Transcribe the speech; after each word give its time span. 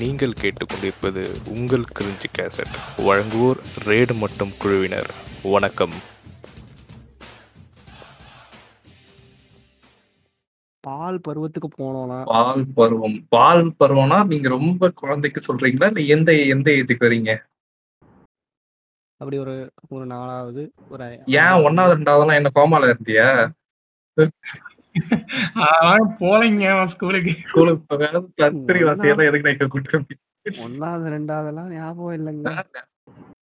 நீங்கள் 0.00 0.34
கேட்டுக்கொண்டிருப்பது 0.40 1.22
உங்கள் 1.54 1.84
கிரிஞ்சி 1.98 2.28
கேசட். 2.38 2.74
வழங்குவோர் 3.06 3.60
ரேடு 3.86 4.14
மற்றும் 4.22 4.52
குழுவினர். 4.62 5.10
வணக்கம். 5.54 5.96
பால் 10.84 11.20
பருவத்துக்கு 11.20 11.68
போனோம்னா 11.78 12.18
பால் 12.34 12.64
பருவம். 12.78 13.16
பால் 13.28 13.64
பருவம்னா 13.80 14.26
நீங்க 14.26 14.48
ரொம்ப 14.48 14.90
குழந்தைக்கு 15.02 15.40
சொல்றீங்களா? 15.48 15.88
இல்ல 15.90 16.00
எந்த 16.16 16.32
எந்த 16.54 16.70
ஏஜுக்கு 16.70 17.06
வரீங்க? 17.06 17.32
அப்படி 19.20 19.38
ஒரு 19.38 19.54
ஒரு 19.88 20.06
நாலாவது 20.06 20.62
ஒரு 20.88 21.04
ஏன் 21.42 21.58
ஒன்னாவது 21.68 21.96
ரெண்டாவதுலாம் 21.98 22.40
என்ன 22.40 22.50
கோமால 22.54 22.90
இருந்தியா? 22.92 23.28
போலைங்க 26.20 26.72
ஸ்கூலுக்கு. 26.94 27.32
ஸ்கூலுக்கு 27.50 27.84
போகாத 27.90 28.22
கத்திரி 28.42 28.80
வார்த்தையெல்லாம் 28.86 29.28
எதுக்கு 29.28 29.46
நான் 29.46 29.56
இங்க 29.56 29.68
கூட்டு 29.74 30.16
ஒன்னாவது 30.64 31.06
ரெண்டாவதெல்லாம் 31.14 31.70
ஞாபகம் 31.76 32.16
இல்லைங்க. 32.18 32.52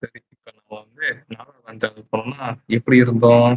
சரி. 0.02 0.18
இப்ப 0.34 0.48
நம்ம 0.56 0.70
வந்து 0.80 1.04
நாலாவது 1.34 1.66
அஞ்சாவது 1.72 2.02
போனோம்னா 2.12 2.46
எப்படி 2.78 2.96
இருந்தோம்? 3.04 3.54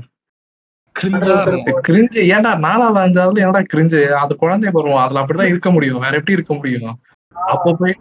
கிரிஞ்சா 0.95 2.21
ஏன்டா 2.35 2.52
நாலாவது 2.67 2.99
அஞ்சாவதுல 3.05 3.43
என்னடா 3.43 3.62
கிரிஞ்சு? 3.73 3.99
அது 4.21 4.34
குழந்தை 4.43 4.71
பருவம் 4.71 5.04
அதுல 5.04 5.21
அப்படிதான் 5.21 5.52
இருக்க 5.54 5.70
முடியும். 5.71 6.02
வேற 6.05 6.13
எப்படி 6.20 6.38
இருக்க 6.38 6.54
முடியும்? 6.54 6.93
அப்போ 7.35 7.71
போய் 7.81 7.95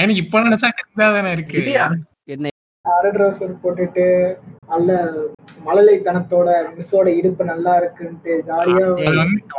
எனக்கு 0.00 0.22
இப்ப 0.24 0.42
நினைச்சா 0.48 0.70
கிரிஞ்சா 0.78 1.08
தானே 1.16 1.32
இருக்கு. 1.32 1.62
அரை 2.90 3.10
ட்ரௌசர் 3.10 3.60
போட்டுட்டு 3.62 4.04
நல்ல 4.68 4.90
மழலைத்தனத்தோட 5.64 6.48
மிஸ்ஸோட 6.74 7.08
இடுப்பு 7.16 7.44
நல்லா 7.44 7.72
இருக்குன்ட்டு 7.80 8.34
ஜாலியா 8.48 8.84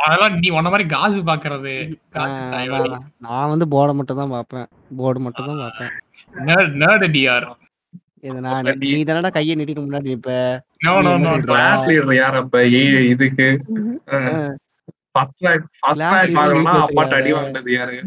அதெல்லாம் 0.02 0.36
நீ 0.38 0.50
உன்ன 0.52 0.70
மாதிரி 0.70 0.86
காசு 0.90 1.20
பாக்குறது. 1.24 1.74
நான் 3.26 3.52
வந்து 3.52 3.66
போர்டை 3.74 3.94
மட்டும் 3.94 4.22
தான் 4.22 4.34
பார்ப்பேன். 4.36 4.68
போர்டு 4.98 5.20
மட்டும் 5.20 5.50
தான் 5.52 5.62
பார்ப்பேன். 5.64 5.92
நேர்ட் 6.82 7.08
டிஆர் 7.14 7.48
இது 8.24 8.40
நான் 8.46 8.68
நீ 8.82 8.90
தானடா 9.04 9.30
கையை 9.32 9.54
நீட்டிட்டு 9.56 9.84
முன்னாடி 9.84 10.12
நிப்ப? 10.12 10.32
No 10.86 10.92
no 11.02 11.14
no 11.24 11.32
class 11.46 11.86
leader 11.90 12.18
யார் 12.18 12.36
அப்ப? 12.42 12.58
ஏ- 12.76 13.06
இதுக்கு? 13.08 13.48
First 15.16 15.42
rank 15.46 15.66
first 15.80 16.02
Class 16.02 16.14
rank 16.14 16.28
leader 16.28 16.40
வாங்கணும்னா 16.42 16.74
வீட்ல 16.74 16.86
அப்பாட்ட 16.86 17.16
அடி. 17.20 17.32
வாங்கினது 17.38 17.72
யாரு? 17.74 17.98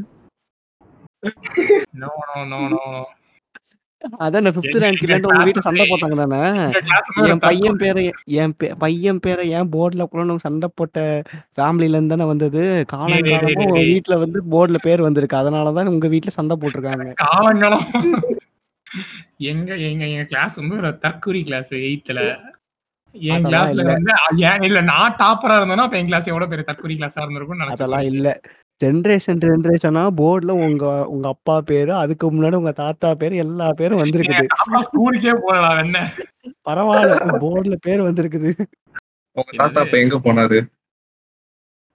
நோ 2.00 2.10
நோ 2.30 2.60
நோ 2.68 2.80
நோ 2.86 3.02
அதான் 4.24 4.48
ஃபிஃப்த் 4.48 4.78
ரேங்க் 4.82 5.02
இல்லைன்னு 5.04 5.30
உங்க 5.30 5.44
வீட்டுல 5.46 5.64
சண்டை 5.66 5.84
போட்டாங்க 5.86 6.16
தானே 6.22 6.40
என் 7.30 7.42
பையன் 7.44 7.78
பேரை 7.82 8.04
என் 8.40 8.54
பையன் 8.78 9.20
பேரை 9.20 9.44
ஏன் 9.58 9.70
போர்டுல 9.74 10.06
கூட 10.06 10.36
சண்டை 10.44 10.68
போட்ட 10.74 10.98
ஃபேமிலில 11.56 11.96
இருந்து 11.96 12.14
தானே 12.14 12.26
வந்தது? 12.32 12.62
காலம் 12.86 13.28
காலமா 13.32 13.66
உங்க 13.66 13.82
வீட்டுல 13.90 14.18
வந்து 14.24 14.40
போர்டுல 14.52 14.80
பேர் 14.82 15.06
வந்திருக்கு. 15.06 15.40
அதனாலதான் 15.42 15.92
உங்க 15.94 16.08
வீட்டுல 16.08 16.36
சண்டை 16.38 16.56
போட்டிருக்காங்க. 16.56 17.06
எங்க 19.50 19.70
எங்க 19.86 20.02
எங்க 20.06 20.24
கிளாஸ் 20.24 20.58
வந்து 20.60 20.76
ஒரு 20.76 20.90
தற்கூரி 20.98 21.40
கிளாஸ் 21.42 21.72
எயித்துல 21.82 22.20
என் 23.14 23.44
கிளாஸ்ல. 23.44 23.82
வந்து 23.88 24.12
இல்ல 24.68 24.80
நான் 24.90 25.16
டாப்பரா 25.18 25.56
இருந்தேன்னா 25.58 25.86
அப்ப 25.86 25.98
என் 25.98 26.06
கிளாஸ் 26.06 26.30
எவ்வளவு 26.32 26.50
பெரிய 26.50 26.66
தற்கூரி 26.70 26.94
கிளாஸா 26.94 27.22
இருந்திருக்கும் 27.22 27.64
அதெல்லாம் 27.68 28.06
இல்ல. 28.12 28.28
ஜென்ரேஷன் 28.80 29.40
ஜென்ரேஷனா 29.42 30.02
போர்டுல 30.16 30.50
உங்க 30.50 31.06
உங்க 31.06 31.28
அப்பா 31.28 31.60
பேரு 31.60 31.92
அதுக்கு 31.94 32.30
முன்னாடி 32.30 32.54
உங்க 32.54 32.72
தாத்தா 32.72 33.14
பேரு 33.14 33.36
எல்லா 33.36 33.72
பேரும் 33.72 34.02
வந்திருக்குது. 34.02 34.46
ஸ்கூலுக்கே 34.84 35.34
போகலாம் 35.34 35.78
என்ன? 35.78 35.98
பரவாயில்ல 36.68 37.38
போர்டுல 37.40 37.74
பேர் 37.80 38.02
வந்திருக்குது. 38.02 38.50
உங்க 39.36 39.50
தாத்தா 39.56 39.80
இப்ப 39.80 39.98
எங்க 39.98 40.16
போனாரு? 40.16 40.58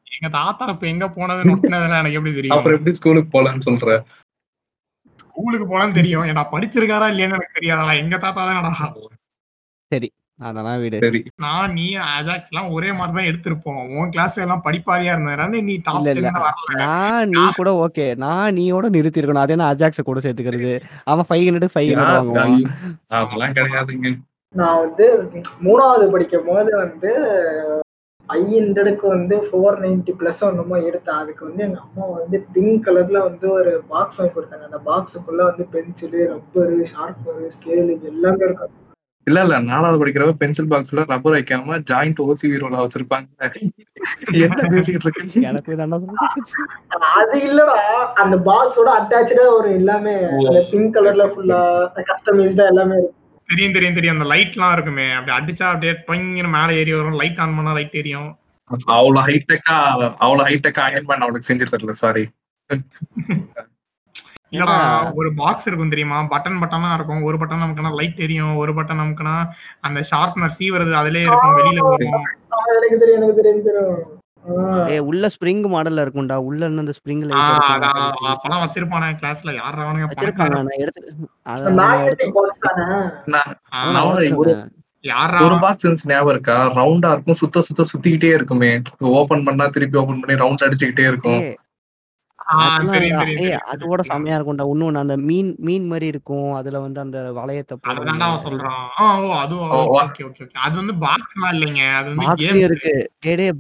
எங்க 0.08 0.30
தாத்தா 0.30 0.68
இப்ப 0.68 0.88
எங்க 0.88 1.06
போனதுன்னு 1.08 1.54
ஒட்டினதெல்லாம் 1.56 2.02
எனக்கு 2.02 2.18
எப்படி 2.18 2.36
தெரியும்? 2.36 2.58
அப்புறம் 2.58 2.78
எப்படி 2.78 2.96
ஸ்கூலுக்கு 2.96 3.30
போலான்னு 3.38 3.68
சொல்ற? 3.70 4.00
ஸ்கூலுக்கு 5.20 5.68
போனாலும் 5.68 5.94
தெரியும். 5.94 6.26
ஏன்னா 6.26 6.46
படிச்சிருக்காரா 6.52 7.08
இல்லையான்னு 7.10 7.38
எனக்கு 7.38 7.54
தெரியாதா 7.54 7.94
எங்க 7.94 8.18
தாத்தா 8.18 8.42
தானடா? 8.46 8.90
அதெல்லாம் 10.40 10.80
வீடு. 10.82 10.98
சரி. 11.04 11.20
நான் 11.44 11.74
நீ 11.78 11.86
அஜாக்ஸ் 12.18 12.52
எல்லாம் 12.52 12.70
ஒரே 12.76 12.90
மாதிரி 12.98 13.16
தான் 13.18 13.30
எடுத்திருப்போம். 13.30 13.82
உன் 13.98 14.12
கிளாஸ்ல 14.14 14.44
எல்லாம் 14.46 14.64
படிப்பாளியா 14.68 15.14
இருந்ததுனால 15.16 15.62
நீ 15.70 15.76
டாப் 15.88 16.08
நான் 16.84 17.30
நீ 17.34 17.44
கூட 17.58 17.72
ஓகே 17.86 18.06
நான் 18.24 18.56
நீயோட 18.60 18.90
நிறுத்தி 18.96 19.22
இருக்கணும் 19.22 19.46
அதே 19.46 19.60
நான் 19.62 19.74
அஜாக்ஸ 19.76 20.06
கூட 20.10 20.22
சேர்த்துக்கிறது. 20.26 20.74
அவன் 21.12 21.30
ஃபைவ் 21.30 21.46
ஹண்ட்ரட் 21.50 21.76
ஃபைவ் 21.76 21.90
ஹண்ட்ரட் 21.92 22.16
வாங்குவான். 22.16 22.58
அதெல்லாம் 23.20 23.58
கிடையாதுங்க. 23.60 24.12
நான் 24.56 24.80
வந்து 24.84 25.06
மூணாவது 25.68 26.06
படிக்கும் 26.16 26.48
போது 26.50 26.72
வந்து 26.84 27.12
ஃபைவ் 28.30 28.50
ஹண்ட்ரடுக்கு 28.56 29.06
வந்து 29.16 29.36
ஃபோர் 29.46 29.78
நைன்டி 29.84 30.14
ப்ளஸ் 30.20 30.42
ஒன்றுமோ 30.48 30.78
எடுத்தேன். 30.90 31.22
அதுக்கு 31.22 31.44
வந்து 31.48 31.64
எங்கள் 31.68 31.86
அம்மா 31.86 32.06
வந்து 32.18 32.38
பிங்க் 32.56 32.84
கலரில் 32.88 33.26
வந்து 33.28 33.48
ஒரு 33.60 33.72
பாக்ஸ் 33.94 34.20
வாங்கி 34.20 34.34
கொடுத்தாங்க. 34.36 34.66
அந்த 34.70 34.82
பாக்ஸுக்குள்ளே 34.90 35.46
வந்து 35.50 35.66
பென்சிலு 35.74 36.22
ரப்பரு 36.34 36.78
ஷார்ப்பரு 36.94 37.48
ஸ்கேலு 37.56 37.96
எல்லாமே 38.12 38.44
இருக்கும். 38.50 38.76
இல்ல 39.28 39.40
இல்ல. 39.42 39.56
நாலாவது 39.70 40.00
படிக்கிறவ 40.02 40.32
பென்சில் 40.42 40.70
பாக்ஸ்ல 40.72 41.04
ரப்பர் 41.10 41.36
வைக்காம 41.36 41.78
ஜாயிண்ட் 41.90 42.20
ஓசி 42.26 42.46
வீரோல 42.52 42.78
வச்சிருப்பாங்க. 42.82 43.28
என்ன 44.44 44.62
பேசிக்கிட்டு 44.74 45.08
இருக்கு. 45.08 45.46
அது 47.14 47.40
இல்லடா. 47.50 47.78
அந்த 48.24 48.36
பாக்ஸோட 48.50 48.90
அட்டாச்சா 49.00 49.46
ஒரு 49.58 49.70
எல்லாமே 49.74 50.16
அந்த 50.40 50.62
பிங்க் 50.72 50.94
கலர்ல 50.98 51.26
ஃபுல்லா 51.34 51.62
கஸ்டமைஸ்டா 52.12 52.66
எல்லாமே 52.74 53.00
தெரியும் 53.50 53.76
தெரியும் 53.76 53.98
தெரியும். 53.98 54.18
அந்த 54.18 54.28
லைட்லாம் 54.34 54.74
இருக்குமே. 54.74 55.08
அப்படி 55.12 55.34
அடிச்சா 55.38 55.68
அப்படியே 55.74 55.94
டொங்கின்னு 56.08 56.56
மேல 56.58 56.76
ஏறி 56.82 56.94
வரும். 56.94 57.20
லைட் 57.22 57.42
ஆன் 57.46 57.56
பண்ணா 57.58 57.74
லைட் 57.74 58.00
எரியும். 58.02 58.30
அவ்வளவு 58.96 59.26
ஹைடெக்கா 59.28 59.76
அவ்வளவு 60.26 60.48
ஹைடெக்கா 60.50 60.82
அயன் 60.90 61.08
பண்ண 61.08 61.26
அவனுக்கு 61.28 61.50
செஞ்சு 61.50 61.72
தரல 61.72 61.96
சாரி 62.04 62.24
இல்லடா 64.52 64.76
ஒரு 65.22 65.30
பாக்ஸ் 65.40 65.68
இருக்கும் 65.70 65.92
தெரியுமா? 65.94 66.20
பட்டன் 66.34 66.62
பட்டனா 66.62 66.92
இருக்கும். 66.98 67.26
ஒரு 67.30 67.38
பட்டன் 67.42 67.64
நமக்குனா 67.64 67.92
லைட் 68.00 68.22
எரியும் 68.26 68.54
ஒரு 68.62 68.72
பட்டன் 68.78 69.02
நமக்குனா 69.04 69.36
அந்த 69.88 70.00
ஷார்ப்னர் 70.12 70.56
சீவறது 70.60 70.94
அதுலயே 71.02 71.28
இருக்கும் 71.30 71.58
வெளியில 71.60 71.84
வரும். 71.90 72.24
தெரியும் 72.84 73.02
தெரியும் 73.40 73.66
தெரியும். 73.68 74.00
ஏய் 74.94 75.04
உள்ள 75.10 75.26
ஸ்ப்ரிங் 75.34 75.64
மாடல்ல 75.74 76.04
இருக்கும்டா. 76.06 76.36
உள்ள 76.50 76.62
இருந்து 76.66 76.84
அந்த 76.84 76.94
ஸ்ப்ரிங் 76.98 77.24
அதான் 77.30 77.98
அப்பெல்லாம் 78.34 78.62
வச்சிருப்பானே 78.64 79.08
கிளாஸ்ல 79.22 79.54
யார் 79.62 79.84
அவனுங்க 79.86 80.08
வச்சிருக்காங்க. 80.12 80.60
நான் 81.80 82.04
எடுத்து 82.06 82.28
ஒரு 85.48 85.56
பாக்ஸ் 85.64 85.84
இருந்துச்சு 85.86 86.10
ஞாபகம் 86.12 86.34
இருக்கா? 86.36 86.56
ரவுண்டா 86.80 87.10
இருக்கும் 87.16 87.40
சுத்த 87.42 87.62
சுத்த 87.68 87.86
சுத்திக்கிட்டே 87.92 88.32
இருக்குமே. 88.38 88.72
ஓபன் 89.20 89.46
பண்ணா 89.48 89.66
திருப்பி 89.76 90.00
ஓபன் 90.02 90.22
பண்ணி 90.22 90.36
ரவுண்ட் 90.44 90.66
அடிச்சுக்கிட்டே 90.68 91.06
இருக்கும். 91.12 91.42
அதெல்லாம் 92.52 92.90
தெரியும் 92.90 93.04
இல்லடா. 93.12 93.20
தெரியும் 93.22 93.40
ஏய் 93.40 93.48
தெரியும், 93.48 93.66
அது 93.66 93.82
கூட. 93.86 94.02
செமையா 94.08 94.36
இருக்கும்டா. 94.38 94.66
இன்னொன்னு 94.70 94.98
அந்த 94.98 95.18
மீன் 95.24 95.56
மீன் 95.60 95.88
மாதிரி 95.88 96.08
இருக்கும். 96.08 96.54
அதுல 96.54 96.80
வந்து 96.80 97.00
அந்த 97.00 97.20
வளையத்தை 97.32 97.76
அதுதான்டா 97.90 98.28
அவன் 98.28 98.44
சொல்றான். 98.46 98.80
ஆ, 99.00 99.06
ஓ 99.20 99.30
அதுவும் 99.36 99.72
ஓ, 99.72 99.80
வா. 99.88 100.00
Okay 100.00 100.24
okay 100.24 100.44
okay. 100.44 100.58
அது 100.60 100.76
வந்து 100.78 100.94
பாக்ஸ்லாம் 101.06 101.54
இல்லைங்க. 101.54 101.84
அது 101.94 102.08
வந்து 102.10 102.26
பாக்ஸ்லயும் 102.26 102.56
கேம்ஸ் 102.56 102.68
இருக்கு. 102.70 102.94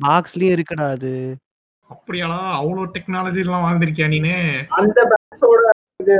பாக்ஸ்லயும் 0.07 0.55
இருக்குடா 0.55 0.87
அது. 0.89 1.13
அப்படியாடா 1.89 2.39
அவ்வளவு 2.53 2.91
டெக்னாலஜி 2.95 3.39
எல்லாம் 3.39 3.65
வாழ்ந்திருக்கியா 3.65 4.07
நீனு? 4.07 4.33
அந்த 4.77 4.99
பாக்ஸோட 5.11 5.61
இது 5.99 6.15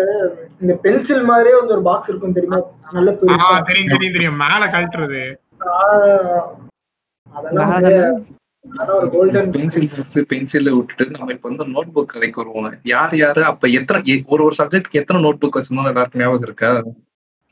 இந்த 0.62 0.74
பென்சில் 0.81 1.24
மாதிரியே 1.24 1.56
வந்து 1.56 1.74
ஒரு 1.74 1.81
பாக்ஸ் 1.81 2.09
இருக்கும் 2.09 2.34
தெரியுமா? 2.34 2.59
நல்ல 2.91 3.12
ஆ 3.12 3.16
பெருசா. 3.19 3.59
தெரியும் 3.66 3.91
தெரியும் 3.91 4.13
தெரியும். 4.13 4.38
மேல 4.38 4.66
கழட்டுறது. 4.68 5.22
ஆ, 5.68 5.78
அதெல்லாம் 7.34 7.69
மேல 7.72 7.74
வந்து 7.74 7.88
அதெல்லாம் 7.88 8.13
ஒரு 8.13 8.18
கோல்டன் 8.18 8.38
பென்சில் 9.56 9.88
பாக்ஸ் 9.92 10.20
பென்சில் 10.31 10.70
விட்டுட்டு 10.75 11.06
நம்ம 11.14 11.34
இப்ப 11.36 11.50
வந்து 11.50 11.66
நோட் 11.75 11.92
புக் 11.96 12.12
கதைக்கு 12.14 12.42
வருவோம். 12.42 12.75
யார் 12.92 13.14
யாரு? 13.22 13.42
அப்ப 13.52 13.68
எத்தனை 13.80 14.16
ஒரு 14.34 14.42
ஒரு 14.47 14.56
சப்ஜெக்ட் 14.58 14.97
எத்தனை 15.00 15.20
நோட் 15.25 15.40
புக் 15.42 15.58
வச்சிருந்தோம் 15.58 15.90
எல்லாருக்கும் 15.92 16.24
ஞாபகம் 16.24 16.47
இருக்கா? 16.47 16.72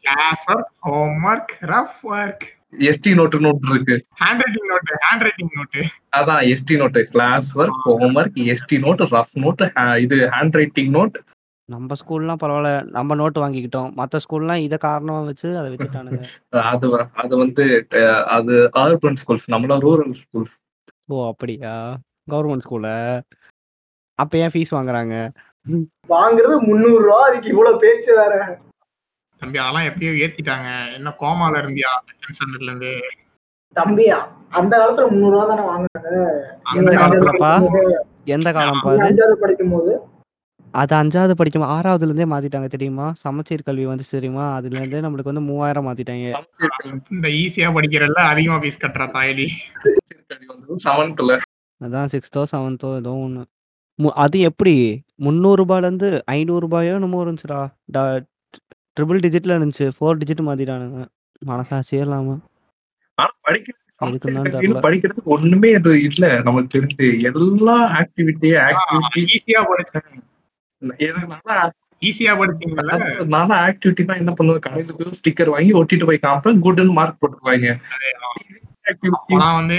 Class 0.04 0.44
work 0.52 0.72
home 0.88 1.24
work 1.30 1.54
rough 1.72 2.02
work 2.16 2.46
ST 2.90 3.12
note 3.20 3.38
note 3.46 3.72
இருக்கு. 3.72 3.96
Hand 4.22 4.42
writing 4.44 4.70
note 4.74 4.94
hand 5.06 5.24
writing 5.28 5.54
note 5.60 5.82
அதான் 6.18 6.42
ST 6.52 6.76
note 6.82 7.02
class 7.14 7.50
work 7.60 7.80
home 7.86 8.16
work 8.20 8.38
ST 8.54 8.78
note 8.86 9.04
rough 9.16 9.34
note 9.46 9.64
இது 10.06 10.20
ஹேண்ட் 10.36 10.60
ரைட்டிங் 10.62 10.92
நோட் 10.98 11.18
நம்ம 11.70 11.96
ஸ்கூல்லாம் 12.02 12.40
பரவாயில்ல 12.42 12.70
நம்ம 12.98 13.16
நோட்டு 13.22 13.40
வாங்கிக்கிட்டோம். 13.44 13.90
மத்த 14.00 14.20
ஸ்கூல்லாம் 14.26 14.62
இத 14.68 14.76
காரணமா 14.86 15.20
வச்சு 15.30 15.48
அதை 15.60 15.68
வித்துட்டானுங்க. 15.72 16.22
அது 16.72 16.88
அது 17.24 17.34
வந்து 17.44 17.66
அது 18.38 18.56
அர்பன் 18.84 19.20
ஸ்கூல்ஸ் 19.24 19.52
நம்மள 19.54 19.76
ரூரல் 19.88 20.16
ஸ்கூல்ஸ் 20.22 20.56
ஓ 21.10 21.18
அப்படியா? 21.28 21.74
கவர்மெண்ட் 22.32 22.66
ஸ்கூல்ல? 22.66 22.90
அப்ப 24.20 24.38
ஏன் 24.38 24.54
ஃபீஸ் 24.54 24.74
வாங்குறாங்க? 24.78 25.16
வாங்குறது 26.10 26.56
முந்நூறு 26.62 27.04
ரூபா 27.04 27.20
அதுக்கு 27.28 27.50
இவ்வளவு 27.50 27.80
பேச்சு 27.80 28.12
வேற. 28.16 28.34
தம்பி 29.42 29.58
அதெல்லாம் 29.60 29.88
எப்பயோ 29.90 30.12
ஏத்திட்டாங்க. 30.24 30.68
என்ன 30.98 31.10
கோமால 31.20 31.62
இருந்தியா? 31.64 31.92
செகண்ட் 32.10 32.36
ஸ்டாண்டர்ட்ல 32.38 32.70
இருந்து. 32.72 32.92
தம்பியா 33.76 34.18
அந்த 34.50 34.74
காலத்துல 34.78 35.08
முந்நூறு 35.10 35.34
ரூபா 35.36 35.46
தானே 35.46 35.66
வாங்கினாங்க. 35.72 36.12
எந்த 36.76 36.78
அந்த 36.78 36.94
காலத்துலப்பா? 37.02 37.52
எந்த 38.36 38.50
காலம் 38.54 38.84
பாது 38.86 39.04
அஞ்சாவது 39.08 39.36
படிக்கும் 39.44 39.72
போது 39.72 39.92
அது 40.74 40.94
அஞ்சாவது 40.96 41.34
படிக்கும் 41.34 41.66
ஆறாவதுல 41.74 42.10
இருந்தே 42.10 42.26
மாத்திட்டாங்க 42.26 42.68
தெரியுமா 42.68 43.06
சமச்சீர் 43.22 43.66
கல்வி 43.68 43.86
வந்து 43.86 44.06
தெரியுமா 44.10 44.46
அதுல 44.56 44.80
இருந்தே 44.80 45.02
நம்மளுக்கு 45.06 45.32
வந்து 45.32 45.48
மூவாயிரம் 45.50 45.88
மாத்திட்டாங்க 45.88 46.26
இந்த 47.12 47.28
ஈஸியா 47.42 47.70
படிக்கிறல்ல 47.78 48.22
அதிகமா 48.32 48.58
ஃபீஸ் 48.64 48.82
கட்டுறா 48.84 49.08
தாயடி 49.16 49.48
வந்து 50.52 50.80
செவன்த்ல 50.86 51.38
அதான் 51.82 52.10
6தோ, 52.12 52.42
7தோ 52.52 52.90
ஏதோ 53.00 53.12
ஒண்ணு. 53.24 53.42
மு 54.00 54.10
அது 54.24 54.38
எப்படி 54.50 54.74
ரூ. 55.20 55.26
300லேருந்து 55.26 56.08
ரூ. 56.14 56.20
500 56.34 56.70
என்னமோ 56.92 57.20
இருந்துச்சுடா. 57.24 57.60
ட 57.96 58.00
ட்ரிபிள் 58.98 59.20
டிஜிட்ல 59.26 59.58
இருந்துச்சு. 59.58 59.88
4 60.00 60.14
டிஜிட் 60.22 60.42
மாத்திட்டானுங்க. 60.48 61.02
மனசாட்சியே 61.42 62.02
இல்லாம. 62.06 62.38
ஆனா 63.18 63.32
படிக்கிறதுக்கு 63.46 63.84
சமச்சீர். 64.02 64.82
படிக்கிறதுக்கு 64.88 65.34
ஒண்ணுமே 65.36 65.70
அது 65.80 65.94
இல்ல 66.02 66.26
நமக்கு 66.42 66.74
தெரிஞ்சு. 66.76 67.08
எல்லா 67.30 67.78
ஆக்டிவிட்டி 68.02 68.52
ஆ 68.58 68.66
ஆக்டிவிட்டி 68.70 69.22
ஈஸியா 69.36 69.62
படிச்சு 69.70 69.96
எனக்கு 69.98 70.18
நல்லா 70.18 70.37
ஈஸியா 72.02 72.34
படிச்சீங்கல்ல? 72.40 72.84
அதாவது 72.96 73.26
நானும் 73.36 73.60
ஆக்டிவிட்டினா 73.66 74.16
என்ன 74.22 74.32
பண்ணுவேன், 74.40 74.64
கடையில 74.66 74.96
போய் 74.98 75.18
ஸ்டிக்கர் 75.20 75.54
வாங்கி 75.54 75.72
ஒட்டிட்டு 75.80 76.08
போய் 76.10 76.26
காமிப்பேன். 76.26 76.62
குட்ன்னு 76.66 76.98
மார்க் 76.98 77.22
போட்டுருவாங்க. 77.22 77.70
ஆக்டிவிட்டி 78.90 79.16
அப்பலாம் 79.20 79.56
வந்து 79.60 79.78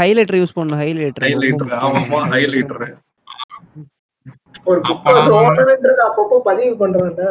ஹைலைட்டர் 0.00 0.38
யூஸ் 0.40 0.54
பண்ணணும். 0.56 0.80
Highlighter 0.82 1.26
highlighter. 1.28 1.72
ஆமாமா 1.86 2.20
ஹைலைட்டர். 2.34 2.84
ஒரு 4.70 4.80
அப்பப்போ 6.06 6.36
பதிவு 6.48 6.74
பண்றேன்டா. 6.82 7.30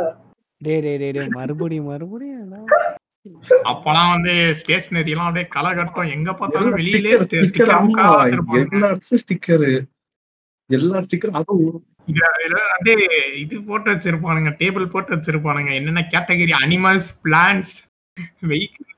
டேய் 0.62 0.82
டேய் 0.86 1.00
டேய் 1.02 1.14
டேய் 1.18 1.36
மறுபடியும் 1.38 1.90
மறுபடியும்? 1.92 2.68
அப்பலாம் 3.72 4.12
வந்து 4.14 4.34
ஸ்டேஷனரிலாம் 4.60 5.28
அப்படியே 5.30 5.48
களகட்டம். 5.56 6.12
எங்க 6.16 6.30
பார்த்தாலும் 6.40 6.76
வெளியிலே 6.80 7.12
ஸ்டிக்கர் 7.22 7.28
ஸ்டி 7.28 7.50
ஸ்டிக்கர் 7.50 7.52
ஸ்டிக்கர் 7.52 7.74
ஆமா. 7.78 7.88
புக்கா 7.88 8.06
வச்சிருப்பாங்க. 8.92 9.82
எல்லா 10.78 10.98
இடத்துலயும் 10.98 11.10
ஸ்டிக்கர். 11.10 11.32
எல்லா 11.32 11.42
ஸ்டிக்கர் 11.42 11.42
அதுவும் 11.42 11.84
அப்படியே 12.76 13.08
இது 13.40 13.62
போட்டு 13.62 13.92
வச்சிருப்பானுங்க. 13.92 14.52
டேபிள் 14.62 14.94
போட்டு 14.96 15.16
வச்சிருப்பானுங்க. 15.16 15.72
என்னென்ன 15.80 16.08
கேட்டகரி 16.14 16.54
அனிமல்ஸ், 16.64 17.12
பிளான்ட்ஸ், 17.24 17.76
வெஹிக்கிள் 18.48 18.90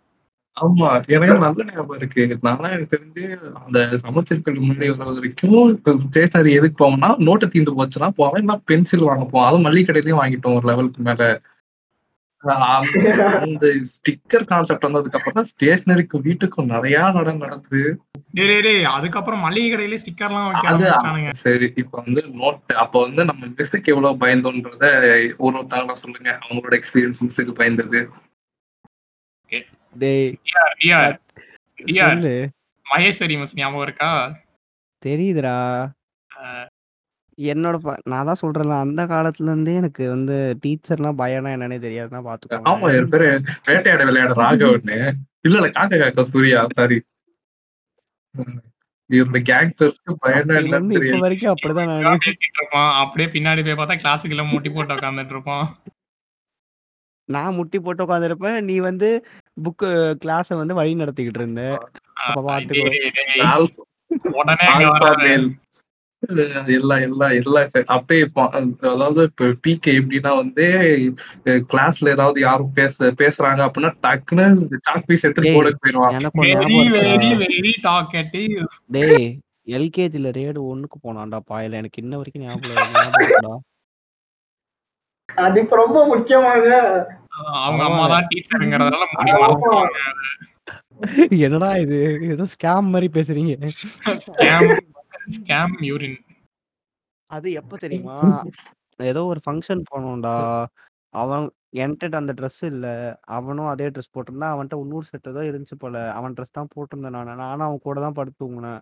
ஆமா. 0.58 0.88
எனக்கு 1.14 1.38
நல்ல 1.38 1.64
ஞாபகம் 1.68 1.98
இருக்கு. 1.98 2.24
நான்லாம் 2.44 2.74
எனக்கு 2.76 2.96
தெரிஞ்சு 2.96 3.24
அந்த 3.66 3.98
சமச்சீர் 3.98 4.42
கல்வி 4.42 4.68
முன்னாடி 4.68 4.98
வர 4.98 5.12
வரைக்கும் 5.12 5.82
ஸ்டேஷனரி 6.10 6.52
எதுக்கு 6.54 6.78
போவோம்னா, 6.82 7.10
நோட்டு 7.28 7.48
தீர்ந்து 7.48 7.74
போச்சுன்னா 7.80 8.10
போவேன். 8.10 8.42
இல்ல 8.44 8.60
பென்சில் 8.66 9.08
வாங்க 9.10 9.24
போவோம். 9.24 9.48
அதுவும் 9.48 9.66
மளிகை 9.68 9.86
கடையிலயும் 9.86 10.22
வாங்கிட்டோம் 10.24 10.58
ஒரு 10.60 10.68
லெவலுக்கு 10.68 11.02
மேல. 11.02 11.42
அந்த 12.44 13.68
ஸ்டிக்கர் 13.94 14.46
கான்செப்ட் 14.46 14.86
வந்ததுக்கு 14.88 15.18
அப்புறம் 15.20 15.38
தான் 15.40 15.50
ஸ்டேஷனரிக்கும் 15.52 16.26
வீட்டுக்கும் 16.28 16.72
நெறையா 16.74 17.04
நட 17.14 17.32
நடந்து 17.34 17.82
டேய் 18.34 18.48
டேய் 18.48 18.62
டேய் 18.62 18.84
அதுக்கப்புறம் 18.84 19.40
மளிகை 19.40 19.68
கடையிலே 19.72 20.00
ஸ்டிக்கர்லாம். 20.04 21.32
சரி. 21.32 21.74
இப்ப 21.76 22.02
வந்து 22.06 22.22
நோட் 22.42 22.74
அப்ப 22.76 23.02
வந்து 23.02 23.26
நம்ம 23.26 23.46
மிஸ்ஸுக்கு 23.46 23.94
எவ்வளவு 23.94 24.22
பயந்தோன்றத 24.26 24.86
ஒரு 25.38 25.58
ஒருத்தவங்களா 25.60 25.96
சொல்லுங்க. 25.96 26.40
அவங்களோட 26.44 26.74
எக்ஸ்பீரியன்ஸ் 26.80 27.24
மிஸ்ஸுக்கு 27.24 27.56
பயந்தது. 27.62 28.02
மகேஸ்வரி 32.86 33.38
மிஸ் 33.40 33.58
ஞாபகம் 33.58 33.82
இருக்கா? 33.82 34.12
தெரியுதுடா. 35.06 35.58
என்னோட 37.48 37.76
ப 37.80 37.94
நான் 38.06 38.26
தான் 38.26 38.40
சொல்றேன்ல, 38.42 38.76
அந்த 38.80 39.02
காலத்துல 39.06 39.50
இருந்தே 39.50 39.76
எனக்கு 39.76 40.04
வந்து 40.10 40.36
டீச்சர்னா 40.64 41.12
பயம்னா 41.22 41.54
என்னன்னே 41.56 41.80
தெரியாதுன்னா 41.80 42.20
ஆமா. 42.20 42.28
பார்த்துக்கோங்க. 42.28 42.92
என் 42.98 43.10
பேரு 43.10 43.28
வேட்டையாட 43.68 44.04
விளையாட 44.04 44.34
ராகவன்னு. 44.42 44.98
இல்ல 45.46 45.56
இல்ல 45.60 45.70
காக்கா 45.70 45.98
காக்கா 45.98 46.24
சூர்யா 46.30 46.60
சாரி. 46.76 46.98
ம். 48.36 48.60
இவரோட 49.10 49.40
கேங்ஸ்டர்ஸ்க்கு 49.48 50.14
பயம்னா 50.24 50.54
என்னன்னு 50.54 50.60
அப்பையிலருந்து 50.60 50.96
இப்ப 50.96 51.02
தெரியல. 51.02 51.24
வரைக்கும் 51.26 51.54
அப்படிதான் 51.54 51.90
இவன் 51.90 52.06
நானு. 52.06 52.22
பேசிட்டு 52.26 52.60
இருப்பான். 52.60 52.92
அப்படியே 53.02 53.28
பின்னாடி 53.34 53.64
போய் 53.66 53.80
பார்த்தா 53.80 53.98
கிளாஸுக்குள்ள 54.04 54.46
முட்டி 54.52 54.70
போட்டு 54.70 54.96
உட்கார்ந்துட்டு 54.96 55.36
இருப்பான். 55.38 55.66
நான் 57.30 57.58
முட்டி 57.58 57.78
போட்டு 57.80 58.04
உட்கார்ந்திருப்பேன். 58.06 58.58
நீ 58.62 58.76
வந்து 58.82 59.10
புக்கு 59.58 59.90
கிளாஸ 60.24 60.56
வந்து 60.56 60.74
வழி 60.74 60.94
நடத்திக்கிட்டு 60.96 61.42
இருந்த. 61.42 61.64
ஆ 62.18 62.24
அப்ப 62.28 62.42
பார்த்துக்கோ. 62.48 62.88
டேய் 62.90 63.12
டேய் 63.20 63.44
ஆல்ஃபா 63.50 63.84
உடனே 64.34 64.66
அங்க 64.72 64.86
ஆல்ஃபா 64.88 65.06
வராத. 65.06 65.24
மேல். 65.26 65.46
எல்லா 66.76 66.96
எல்லா 67.08 67.28
எல்லா 67.40 67.62
அப்படியே 67.96 68.26
ப 68.36 68.46
அதாவது 68.94 69.22
இப்ப 69.30 69.48
பிகே 69.66 69.94
எப்படின்னா 70.00 70.32
வந்து 70.42 70.66
கிளாஸ்ல 71.72 72.14
ஏதாவது 72.16 72.40
யாரும் 72.46 72.76
பேச 72.80 73.12
பேசுறாங்க 73.22 73.62
அப்படின்னா 73.68 73.92
டக்குன்னு 74.06 74.46
சாக் 74.88 75.08
பீஸ் 75.10 75.26
வெரி 77.44 77.74
டாக்கேட்டிவ். 77.90 78.56
டேய் 78.98 79.28
எல்கேஜில 79.78 80.30
ரேடு 80.38 80.60
1க்கு 80.72 80.98
போனான்டா 81.04 81.40
பாயல. 81.52 81.78
எனக்கு 81.82 82.02
இன்ன 82.04 82.14
வரைக்கும் 82.22 82.46
ஞாபகம். 82.46 83.62
அது 85.30 85.58
இப்ப 85.64 85.76
ரொம்ப 85.84 86.00
முக்கியமாங்க. 86.14 86.70
அவங்க 87.66 87.84
அம்மா. 87.90 88.04
தான் 88.14 88.28
டீச்சர்ங்கிறதால. 88.32 89.06
என்னடா 91.46 91.70
இது? 91.84 91.98
ஏதோ 92.34 92.46
ஸ்கேம் 92.54 92.92
மாரி 92.94 93.08
பேசுறீங்க. 93.18 93.54
ஸ்கேம் 95.28 95.76
யூரின். 95.82 96.18
அது 97.32 97.52
எப்ப 97.52 97.78
தெரியுமா? 97.78 98.18
ஏதோ 99.00 99.26
ஒரு 99.26 99.40
ஃபங்ஷன் 99.46 99.84
போனோம்டா. 99.92 100.66
அவன் 101.14 101.46
என்கிட்ட 101.76 102.16
அந்த 102.16 102.34
ட்ரெஸ் 102.34 102.64
இல்ல. 102.64 102.88
அவனும் 103.24 103.66
அதே 103.66 103.88
ட்ரெஸ் 103.88 104.14
போட்டிருந்தான். 104.14 104.54
அவன்ட்ட 104.56 104.80
இன்னொரு 104.80 105.06
செட் 105.06 105.28
ஏதோ 105.28 105.40
இருந்துச்சு 105.40 105.78
போல. 105.80 106.12
அவன் 106.12 106.34
ட்ரெஸ் 106.34 106.52
தான் 106.52 106.72
போட்டிருந்தேன் 106.76 107.16
நானு. 107.18 107.36
நானும் 107.36 107.66
அவன் 107.66 107.80
கூட 107.80 108.00
தான் 108.02 108.14
படுத்து 108.14 108.46
தூங்குனேன். 108.46 108.82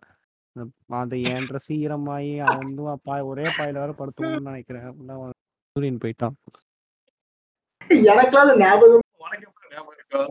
அது 0.87 1.21
என் 1.21 1.47
ட்ரெஸ் 1.49 1.71
ஈரமாயி 1.77 2.39
அவன் 2.39 2.65
வந்து 2.65 2.97
பாய் 3.03 3.21
ஒரே 3.21 3.43
பாய்ல 3.43 3.73
வேற 3.73 3.91
படுத்து 3.91 4.23
தூங்கணும்னு 4.23 4.51
நினைக்கிறேன். 4.51 4.85
அவன் 5.09 5.33
யூரின் 5.75 6.01
போயிட்டான். 6.03 6.35
இருக்கா? 7.81 8.41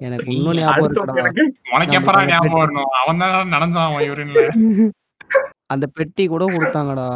எனக்கு 0.00 0.32
இன்னும் 0.32 0.56
ஞாபகம். 0.56 1.20
எனக்கு 1.20 1.44
உனக்கு 1.74 1.96
அந்த 1.96 2.24
ஞாபகம் 2.26 2.60
வரணும்? 2.60 2.90
அவன் 3.00 3.18
தான் 3.18 3.52
நனைஞ்சான் 3.54 3.88
அவன் 3.88 4.06
யூரின்ல. 4.08 4.42
அந்த 5.70 5.86
பெட்டி 5.96 6.24
கூட 6.26 6.44
குடுத்தாங்கடா. 6.46 7.08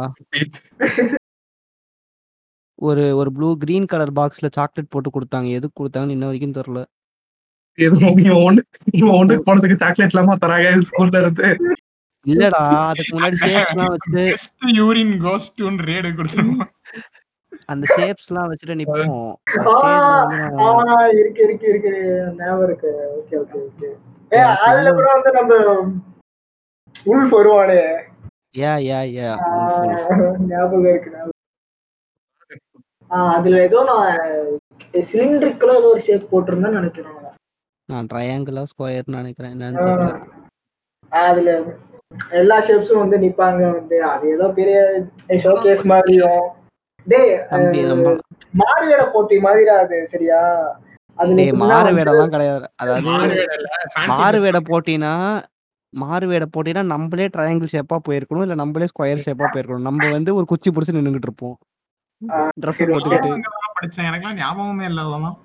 ஒரு 2.79 3.03
ஒரு 3.15 3.29
ப்ளூ 3.31 3.49
கிரீன் 3.57 3.85
கலர் 3.85 4.13
பாக்ஸ்ல 4.15 4.47
சாக்லேட் 4.55 4.91
போட்டு 4.93 5.09
குடுத்தாங்க. 5.11 5.49
எதுக்கு 5.57 5.79
குடுத்தாங்கன்னு 5.79 6.15
இன்ன 6.15 6.25
வரைக்கும் 6.25 6.57
தெரியல. 6.57 6.81
இவன் 7.77 8.05
ஒண்ணு 8.41 8.61
இவன் 8.93 9.15
ஒண்ணுக்கு 9.17 9.45
போனதுக்கு 9.47 9.81
சாக்லேட் 9.81 10.13
இல்லாம 10.13 10.37
தராங்க 10.43 10.69
ஸ்கூல்ல 10.87 11.21
இருந்து. 11.21 11.47
இல்லடா. 12.25 12.61
அதுக்கு 12.85 13.13
முன்னாடி 13.15 13.37
ஷேப்ஸ்லாம் 13.43 13.91
வச்சுட்டு 13.93 14.23
யூரின் 14.77 15.13
கோஸ் 15.23 15.49
டூன்னு 15.57 15.87
ரேடு 15.89 16.11
கொடுத்துருவான். 16.17 16.71
அந்த 17.69 17.85
ஷேப்ஸ்லாம் 17.93 18.49
வச்சுட்டு 18.49 18.79
நிப்போம். 18.79 19.11
ஆ, 19.11 19.75
ஸ்டேஜ்ல 19.75 19.99
வந்து 20.23 20.63
ஆ, 20.63 20.71
நான் 20.89 21.13
இருக்கு 21.19 21.41
இருக்கு 21.43 21.67
இருக்கு 21.71 21.91
ஞாபகம் 22.39 22.65
இருக்கு 22.67 22.89
ஓகே 23.17 23.35
ஓகே 23.41 23.59
ஓகே 23.63 23.87
ஏ 24.31 24.39
எனக்கு 24.39 24.65
அதுல 24.65 24.81
இன்னும் 24.83 24.97
கூட 24.99 25.09
வந்து 25.15 25.31
நம்ம 25.37 25.53
உல்ஃப் 27.05 27.33
வருவானே 27.37 27.81
யா 28.55 28.73
யா 28.85 28.99
யா 29.13 29.29
ஆ, 29.37 29.47
உல்ஃப் 29.55 29.79
உல்ஃப். 30.11 30.43
ஞாபகம் 30.49 30.85
இருக்கு 30.87 31.09
ஞாபகம் 31.13 31.33
அதுல 33.31 33.57
ஏதோ 33.65 33.79
நான் 33.89 34.07
சிலிண்ட்ரிக்கலா 35.09 35.73
ஏதோ 35.75 35.89
ஒரு 35.89 36.01
ஷேப் 36.05 36.29
போட்டிருந்தேன்னு 36.31 36.79
நினைக்கிறேன் 36.79 37.11
நான் 37.89 38.07
ட்ரையாங்கிளா 38.11 38.61
ஸ்கொயர்னு 38.69 39.19
நினைக்கிறேன். 39.19 39.51
என்னன்னு 39.55 39.79
ஆ, 39.79 39.87
தெரியல. 39.87 40.13
அதுல 41.11 41.49
எல்லா 42.37 42.57
ஷேப்ஸும் 42.67 43.01
வந்து 43.01 43.17
நிப்பாங்க 43.23 43.61
வந்து 43.71 43.97
அது 44.09 44.25
ஏதோ 44.33 44.45
பெரிய 44.57 44.77
ஷோகேஸ் 45.43 45.83
மாதிரியும் 45.91 46.43
டேய் 47.07 47.31
தம்பி 47.49 47.79
நம்ம 47.85 48.13
மாரியோட 48.53 49.03
போட்டி 49.13 49.37
மாதிரி 49.45 49.63
அது 49.75 49.97
சரியா 50.13 50.39
அதுல 51.19 51.35
டேய் 51.37 51.47
எப்படின்னா 51.47 51.67
மாறு 51.71 51.87
வந்து 51.87 51.99
வேடம்லாம் 51.99 52.35
கிடையாது. 52.35 52.65
அதாவது 52.81 53.05
மாறுவேட 53.09 53.51
இல்ல 53.59 53.69
ஃபேன்சி 53.87 54.09
மாறு 54.13 54.31
ட்ரெஸ் 54.33 54.45
வேட 54.47 54.59
போட்டினா 54.69 55.13
மாறு 55.95 56.27
வேட 56.27 56.45
போட்டினா 56.53 56.83
நம்மளே 56.85 57.27
ட்ரையாங்கிள் 57.27 57.73
ஷேப்பா 57.73 57.97
போயிருக்கணும். 58.07 58.41
இல்ல 58.41 58.55
நம்மளே 58.55 58.87
ஸ்கொயர் 58.91 59.25
ஷேப்பா 59.25 59.45
போயிருக்கணும். 59.53 59.87
நம்ம 59.87 60.09
வந்து 60.09 60.35
ஒரு 60.35 60.45
குச்சி 60.45 60.71
புடிச்சு 60.71 60.95
நின்னுகிட்டு 60.95 61.27
இருப்போம். 61.27 61.55
ட்ரெஸ் 62.61 62.81
போட்டுக்கிட்டு. 62.91 63.31
படிச்சேன். 63.77 64.07
எனக்கெல்லாம் 64.09 64.33
ஞாபகமே 64.33 64.85
இல்ல 64.85 65.01
அதெல்லாம். 65.01 65.37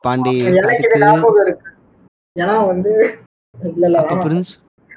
பாண்டி 0.00 0.34
ஏன்னா 2.36 2.66
வந்து 2.66 2.92
இல்ல 3.54 3.86
இல்ல 3.86 3.98
அப்ப 3.98 4.16
பிரின்ஸ் 4.16 4.52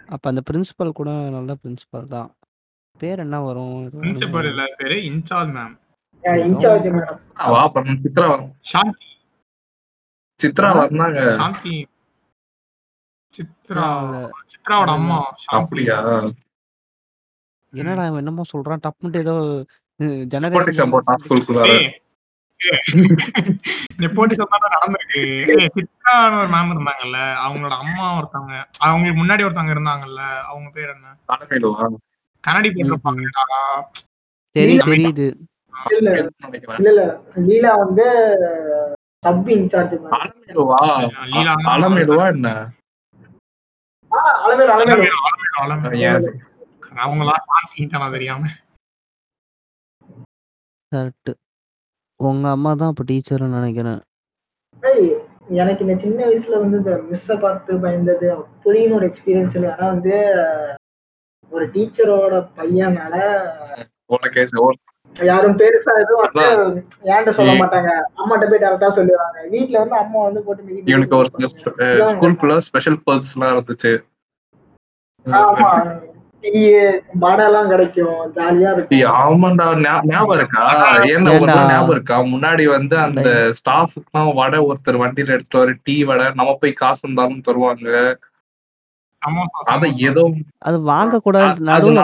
அப்ப 0.07 0.29
அந்த 0.29 0.41
பிரின்சிபல் 0.49 0.91
கூட 0.91 1.09
நல்ல 1.29 1.55
பிரின்சிபல் 1.61 2.07
தான். 2.07 2.29
பேர் 2.95 3.19
என்ன 3.19 3.41
வரும்? 3.41 3.77
பிரின்சிபல் 3.93 4.47
இல்ல 4.49 4.63
பேரு 4.77 4.95
இன்சார்ஜ் 5.09 5.53
மேம். 5.55 5.73
இன்சார்ஜ். 6.43 6.87
மேடம் 6.97 7.19
வா 7.53 7.67
பண்ண 7.67 7.95
சித்ரா 8.03 8.27
வா- 8.31 8.45
சாந்தி 8.65 9.07
சித்ரா? 10.39 10.69
வந்தாங்க. 10.77 11.23
சாந்தி 11.31 11.73
சித்ரா. 13.33 13.87
சித்ராவோட. 14.51 14.89
அம்மா. 14.89 15.19
அப்படியா? 15.59 15.97
என்னடா 17.73 18.05
இவன் 18.05 18.17
என்னமோ 18.17 18.43
சொல்றான். 18.53 18.83
டப்புன்ட்டு 18.85 19.15
ஏதோ 19.15 19.35
ஜெனரேஷன் 20.33 20.93
போட்டான் 20.93 21.21
ஸ்கூலுக்குள்ளார. 21.23 21.75
நெப்போட்டிசம் 24.01 24.51
தான் 24.51 24.65
நடந்திருக்கு. 24.65 25.21
ஏய் 25.53 25.71
சித்ரான்னு 25.77 26.37
ஒரு 26.41 26.49
மேம் 26.53 26.71
இருந்தாங்கல்ல. 26.73 27.19
அவங்களோட 27.45 27.75
அம்மா 27.83 28.05
ஒருத்தவங்க. 28.17 28.55
அவங்களுக்கு 28.79 29.19
முன்னாடி 29.21 29.45
ஒருத்தவங்க 29.47 29.75
இருந்தாங்கல்ல. 29.75 30.21
அவங்க 30.43 30.69
பேர் 30.69 30.93
என்ன? 30.95 31.07
போட்டிருப்பாங்கடா. 32.77 33.43
தெரி 34.55 34.71
லீலா 34.71 34.85
தெரியுது. 34.85 35.27
இல்ல. 35.97 36.09
இல்ல 36.79 37.01
லீலா 37.47 37.71
வந்து 37.75 38.05
சப் 39.25 39.49
இன்சார்ஜ் 39.49 39.93
அலமேலுவா 41.73 42.25
என்ன? 42.35 42.49
ஆ 44.13 44.21
அலமேலு 44.43 44.71
அலமேலு 44.75 45.05
அலமேலு 45.27 45.57
அலமேலு 45.61 45.87
அலமேலு. 45.91 46.01
ஏன் 46.09 46.99
அவங்களா 47.05 47.35
சாத்திட்டானா 47.47 48.07
தெரியாம 48.15 48.43
கரெக்ட். 50.91 51.31
உங்க 52.19 52.45
அம்மா 52.55 52.71
தான் 52.79 52.91
அப்ப 52.91 53.03
டீச்சர்ன்னு 53.11 53.55
நெனைக்கிறேன். 53.57 54.01
எனக்கு 55.61 55.83
இந்த 55.85 55.95
சின்ன 56.03 56.19
வயசுல 56.27 56.59
வந்து 56.63 56.77
இந்த 56.81 56.93
மிஸ்ஸ 57.09 57.35
பார்த்து 57.45 57.71
பயந்தது 57.85 58.27
அப்படின்னு 58.35 58.97
ஒரு 58.99 59.07
எக்ஸ்பீரியன்ஸ் 59.11 59.55
இல்ல. 59.57 59.69
ஆனா 59.73 59.85
வந்து 59.93 60.13
ஒரு 61.51 61.65
டீச்சரோட 61.73 62.35
பையன் 62.59 62.95
மேல 62.99 63.15
உனக்கே 64.15 64.43
யாரும் 65.15 65.57
பெருசா 65.59 65.93
எதுவும். 65.99 66.29
என்கிட்ட 67.07 67.33
சொல்ல 67.37 67.53
மாட்டாங்க. 67.53 67.89
அம்மாட்ட 68.19 68.45
போய் 68.49 68.63
டைரக்டா 68.63 68.89
சொல்லிடுவாங்க. 68.95 69.39
வீட்ல 69.51 69.77
வந்து 69.79 69.95
அம்மா 69.95 70.21
வந்து 70.23 70.41
போட்டு 70.45 70.79
இவனுக்கு 70.93 71.17
ஒரு 71.17 71.29
ஸ்கூலுக்குள்ள 72.11 72.57
ஸ்பெஷல் 72.67 72.99
பர்க்ஸ் 73.07 73.35
எல்லாம் 73.35 73.53
இருந்துச்சு 73.53 73.93
ஆமா. 75.25 75.69
டீ, 76.43 76.61
வடை 77.15 77.43
எல்லாம் 77.45 77.69
கிடைக்கும். 77.69 78.15
ஜாலியா 78.37 78.69
ஏய், 78.69 78.75
இருக்கும். 78.75 79.13
ஆமாண்டா 79.21 79.65
ஞாபகம் 79.83 80.33
இருக்கா 80.37 80.63
ஏன்னா 81.11 81.35
ஞாபகம் 81.69 81.93
இருக்கா 81.93 82.17
முன்னாடி 82.33 82.63
வந்து 82.69 82.95
அந்த 82.97 83.29
ஸ்டாஃபுக்குலாம் 83.59 84.33
வடை 84.35 84.59
ஒருத்தர் 84.69 85.01
வண்டியில 85.03 85.35
எடுத்துட்டு 85.35 85.61
வர 85.61 85.75
டீ 85.83 85.95
வடை 86.03 86.25
நம்ம 86.35 86.57
போய் 86.61 86.73
காசு 86.73 87.01
இருந்தாலும் 87.03 87.45
தருவாங்க 87.47 87.87
அத. 89.73 89.87
ஏதோ 90.07 90.23
நடுவுல. 91.67 91.99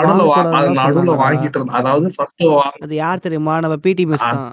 வாங்கிட்டு 1.18 1.60
அதாவது 1.80 2.08
ஃபர்ஸ்ட் 2.16 2.44
அது 2.84 2.96
யார் 3.00 3.26
தெரியுமா? 3.26 3.56
நம்ம 3.60 3.78
பிடி 3.86 4.06
மிஸ். 4.06 4.26
தான். 4.28 4.50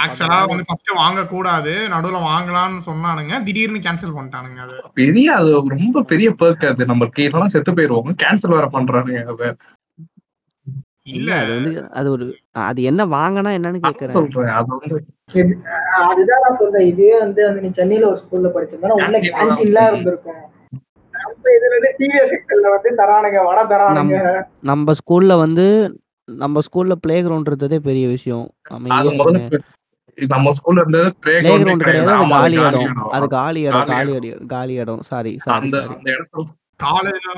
ஆக்சுவலா 0.00 0.38
அந்த 0.38 0.52
வந்து 0.52 0.66
ஃபர்ஸ்ட் 0.68 0.90
வாங்க 0.96 1.20
கூடாது 1.28 1.72
நடுவுல 1.92 2.18
வாங்கலாம்னு 2.24 2.80
சொன்னானுங்க 2.86 3.34
திடீர்னு 3.46 3.80
கேன்சல் 3.84 4.16
பண்ணிட்டானுங்க 4.16 4.60
அது 4.64 4.74
பெரிய 4.98 5.28
அது 5.38 5.52
ரொம்ப 5.74 6.02
பெரிய 6.10 6.30
பெர்க் 6.40 6.66
அது 6.70 6.90
நம்ம 6.90 7.08
கீழலாம் 7.14 7.52
செத்து 7.54 7.72
போயிருவோம் 7.72 8.18
கேன்சல் 8.22 8.56
வேற 8.56 8.68
பண்றானுங்க 8.74 9.22
அத 9.26 9.52
இல்ல 11.12 11.30
அது 11.38 11.52
வந்து 11.58 11.70
அது 11.98 12.08
ஒரு 12.10 12.24
அது 12.64 12.80
என்ன 12.90 13.02
வாங்குனா 13.14 13.50
என்னன்னு 13.56 13.80
கேக்குறேன். 13.84 14.16
சொல்றேன் 14.16 14.52
அது 14.58 14.68
வந்து 14.74 14.96
அதுதான் 16.02 16.42
நான் 16.44 16.58
சொல்றேன். 16.60 16.86
இதே 16.90 17.10
வந்து 17.18 17.42
நீ 17.58 17.70
சென்னையில 17.78 18.08
ஒரு 18.10 18.20
ஸ்கூல்ல 18.22 18.50
படிச்சிருந்தா 18.54 18.96
உள்ள 18.98 19.18
கேன்டீன்லாம். 19.28 19.88
இருந்திருக்கும். 19.92 20.42
நம்ம 21.20 21.54
இதுல 21.56 21.72
வந்து 21.76 21.90
டிவிஎஸ் 21.98 22.32
செக்ஷன்ல 22.34 22.68
வந்து 22.74 22.90
தரானுங்க 23.00 23.40
வடை 23.48 23.64
தரானுங்க. 23.72 24.20
நம்ம 24.70 24.92
ஸ்கூல்ல 25.00 25.36
வந்து 25.38 25.66
நம்ம 26.28 26.60
ஸ்கூல்ல 26.66 26.94
பிளே 27.04 27.16
கிரவுண்ட் 27.22 27.50
இருந்ததே 27.50 27.78
பெரிய 27.80 28.06
விஷயம். 28.08 28.46
நம்ம 30.28 30.50
ஸ்கூல்ல 30.58 30.82
பிளே 31.24 31.34
கிரவுண்ட் 31.40 31.82
கிடையாது. 31.82 32.10
அது 32.12 32.28
காலி 32.32 32.58
இடம். 32.60 33.10
அது 33.10 33.28
காலி 33.36 33.60
இடம். 33.68 33.86
காலி 33.92 34.12
இடம். 34.18 34.46
காலி 34.46 34.74
இடம். 34.74 35.02
சாரி 35.02 35.32
சாரி 35.44 35.56
அந்த 35.58 35.76
சாரி. 35.76 36.46
காலேஜ்ல 36.80 37.32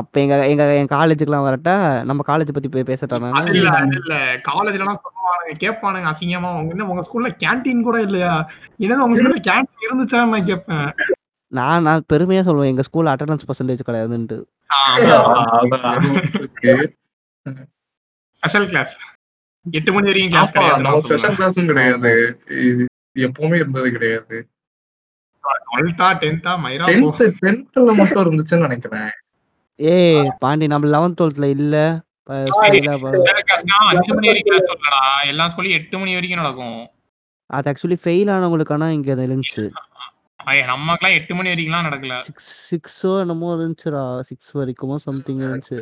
அப்ப 0.00 0.20
எங்க 0.20 0.34
எங்க 0.46 0.64
என் 0.74 0.90
காலேஜுக்குலாம் 0.92 1.46
வரட்டா? 1.46 1.74
நம்ம 2.04 2.24
காலேஜ் 2.26 2.52
பத்தி 2.54 2.68
போய் 2.68 2.88
பேசட்டா? 2.90 3.16
இல்ல 3.52 3.70
அது 3.78 3.96
இல்ல 3.96 4.14
காலேஜ்லாம் 4.50 5.00
சொல்லுவானுங்க 5.00 5.54
கேட்பானுங்க 5.64 6.12
அசிங்கமா 6.12 6.50
உங்க 6.58 6.70
என்ன 6.70 6.86
உங்க 6.86 7.02
ஸ்கூல்ல 7.08 7.30
கேண்டீன் 7.42 7.82
கூட 7.82 7.98
இல்லையா 8.00 8.32
என்னது 8.80 9.04
உங்க 9.06 9.18
ஸ்கூல்ல 9.20 9.40
கேண்டீன் 9.48 9.86
இருந்துச்சான்னு 9.88 10.34
நான் 10.34 10.44
கேட்பேன் 10.44 10.86
நான் 11.58 11.84
நான் 11.86 12.08
பெருமையா 12.12 12.42
சொல்லுவேன். 12.46 12.70
எங்க 12.72 12.84
ஸ்கூல் 12.88 13.10
அட்டெண்டன்ஸ் 13.12 13.46
பெர்சன்டேஜ் 13.48 13.86
கிடையாதுன்ட்டு. 13.88 14.38
ஸ்பெஷல் 18.36 18.68
கிளாஸ் 18.72 18.94
எட்டு 19.66 19.90
மணி 19.94 20.08
வரைக்கும் 20.10 20.32
கிளாஸ் 20.34 20.54
கிடையாது 20.56 21.02
ஸ்பெஷல் 21.08 21.36
கிளாஸும் 21.38 21.70
கிடையாது. 21.72 22.12
இது 22.70 22.84
எப்பவுமே 23.26 23.58
இருந்தது 23.62 23.90
கிடையாது. 23.96 24.36
டுவெல்த்தா 25.68 26.08
டென்த்தா 26.22 26.52
மைரா 26.64 26.84
டென்த் 26.90 27.22
டென்த்ல 27.44 27.92
மட்டும் 28.00 28.22
இருந்துச்சுன்னு 28.24 28.66
நினைக்கிறேன். 28.68 29.10
ஏய் 29.78 30.28
பாண்டி 30.42 30.66
நம்ம 30.72 30.88
11th 30.90 31.16
12th 31.20 31.48
இல்ல. 31.58 31.76
அஞ்சு 33.94 34.12
மணி 34.16 34.28
வரைக்கும் 34.30 34.50
கிளாஸ் 34.50 34.68
சொல்லடா 34.70 35.02
எல்லா 35.30 35.46
ஸ்கூல்லையும் 35.52 35.78
எட்டு 35.80 35.96
மணி 36.02 36.16
வரைக்கும் 36.16 36.42
நடக்கும். 36.42 36.78
அது 37.56 37.68
ஆக்சுவலி 37.70 37.98
ஃபெயில் 38.04 38.30
ஆனவங்களுக்கான 38.36 38.90
இங்க 38.98 39.08
இருந்துச்சு. 39.26 39.64
ஐய, 40.50 40.62
நமக்கெல்லாம் 40.70 41.16
எட்டு 41.18 41.32
மணி 41.36 41.50
வரைக்கும்லாம் 41.52 41.86
நடக்கல 41.88 42.14
6 42.26 42.90
6ஓ 42.96 43.12
என்னமோ 43.22 43.48
இருந்துச்சுடா. 43.56 44.02
6 44.30 44.58
வரைக்குமோ 44.60 44.96
சம்திங் 45.06 45.40
இருந்துச்சு. 45.44 45.76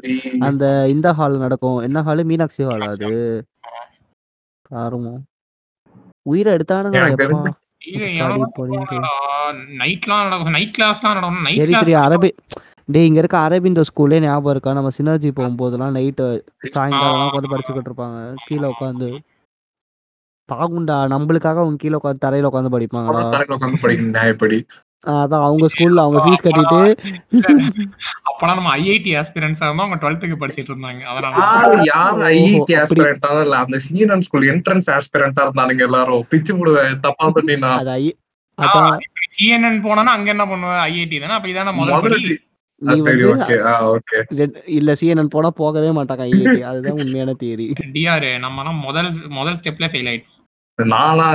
அந்த 0.49 0.65
இந்த 0.95 1.09
ஹால் 1.19 1.43
நடக்கும். 1.45 1.79
என்ன 1.87 2.03
ஹாலு? 2.09 2.25
மீனாட்சி 2.31 2.63
ஹாலா 2.69 2.89
அது? 2.97 3.11
காருமோ. 4.71 5.15
உயிர 6.27 6.47
எடுத்தானுங்கடா 6.57 7.09
எனக்கு 7.09 7.27
எப்பா. 7.29 7.53
நைட்லாம் 9.83 10.25
நடக்கும் 10.27 10.55
நைட் 10.57 10.75
கிளாஸ்லாம் 10.77 11.17
நடக்கும் 11.19 11.47
நைட் 11.47 11.97
அரபி 12.07 12.31
டேய் 12.89 13.07
இங்க 13.09 13.21
இருக்க 13.23 13.37
அரபிந்தோ 13.47 13.83
ஸ்கூலே 13.89 14.17
ஞாபகம் 14.25 14.53
இருக்கா? 14.55 14.71
நம்ம 14.79 14.91
சினர்ஜி 14.97 15.29
போகும்போதெல்லாம் 15.37 15.95
நைட்டு 15.97 16.25
சாயங்காலம்லாம் 16.75 17.29
உட்காந்து 17.29 17.53
படிச்சுக்கிட்டு 17.53 17.91
இருப்பாங்க. 17.91 18.19
கீழ 18.47 18.63
உட்காந்து. 18.73 19.09
பாகுண்டா 20.53 20.97
நம்மளுக்காக 21.13 21.63
அவங்க 21.65 21.83
கீழ 21.83 21.95
உட்காந்து 21.99 22.25
தரையில 22.25 22.51
உட்காந்து 22.51 22.75
படிப்பாங்கடா. 22.77 23.13
அப்புறம் 23.13 23.35
தரையில 23.35 23.57
உட்கார்ந்து 23.59 23.85
படிக்கணும் 23.85 24.17
நியாயப்படி 24.17 24.59
அதான் 25.15 25.45
அவங்க 25.47 25.67
ஸ்கூல்ல 25.71 26.03
அவங்க 26.05 26.19
ஃபீஸ் 26.25 26.45
கட்டிட்டு. 26.45 26.81
அப்பலாம் 28.29 28.59
நம்ம 28.59 28.73
ஐஐடி 28.81 29.13
ஆஸ்பிரன்ஸா 29.21 29.67
இருந்தா 29.67 29.85
அவங்க 29.85 29.99
டுவெல்த்துக்கு 30.03 30.37
படிச்சிட்டு 30.43 30.71
இருந்தாங்க. 30.73 31.01
அதனால 31.13 31.81
யாரு 31.89 32.21
ஐஐடி. 32.29 32.75
ஆஸ்பிரண்டா 32.83 33.31
இல்ல? 33.45 33.57
அந்த 33.65 33.79
சீனன் 33.87 34.25
ஸ்கூல் 34.27 34.47
என்ட்ரன்ஸ் 34.53 34.91
ஆஸ்பிரண்டா 34.97 35.45
இருந்தானுங்க 35.47 35.85
எல்லாரும். 35.89 36.23
பிச்சு 36.33 36.55
போடுவேன் 36.59 37.01
தப்பா 37.07 37.27
சொன்னீங்கன்னா 37.37 37.73
அது 37.81 37.93
ஐ 37.97 38.07
அதான். 38.59 38.95
சிஎன்என் 39.37 39.83
போனா 39.85 40.13
அங்க 40.17 40.31
என்ன 40.35 40.47
பண்ணுவ? 40.51 40.73
ஐஐடி 40.89 41.19
தானே? 41.19 41.37
அப்ப 41.39 41.49
இதான 41.53 41.73
முதல் 41.77 41.97
முதல்ல 41.97 42.39
நீ 42.83 42.97
வந்து 43.03 43.57
இல்ல 44.77 44.93
சிஎன்என் 45.01 45.35
போனா 45.35 45.51
போகவே 45.61 45.91
மாட்டாங்க 45.99 46.23
ஐஐடி 46.31 46.63
அதுதான் 46.71 47.01
உண்மையான 47.03 47.35
தியரி 47.43 47.67
டிஆர் 47.97 48.29
நம்மலாம் 48.47 48.81
முதல் 48.87 49.11
முதல் 49.39 49.59
ஸ்டெப்ல 49.61 49.89
ஃபெயில் 49.93 50.11
ஆயிட்டோம். 50.13 50.39
நானா 50.87 51.27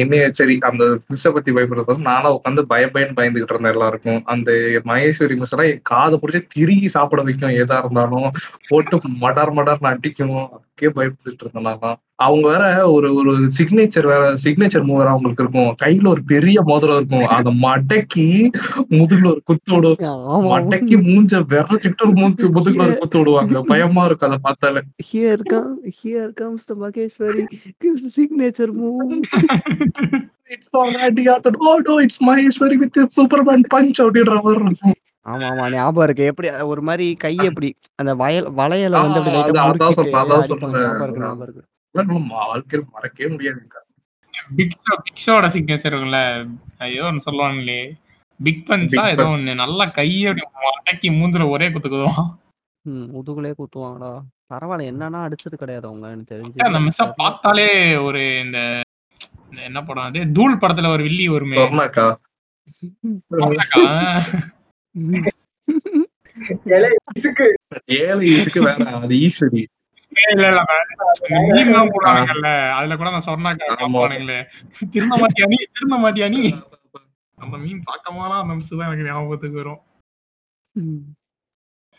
என்னைய 0.00 0.24
சரி 0.32 0.54
அந்த 0.68 0.84
மிஸ்ஸை 1.10 1.30
பத்தி 1.32 1.50
பயப்படுறது 1.52 1.96
நானா 2.08 2.28
உட்காந்து 2.36 2.62
பய 2.72 2.84
பயன்னு 2.94 3.16
பயந்துகிட்டு 3.18 3.54
இருந்தேன் 3.54 3.72
எல்லாருக்கும். 3.72 4.20
அந்த 4.24 4.50
மகேஸ்வரி 4.90 5.36
மிஸ் 5.36 5.54
எல்லாம் 5.54 5.80
காது 5.82 5.82
காதை 5.92 6.18
பிடிச்சி 6.22 6.40
திருகி 6.54 6.88
சாப்பிட 6.88 7.22
வைக்கும் 7.22 7.56
எதா 7.62 7.78
இருந்தாலும். 7.78 8.28
போட்டு 8.68 8.96
மடார் 9.24 9.52
மடார்னு 9.58 9.92
அடிக்கணும் 9.92 10.46
அதுக்கே 10.56 10.90
பயப்பட்டுட்டு 10.96 11.44
இருந்தேன் 11.44 11.68
நான் 11.70 11.80
அவங்க 12.18 12.48
வேற 12.48 12.64
ஒரு 12.90 13.14
ஒரு 13.14 13.32
சிக்னேச்சர் 13.56 14.06
வேற 14.06 14.34
சிக்னேச்சர் 14.44 14.84
மூவர் 14.84 15.06
அவங்களுக்கு 15.06 15.42
இருக்கும். 15.42 15.70
கையில 15.82 16.08
ஒரு 16.08 16.22
பெரிய 16.26 16.62
மோதிரம் 16.62 16.96
இருக்கும். 16.96 17.26
அதை 17.36 17.52
மடக்கி 17.62 18.26
முதுகுல 18.90 19.26
ஒரு 19.26 19.42
குத்து 19.44 19.74
விடும் 19.74 19.96
மடக்கி 20.50 20.96
மூஞ்ச 21.08 21.40
விரச்சிட்டு 21.52 22.04
மூஞ்சு 22.18 22.46
முதுகுல 22.56 22.84
ஒரு 22.86 22.96
குத்து 22.96 23.18
விடுவாங்க. 23.18 23.62
பயமா 23.62 24.04
இருக்கும் 24.04 24.28
அதை 24.28 24.40
பார்த்தாலே. 24.42 24.82
Here 25.10 25.44
come 25.44 25.72
here 25.98 26.32
comes 26.34 26.68
the 26.70 26.74
Maheswari 26.84 27.44
gives 27.84 28.04
signature 28.18 28.70
move. 28.80 29.10
It's 30.54 30.74
already 30.78 31.24
added 31.34 31.58
oh 31.68 31.74
no 31.86 31.94
it's 32.02 32.22
Maheswari 32.24 32.76
with 32.82 32.98
Superman 33.16 33.66
punch 33.74 34.00
அப்படின்ற 34.04 34.34
மாதிரி 34.42 34.64
இருக்கும். 34.64 34.96
ஆமா 35.26 35.46
ஆமா. 35.50 35.66
ஞாபகம் 35.72 36.04
இருக்கு. 36.04 36.24
எப்படி 36.24 36.48
ஒரு 36.72 36.82
மாதிரி 36.82 37.06
கை 37.24 37.34
எப்படி 37.42 37.68
அந்த 37.94 38.12
வயல் 38.14 38.48
வளையல 38.60 38.96
வந்து 39.04 39.20
அப்படி 39.20 39.36
லைட்டா. 39.36 39.62
ஞாபகம் 41.20 41.44
இருக்கு. 41.44 41.62
நம்ம 41.94 42.20
வாழ்க்கையில 42.42 42.84
மறக்கவே 42.92 43.28
முடியாது 43.28 43.60
பிக் 44.56 44.78
ஷோ 44.80 44.94
பிக் 45.04 45.20
ஷோட 45.24 45.46
சிக்னேச்சர் 45.54 45.90
இருக்குல்ல 45.90 46.20
ஏதோ 46.88 47.04
ஒன்று 47.06 47.26
சொல்லுவாங்களே 47.26 47.80
பிக் 48.40 48.64
பஞ்சா 48.68 49.02
ஏதோ 49.12 49.24
ஒண்ணு. 49.32 49.52
நல்லா 49.60 49.84
கையை 49.90 50.24
அப்படி 50.30 50.44
மடக்கி 50.68 51.08
மூஞ்சில 51.12 51.44
ஒரே 51.48 51.66
குத்துக்குதுவான் 51.68 52.30
ம் 52.84 53.06
முதுகுலே 53.12 53.50
குத்துவாங்கடா. 53.58 54.10
பரவாயில்ல 54.50 54.90
என்னன்னா 54.90 55.20
அடிச்சது 55.26 55.56
கிடையாது 55.56 55.86
அவங்க 55.88 56.06
எனக்கு 56.10 56.32
தெரிஞ்சு. 56.32 56.64
அந்த 56.66 56.80
மிஸ்ஸ 56.80 57.04
பார்த்தாலே 57.16 57.68
ஒரு 57.98 58.22
இந்த 58.40 58.58
என்ன 59.64 59.78
படம் 59.82 60.08
அது? 60.08 60.20
தூள் 60.32 60.60
படத்துல 60.62 60.90
ஒரு 60.94 61.02
வில்லி 61.02 61.26
வருமே. 61.28 61.56
இசுக்கு. 67.16 67.46
ஏழை 67.98 68.26
இதுக்கு 68.32 68.60
வேற 68.62 68.78
அது 68.98 69.14
ஈஸ்வரி. 69.20 69.62
இல்ல 70.26 70.46
இல்ல 70.48 71.80
போடுவாங்கல்ல. 71.94 72.48
அதுல 72.76 72.96
கூட 72.96 73.10
சொர்ணாக்கா 73.26 73.66
ஆமா. 73.66 73.78
காப்பானுங்களே 73.82 74.38
திருந்த 74.94 75.14
மாட்டியா 75.22 75.46
நீ? 75.52 75.58
திருந்த 75.74 75.96
மாட்டியா 75.96 76.28
நீ? 76.34 76.42
அந்த 77.38 77.56
மீன் 77.58 77.80
பார்க்கமாலாம் 77.86 78.42
அந்த 78.42 78.54
மிஸ் 78.54 78.70
தான் 78.72 78.88
எனக்கு 78.88 79.08
ஞாபகத்துக்கு 79.08 79.60
வரும். 79.62 79.80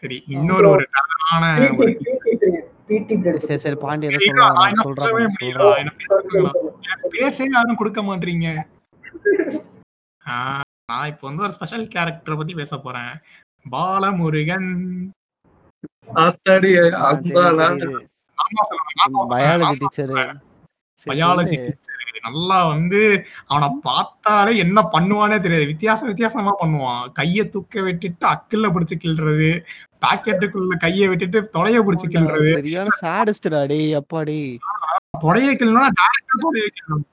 சரி 0.04 0.18
இன்னொரு 0.34 0.68
ஒரு 0.70 0.86
தரமான 0.96 1.44
ஒரு. 1.78 1.92
சரி 3.46 3.60
சரி 3.64 3.78
பாண்டி 3.78 4.08
எதை 4.08 4.20
இல்ல, 4.24 4.48
சொல்றாங்க 4.82 5.20
நான் 5.88 7.06
பேசவே 7.14 7.48
யாரும் 7.54 7.80
கொடுக்க 7.80 8.02
மாட்டீங்க. 8.02 8.48
ஆஹ், 10.22 10.62
நான் 10.90 11.10
இப்போ 11.12 11.26
வந்து 11.28 11.44
ஒரு 11.44 11.56
ஸ்பெஷல் 11.56 11.86
கேரக்டர் 11.88 12.40
பத்தி 12.40 12.54
பேச 12.56 12.78
போறேன். 12.80 13.14
பாலமுருகன். 13.66 14.70
ஆத்தாடி 16.14 16.70
பயாலஜி 19.30 19.78
டீச்சரு 19.82 20.16
பயாலஜி 21.08 21.58
நல்லா 22.26 22.68
வந்து 22.68 23.26
அவன 23.50 23.66
பார்த்தாலே 23.82 24.58
என்ன 24.58 24.82
பண்ணுவானே 24.94 25.42
தெரியாது. 25.42 25.66
வித்தியாச 25.66 26.00
வித்தியாசமா 26.06 26.56
பண்ணுவான். 26.62 27.04
கைய 27.20 27.50
தூக்க 27.50 27.82
விட்டுட்டு 27.82 28.26
அக்குல்ல 28.28 28.72
பிடிச்சு 28.76 28.96
கிள்றது. 29.04 29.50
பாக்கெட்டுக்குள்ள 30.02 30.76
கைய 30.80 31.08
விட்டுட்டு 31.10 31.50
தொடைய 31.54 31.78
பிடிச்சு. 31.86 32.08
கிள்றது. 32.16 32.52
சரியான 32.52 32.88
சாடிஸ்ட்டா 33.02 33.66
டேய் 33.68 34.02
அப்பாடி. 34.02 34.58
தொடைய 35.24 35.50
கிள்ளணும்னா 35.60 35.92
டைரக்ட்டா 36.00 36.38
தொடைய 36.46 36.68
கிள்ளணும். 36.78 37.06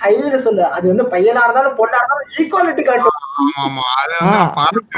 ஹைல 0.00 0.36
சொல்லு. 0.44 0.64
அது 0.76 0.84
வந்து 0.90 1.04
பையனா 1.12 1.42
இருந்தாலும் 1.46 1.76
பொண்ணா 1.78 1.98
இருந்தாலும் 2.00 2.30
ஈக்குவாலிட்டி 2.36 2.82
காட்டும். 2.84 3.16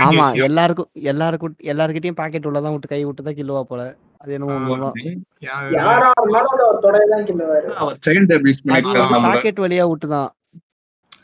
ஆமா. 0.04 0.26
எல்லாருக்கும் 0.46 0.90
எல்லாருக்கும் 1.10 1.54
எல்லார்கிட்டயும் 1.72 2.20
பாக்கெட் 2.20 2.48
உள்ள 2.48 2.60
தான் 2.60 2.74
விட்டு 2.74 2.92
கை 2.92 3.00
விட்டு 3.04 3.22
தான் 3.22 3.38
கிள்ளுவா 3.38 3.62
போல. 3.64 3.82
அது 4.20 4.34
என்னமோ. 4.36 4.56
யா- 5.46 5.60
யாரா 5.76 6.08
இருந்தாலும் 6.14 6.54
பாக்கெட் 9.26 9.62
வழியா 9.64 9.86
விட்டு 9.90 10.08
தான். 10.10 10.30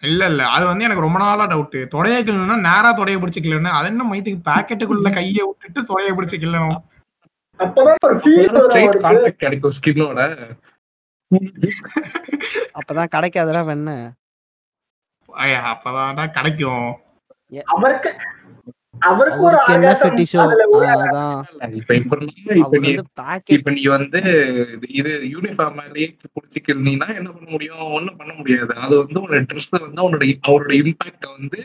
இல்ல 0.02 0.22
இல்ல 0.30 0.42
அது 0.54 0.64
வந்து 0.66 0.84
எனக்கு 0.84 1.04
ரொம்ப 1.04 1.18
நாளா 1.20 1.44
டவுட் 1.50 1.76
தொடைய 1.92 2.16
கிள்ளணும்னா 2.20 2.56
நேரா 2.66 2.90
தொடைய 2.98 3.16
பிடிச்சு 3.20 3.40
கிள்ளணும் 3.40 3.76
அது 3.78 3.88
என்ன 3.90 4.04
மைத்துக்கு 4.10 4.40
பாக்கெட்டுக்குள்ள 4.48 5.10
கைய 5.16 5.38
விட்டுட்டு 5.46 5.80
தொடைய 5.88 6.10
பிடிச்சு 6.16 6.36
கிள்ளணும் 6.38 6.78
அப்பதான் 7.60 8.04
ஒரு 8.06 8.16
ஃபீல் 8.22 8.58
கிடைக்கும் 9.40 9.74
ஸ்கின்னோட 9.76 10.20
அப்பதான் 12.78 13.12
கிடைக்காதடா 13.14 13.62
வெண்ண. 13.70 13.90
ஐயா, 15.28 15.60
அப்பதான்டா 15.72 16.24
கிடைக்கும். 16.36 16.88
அவருக்கு 17.74 18.10
அவருக்கு 19.08 19.42
ஒரு 19.48 19.58
என்ன 19.74 19.90
ஃபெட்டிஷோ 19.98 20.38
அதான். 20.92 21.42
இப்ப 21.80 22.16
நீ 22.20 22.36
வந்து 22.62 23.02
பாக்கெட் 23.20 23.56
இப்ப 23.56 23.70
நீ 23.76 23.82
வந்து 23.94 24.20
இது 25.00 25.10
யூனிஃபார்ம் 25.34 25.76
மேலேயே 25.80 26.06
புடிச்சு 26.34 26.60
கிள்ளினா 26.68 27.08
என்ன 27.18 27.28
பண்ண 27.34 27.48
முடியும்? 27.54 27.84
ஒண்ணும் 27.98 28.18
பண்ண 28.20 28.32
முடியாது. 28.38 28.72
அது 28.84 28.94
வந்து 29.02 29.20
உன்னோட 29.22 29.42
ட்ரெஸ் 29.50 29.70
வந்து 29.86 30.02
அவனோட 30.04 30.24
அவரோட 30.48 30.72
இம்பாக்ட 30.82 31.24
வந்து 31.38 31.60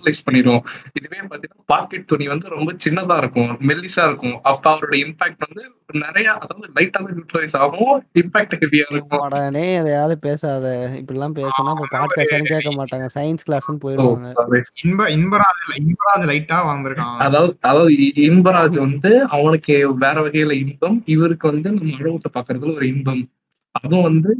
நியூட்ரலைஸ் 0.00 0.24
பண்ணிடும் 0.24 0.62
இதுவே 0.92 1.18
பாத்தீங்கன்னா 1.20 1.62
பாக்கெட் 1.66 2.06
துணி 2.06 2.28
வந்து 2.28 2.48
ரொம்ப 2.48 2.72
சின்னதா 2.84 3.16
இருக்கும் 3.16 3.56
மெல்லிசா 3.60 4.06
இருக்கும். 4.06 4.40
அப்ப 4.42 4.74
அவரோட 4.74 4.94
இம்பாக்ட் 4.94 5.42
வந்து 5.46 5.74
நிறைய 5.92 6.32
அதாவது 6.32 6.72
லைட்டா 6.74 6.90
தான் 6.90 7.06
நியூட்ரலைஸ் 7.06 7.56
ஆகும் 7.56 8.04
இம்பாக்ட் 8.14 8.52
ஹெவியா 8.60 8.84
இருக்கும். 8.90 9.18
உடனே 9.18 9.74
எதையாவது 9.74 10.18
பேசாத. 10.18 10.90
இப்படிலாம் 10.92 11.34
பேசினா 11.34 11.70
அப்புறம் 11.72 12.06
பாட்காஸ்ட்னு 12.06 12.42
கேட்க 12.42 12.70
மாட்டாங்க. 12.70 13.06
சயின்ஸ் 13.14 13.46
கிளாஸ்னு 13.50 13.78
போயிடுவாங்க. 13.82 14.62
இன்ப 14.82 15.08
இன்பராஜ் 15.08 15.78
இன்பராஜ் 15.78 16.26
லைட்டா 16.26 16.58
வந்திருக்கான் 16.66 17.16
அதாவது 17.18 17.56
அதாவது 17.60 17.92
இ- 17.92 18.18
இன்பராஜ் 18.18 18.78
வந்து 18.78 19.24
அவனுக்கு 19.28 19.96
வேற 19.96 20.20
வகையில 20.20 20.52
இன்பம் 20.52 21.02
இவருக்கு 21.06 21.50
வந்து 21.50 21.72
நம்ம 21.72 21.96
அழகுட்ட 21.96 22.28
பாக்குறதுல 22.34 22.74
ஒரு 22.74 22.86
இன்பம். 22.88 23.28
அதுவும் 23.82 24.06
வந்து 24.08 24.30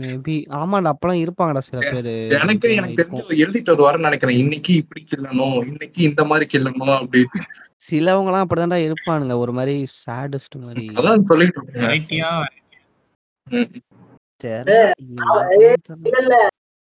மேபி 0.00 0.36
ஆமாடா 0.58 0.90
அப்பலாம் 0.92 1.22
இருப்பாங்கடா 1.24 1.62
சில 1.68 1.80
பேரு. 1.92 2.14
எனக்கு 2.40 2.68
எனக்கு. 2.78 2.98
தெரிஞ்சு 3.00 3.40
எழுதிட்டு 3.44 3.72
வருவாருன்னு 3.74 4.08
நினைக்கிறேன். 4.08 4.38
இன்னைக்கு 4.38 4.72
இப்படி 4.74 5.02
கிள்ளணும் 5.12 5.56
இன்னைக்கு 5.70 6.02
இந்த 6.02 6.24
மாதிரி 6.24 6.46
கிள்ளணும் 6.52 6.94
அப்படின்னு 6.98 7.42
சிலவங்கலாம் 7.88 8.44
அப்படிதான்டா 8.44 8.78
இருப்பானுங்க. 8.86 9.34
ஒரு 9.44 9.52
மாரி 9.52 9.74
சாடிஸ்ட் 10.02 10.56
மாரி. 10.66 10.86
அதான் 10.98 11.26
சொல்லிட்டு 11.30 11.60
இருக்கேன். 11.62 12.30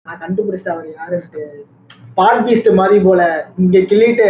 நான் 0.07 0.21
கண்டுபிடிச்சேன் 0.23 0.75
அவர் 0.75 0.91
யாருன்ட்டு 0.99 1.43
பாட் 2.15 2.43
பீஸ்ட் 2.47 2.71
மாதிரி 2.81 2.99
போல. 3.05 3.23
இங்க 3.59 3.79
கிள்ளிட்டு 3.91 4.29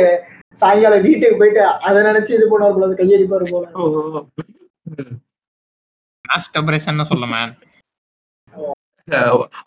சாயங்காலம் 0.62 1.04
வீட்டுக்கு 1.06 1.38
போயிட்டு 1.40 1.62
அதை 1.86 1.98
நினைச்சு 2.08 2.32
இது 2.38 2.46
பண்ணுவார் 2.50 2.78
போல 2.78 2.94
கையடிப்பாரு 3.00 3.46
போல. 3.52 3.66
மாஸ்டர்பரேஷன் 6.30 7.10
சொல்ல 7.12 7.26
மேன் 7.34 7.52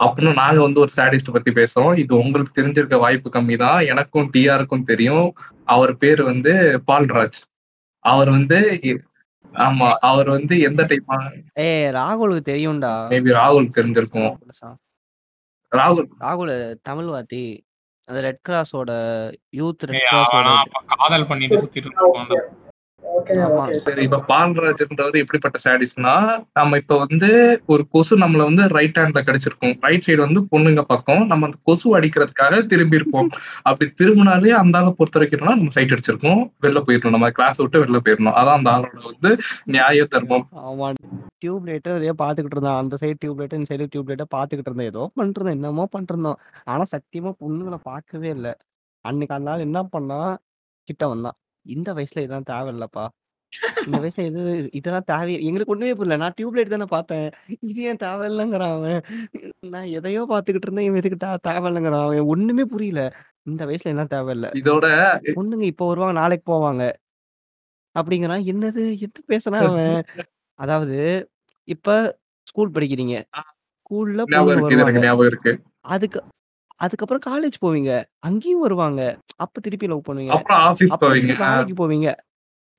அப்படின்னா 0.04 0.32
நாங்க 0.42 0.60
வந்து 0.66 0.82
ஒரு 0.84 0.92
சாடிஸ்ட் 0.98 1.34
பத்தி 1.36 1.52
பேசுறோம். 1.58 1.94
இது 2.02 2.14
உங்களுக்கு 2.24 2.52
தெரிஞ்சிருக்க 2.60 2.98
வாய்ப்பு 3.04 3.30
கம்மி 3.34 3.56
தான் 3.64 3.80
எனக்கும் 3.92 4.30
டிஆருக்கும் 4.34 4.88
தெரியும். 4.92 5.28
அவர் 5.74 5.94
பேர் 6.02 6.22
வந்து 6.30 6.54
பால்ராஜ். 6.90 7.40
அவர் 8.06 8.30
வந்து 8.38 8.60
ஆமா 9.66 9.88
அவர் 10.10 10.30
வந்து 10.36 10.54
எந்த 10.68 10.82
டைப் 10.90 11.12
ஏய் 11.66 11.86
ராகுலுக்கு 11.98 12.44
தெரியும்டா. 12.52 12.94
மேபி 13.12 13.36
ராகுல் 13.42 13.68
தெரிஞ்சிருக்கும். 13.78 14.32
ராகுல் 15.72 16.08
ராகுல். 16.26 16.54
தமிழ் 16.90 17.12
வாத்தி. 17.14 17.44
அந்த 18.08 18.20
ரெட் 18.28 18.44
கிராஸோட 18.48 18.92
யூத் 19.60 19.86
ரெட் 19.92 20.10
கிராஸோட 20.12 20.50
காதல் 20.96 21.30
பண்ணிட்டு 21.30 21.62
சுத்திட்டு 21.64 21.92
சரி 22.32 22.42
இப்ப 24.04 24.20
பால்ராஜ்ன்றவர் 24.28 25.18
எப்படிப்பட்ட 25.18 25.58
சாடிஸ்னா 25.66 26.14
நம்ம 26.54 26.78
இப்ப 26.78 26.98
வந்து 26.98 27.30
ஒரு 27.66 27.88
கொசு 27.90 28.18
நம்மள 28.18 28.44
வந்து 28.44 28.64
ரைட் 28.68 29.00
ஹேண்ட்ல 29.00 29.22
கடிச்சிருக்கும் 29.24 29.76
ரைட் 29.82 30.06
சைடு 30.08 30.20
வந்து 30.20 30.42
பொண்ணுங்க 30.52 30.82
பக்கம் 30.86 31.24
நம்ம 31.26 31.46
அந்த 31.46 31.58
கொசு 31.64 31.98
அடிக்கிறதுக்காக 31.98 32.66
திரும்பி 32.66 32.96
இருப்போம் 32.96 33.30
அப்படி 33.62 33.92
திரும்பினாலே 34.00 34.54
அந்த 34.54 34.78
ஆளை 34.78 34.92
பொறுத்த 34.92 35.20
வரைக்கும்னா 35.20 35.56
நம்ம 35.56 35.70
சைட் 35.70 35.94
அடிச்சிருக்கோம் 35.94 36.42
வெளில 36.62 36.82
போயிடணும் 36.86 37.10
நம்ம 37.10 37.30
கிளாஸ் 37.30 37.58
விட்டு 37.58 37.84
வெளில 37.84 38.00
போயிடணும் 38.00 38.38
அதான் 38.40 38.58
அந்த 38.58 38.70
ஆளோட 38.70 39.02
வந்து 39.06 39.32
நியாய 39.66 40.06
தர்மம் 40.06 40.46
ஆமா. 40.66 40.90
டியூப் 41.40 41.66
லைட் 41.68 41.88
அதையே 41.88 42.14
பார்த்துக்கிட்டு 42.22 42.58
இருந்தான். 42.58 42.78
அந்த 42.78 42.96
சைடு 43.02 43.18
டியூப் 43.20 43.40
லைட் 43.40 43.54
இந்த 43.54 43.70
சைடு 43.72 43.88
டியூப் 43.90 44.10
லைட்ட 44.10 44.26
பார்த்துக்கிட்டு 44.36 44.72
இருந்தேன். 44.72 44.88
ஏதோ 44.88 45.12
பண்ணிட்டு 45.16 45.40
இருந்தேன். 45.40 45.58
என்னமோ 45.60 45.86
பண்ணிட்டு 45.86 46.14
இருந்தோம். 46.14 46.40
ஆனா 46.66 46.84
சத்தியமா 46.92 47.32
பொண்ணுங்கள 47.42 47.76
பார்க்கவே 47.84 48.30
இல்ல. 48.30 48.48
அன்னைக்கு 49.06 49.36
அந்த 49.36 49.52
ஆள் 49.52 49.60
என்ன 49.60 49.80
பண்ணான், 49.94 50.32
கிட்ட 50.88 51.08
வந்தான். 51.08 51.38
இந்த 51.66 51.90
வயசுல 51.96 52.24
இதெல்லாம் 52.24 52.50
தேவையில்லப்பா. 52.52 53.06
இந்த 53.86 53.98
வயசுல 54.04 54.24
இது 54.30 54.42
இதெல்லாம் 54.74 55.08
தேவை 55.10 55.34
எங்களுக்கு 55.48 55.74
ஒண்ணுமே 55.74 55.94
புரியல. 55.96 56.18
நான் 56.18 56.36
டியூப் 56.38 56.58
லைட் 56.58 56.74
தானே 56.74 56.88
பார்த்தேன். 56.92 57.28
இது 57.68 57.82
ஏன் 57.84 58.02
தேவையில்லங்கிறான் 58.04 58.76
அவன். 58.78 59.00
நான் 59.68 59.90
எதையோ 59.98 60.24
பார்த்துக்கிட்டு 60.32 60.68
இருந்தேன். 60.68 60.88
இவன் 60.88 61.02
எதுக்கு 61.02 61.20
தே 61.24 61.32
தேவையில்லங்கிறான். 61.50 62.06
அவன் 62.08 62.30
ஒண்ணுமே 62.34 62.66
புரியல. 62.68 63.04
இந்த 63.46 63.64
வயசுல 63.68 63.90
இதெல்லாம் 63.90 64.14
தேவையில்ல. 64.16 64.50
இதோட 64.56 64.86
பொண்ணுங்க 65.36 65.66
இப்போ 65.72 65.88
வருவாங்க, 65.88 66.16
நாளைக்கு 66.22 66.48
போவாங்க. 66.54 66.84
அப்படிங்கிறான். 67.96 68.46
என்னது 68.52 68.84
என்ன 69.00 69.26
பேசுறான் 69.32 69.68
அவன்? 69.68 69.98
அதாவது 70.60 70.98
இப்ப 71.68 71.90
ஸ்கூல் 72.48 72.76
படிக்கிறீங்க. 72.76 73.16
ஆ. 73.34 73.42
ஸ்கூல்ல 73.82 74.22
ஞாபகம் 74.28 74.54
பொண்ணுங்க 74.54 74.56
இருக்கு 74.56 74.64
வருவாங்க. 74.68 74.80
எனக்கு 74.80 75.04
ஞாபகம் 75.04 75.30
இருக்கு 75.32 75.54
அதுக்கு 75.90 76.20
அதுக்கப்புறம் 76.80 77.26
காலேஜ் 77.28 77.58
போவீங்க. 77.62 77.92
அங்கேயும் 78.20 78.60
வருவாங்க. 78.60 79.02
அப்ப 79.36 79.62
திருப்பி 79.62 79.88
லவ் 79.88 80.08
பண்ணுவீங்க. 80.08 80.34
அப்புறம் 80.38 80.60
ஆபீஸ் 80.60 80.92
அப்புறம் 80.92 81.12
போவீங்க 81.12 81.26
திருப்பி 81.26 81.44
வேலைக்கு 81.44 81.76
போவீங்க. 81.82 82.10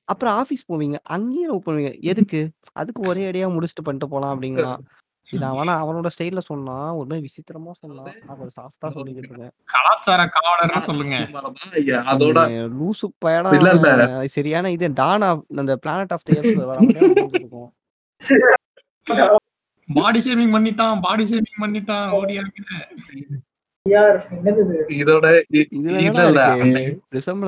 அப்புறம் 0.08 0.34
ஆபீஸ் 0.34 0.70
போவீங்க. 0.72 0.96
அங்கேயும் 1.06 1.50
லவ் 1.50 1.66
பண்ணுவீங்க. 1.66 2.00
எதுக்கு? 2.02 2.40
அதுக்கு 2.72 3.02
ஒரே 3.08 3.30
அடியா 3.30 3.48
முடிச்சுட்டு 3.54 3.84
பண்ணிட்டு 3.84 4.08
போலாம் 4.08 4.32
அப்படிங்கிறான். 4.36 4.82
இது 5.28 5.44
அவனா 5.44 5.72
அவனோட 5.84 6.08
ஸ்டைல்ல 6.14 6.38
சொன்னான். 6.38 6.90
ஒரு 6.90 7.16
விசித்திரமா 7.24 7.72
சொன்னான். 7.80 8.12
நான் 8.26 8.38
கொஞ்சம் 8.38 8.58
சாஃப்ட்டா 8.58 8.88
சொல்லிக்கிட்டு 8.96 9.30
இருக்கேன். 9.30 9.54
கலாச்சார 9.64 10.28
காவலர்னு 10.36 10.80
சொல்லுங்க 10.80 11.16
அதோட 12.12 12.38
லூசு 12.76 13.08
பயடா 13.18 13.50
இல்ல. 13.50 13.72
அவன். 14.04 14.28
சரியான 14.28 14.70
இது 14.70 14.92
டான் 14.92 15.22
ஆஃப் 15.22 15.42
அந்த 15.56 15.76
பிளானட் 15.76 16.12
ஆஃப் 16.12 16.22
தி 16.22 16.36
வர 16.62 16.78
இருக்கும். 16.80 17.72
பாடி 19.88 20.18
ஷேமிங் 20.18 20.54
பண்ணிட்டான் 20.54 21.00
பாடி 21.00 21.24
ஷேமிங் 21.24 21.60
பண்ணிட்டான் 21.60 22.06
ஓடியாங்க? 22.18 22.60
இதோட 25.00 25.26
இல்ல? 25.50 26.42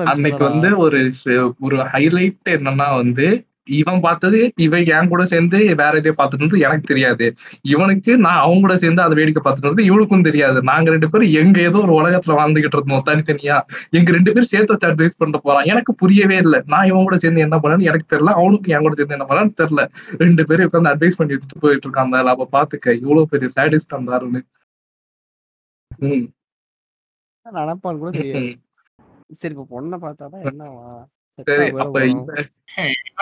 அன்னைக்கு. 0.05 0.43
வந்து 0.43 0.77
ஒரு 0.77 1.11
ஒரு 1.59 1.77
ஹைலைட் 1.77 2.49
என்னன்னா 2.49 2.95
வந்து 2.95 3.27
இவன் 3.71 3.99
பார்த்தது 3.99 4.51
இவன் 4.55 4.85
என் 4.85 5.07
கூட 5.07 5.25
சேர்ந்து 5.25 5.57
வேற 5.57 5.91
எதையோ 5.91 6.13
பார்த்துட்டு 6.17 6.59
எனக்கு 6.59 6.81
தெரியாது. 6.81 7.35
இவனுக்கு 7.61 8.17
நான் 8.17 8.37
அவங்க 8.37 8.59
கூட 8.59 8.77
சேர்ந்து 8.77 9.01
அதை 9.01 9.15
வேடிக்கை 9.17 9.41
பார்த்துட்டு 9.43 9.79
இவனுக்கும் 9.79 10.21
தெரியாது. 10.21 10.63
நாங்க 10.63 10.89
ரெண்டு 10.89 11.09
பேரும் 11.09 11.31
எங்க 11.31 11.61
ஏதோ 11.61 11.77
ஒரு 11.77 11.93
உலகத்துல 11.99 12.37
வாழ்ந்துகிட்டு 12.39 12.77
இருந்தோம் 12.79 13.03
தனித்தனியா. 13.05 13.61
எங்க 13.89 14.11
ரெண்டு 14.11 14.31
பேரும் 14.31 14.47
சேர்த்து 14.47 14.73
வச்சு 14.73 14.87
அட்வைஸ் 14.87 15.17
பண்ணிட்டு 15.17 15.47
போறான். 15.47 15.63
எனக்கு 15.63 15.95
புரியவே 15.95 16.37
இல்லை. 16.37 16.61
நான் 16.65 16.85
இவன் 16.85 17.03
கூட 17.03 17.17
சேர்ந்து 17.17 17.41
என்ன 17.41 17.59
பண்ணேன்னு 17.63 17.89
எனக்கு 17.89 18.15
தெரியல. 18.15 18.33
அவனுக்கு 18.33 18.71
என் 18.71 18.81
கூட 18.81 18.93
சேர்ந்து 18.93 19.17
என்ன 19.17 19.27
பண்ணான்னு 19.29 19.59
தெரியல. 19.61 19.85
ரெண்டு 20.17 20.43
பேரும் 20.43 20.69
உட்காந்து 20.71 20.93
அட்வைஸ் 20.93 21.17
பண்ணி 21.17 21.33
வச்சுட்டு 21.33 21.59
போயிட்டு 21.59 21.89
இருக்கான் 21.89 22.09
அந்த 22.09 22.23
அப்ப 22.23 22.49
பாத்துக்க 22.51 22.93
இவ்வளவு 22.93 23.27
பெரிய 23.29 23.49
சாடிஸ்ட் 23.59 23.95
ஆளுன்னு 23.97 24.41
ம், 25.99 26.25
நினைப்பான்னு 27.45 28.01
கூட 28.01 28.11
தெரியாது. 28.13 28.49
சரி 29.39 29.53
இப்ப 29.55 29.67
பொண்ணை 29.71 29.97
பார்த்தாதான் 29.99 30.45
என்னவா? 30.45 30.87
செத்தா 31.39 31.49
சரி 31.49 31.65
போயிட 31.65 31.83
அப்ப 31.83 31.93
போறோம். 31.95 32.11
இந்த 32.13 32.31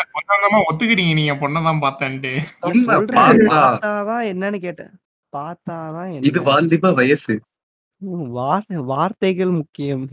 கொஞ்சம் 0.08 0.30
கொஞ்சமா 0.32 0.60
ஒத்துக்கிறீங்க 0.68 1.14
நீங்க 1.14 1.34
பொண்ணதான் 1.36 1.84
பார்த்தேன்ட்டு 1.84 2.32
நான் 2.38 2.70
உண்மை 2.70 2.86
சொல்றேன். 2.90 3.20
பார்த்தா 3.20 3.58
பார்த்தாதான் 3.58 4.24
என்னன்னு 4.32 4.60
கேட்டேன். 4.60 4.94
பார்த்தாதான் 5.34 6.10
இது 6.12 6.30
என்ன? 6.32 6.46
வாலிப 6.50 6.92
வயசு 6.94 7.36
ம், 8.02 8.26
வார்த்தை 8.32 8.80
வார்த்தைகள் 8.90 9.54
முக்கியம். 9.60 10.04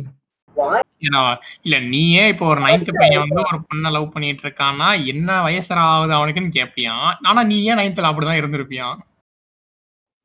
ஏன்னா 1.03 1.23
இல்ல 1.63 1.77
நீயே 1.87 2.23
இப்போ 2.29 2.45
ஒரு 2.47 2.61
நைன்த் 2.61 2.91
பையன் 2.99 3.23
வந்து 3.23 3.41
ஒரு 3.43 3.59
பொண்ணை 3.65 3.89
லவ் 3.91 4.13
பண்ணிட்டு 4.13 4.45
இருக்கான்னா 4.45 4.89
என்ன 5.07 5.31
வயசுல 5.43 5.81
ஆகுது 5.89 6.13
அவனுக்குன்னு 6.15 6.57
கேட்பியான் 6.57 7.09
ஆனா 7.29 7.41
நீ 7.43 7.57
ஏன் 7.65 7.79
நைன்த்ல 7.79 8.11
அப்படிதான் 8.11 8.41
இருந்திருப்பியான் 8.41 8.99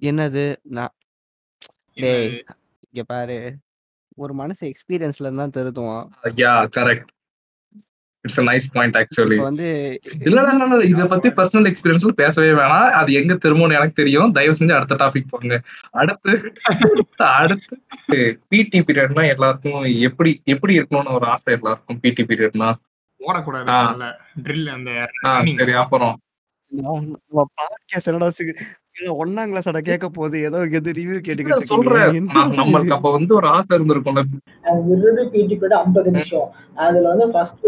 என்னது? 0.01 0.43
நான் 0.69 0.93
டேய் 1.99 2.25
என்னது? 2.25 2.41
இங்க 2.87 3.03
பாரு. 3.05 3.37
ஒரு 4.17 4.33
மனுஷன் 4.35 4.69
எக்ஸ்பீரியன்ஸ்ல 4.69 5.27
இருந்தா 5.27 5.47
திருத்துவான். 5.53 6.05
Yeah 6.37 6.53
correct 6.75 7.09
it's 8.25 8.39
a 8.39 8.43
nice 8.43 8.65
point 8.73 8.95
actually 8.95 9.35
இப்ப 9.35 9.43
வந்து 9.43 9.67
இல்ல 10.21 10.39
இல்ல 10.41 10.51
இல்ல, 10.53 10.65
இல்ல 10.67 10.77
இத 10.85 11.05
பத்தி 11.05 11.29
பர்சனல் 11.29 11.67
எக்ஸ்பீரியன்ஸ்ல 11.69 12.11
பேசவே 12.15 12.49
வேணாம் 12.51 12.89
அது 12.91 13.13
எங்க 13.13 13.35
திரும்பவும் 13.35 13.75
எனக்கு 13.75 13.93
தெரியும் 13.93 14.33
தயவு 14.33 14.55
செஞ்சு 14.55 14.73
அடுத்த 14.73 14.95
டாபிக் 14.95 15.29
போங்க 15.29 15.57
அடுத்து 15.93 16.33
அடுத்து 17.35 18.17
பிடி 18.49 18.81
பீரியட்னா 18.81 19.29
எல்லாருக்கும் 19.29 19.79
எப்படி 20.01 20.33
எப்படி 20.45 20.79
இருக்கணும்னு 20.79 21.13
ஒரு 21.13 21.27
ஆசை 21.27 21.53
எல்லாருக்கும் 21.53 21.99
பிடி 21.99 22.23
பீரியட்னா 22.23 22.69
ஓடக்கூடாது 23.21 23.69
ஆ. 23.69 23.79
ட்ரில் 24.43 24.69
அந்த 24.69 24.91
running. 25.23 25.57
சரி 25.57 25.73
அப்புறம் 25.75 26.15
நம்ம 26.71 27.45
பாட்காஸ்ட் 27.57 28.09
என்னடா 28.09 28.29
ஒண்ணாம் 29.05 29.47
கிளாஸ் 29.47 29.67
அட 29.67 29.79
கேட்க 29.79 30.09
போகுது 30.09 30.41
ஏதோ 30.41 30.57
எது 30.57 30.91
ரிவ்யூ 30.91 31.19
கேட்டுக்கிட்டு 31.27 31.59
சொல்றேன். 31.59 32.27
நம்மளுக்கு 32.61 32.93
அப்ப 32.93 33.11
வந்து 33.11 33.35
ஒரு 33.35 33.47
ஆசை 33.47 33.77
இருந்திருக்கும்ல. 33.77 34.21
விருது 34.87 35.29
பிடி 35.29 35.57
பீரியட் 35.61 35.73
ஐம்பது 35.73 36.11
நிமிஷம். 36.11 36.51
அதுல 36.75 37.07
வந்து 37.07 37.29
ஃபர்ஸ்ட் 37.29 37.67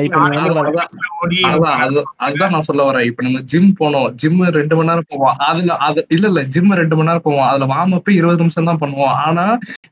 அதுதான் 2.26 2.54
நான் 2.56 2.68
சொல்ல 2.70 2.82
வரேன். 2.88 3.06
இப்ப 3.10 3.24
நம்ம 3.28 3.42
ஜிம் 3.52 3.70
போனோம். 3.82 4.08
ஜிம் 4.22 4.42
ரெண்டு 4.58 4.76
மணி 4.78 4.90
நேரம் 4.92 5.10
போவோம். 5.12 5.36
அதுல 5.50 5.76
அது 5.88 6.02
இல்ல 6.16 6.26
இல்ல 6.32 6.42
ஜிம் 6.56 6.74
ரெண்டு 6.82 6.98
மணி 6.98 7.10
நேரம் 7.10 7.26
போவோம். 7.28 7.48
அதுல 7.50 7.68
வார்ம் 7.74 7.96
அப் 7.98 8.12
இருபது 8.20 8.42
நிமிஷம் 8.44 8.70
தான் 8.70 8.82
பண்ணுவோம். 8.84 9.16
ஆனா 9.28 9.46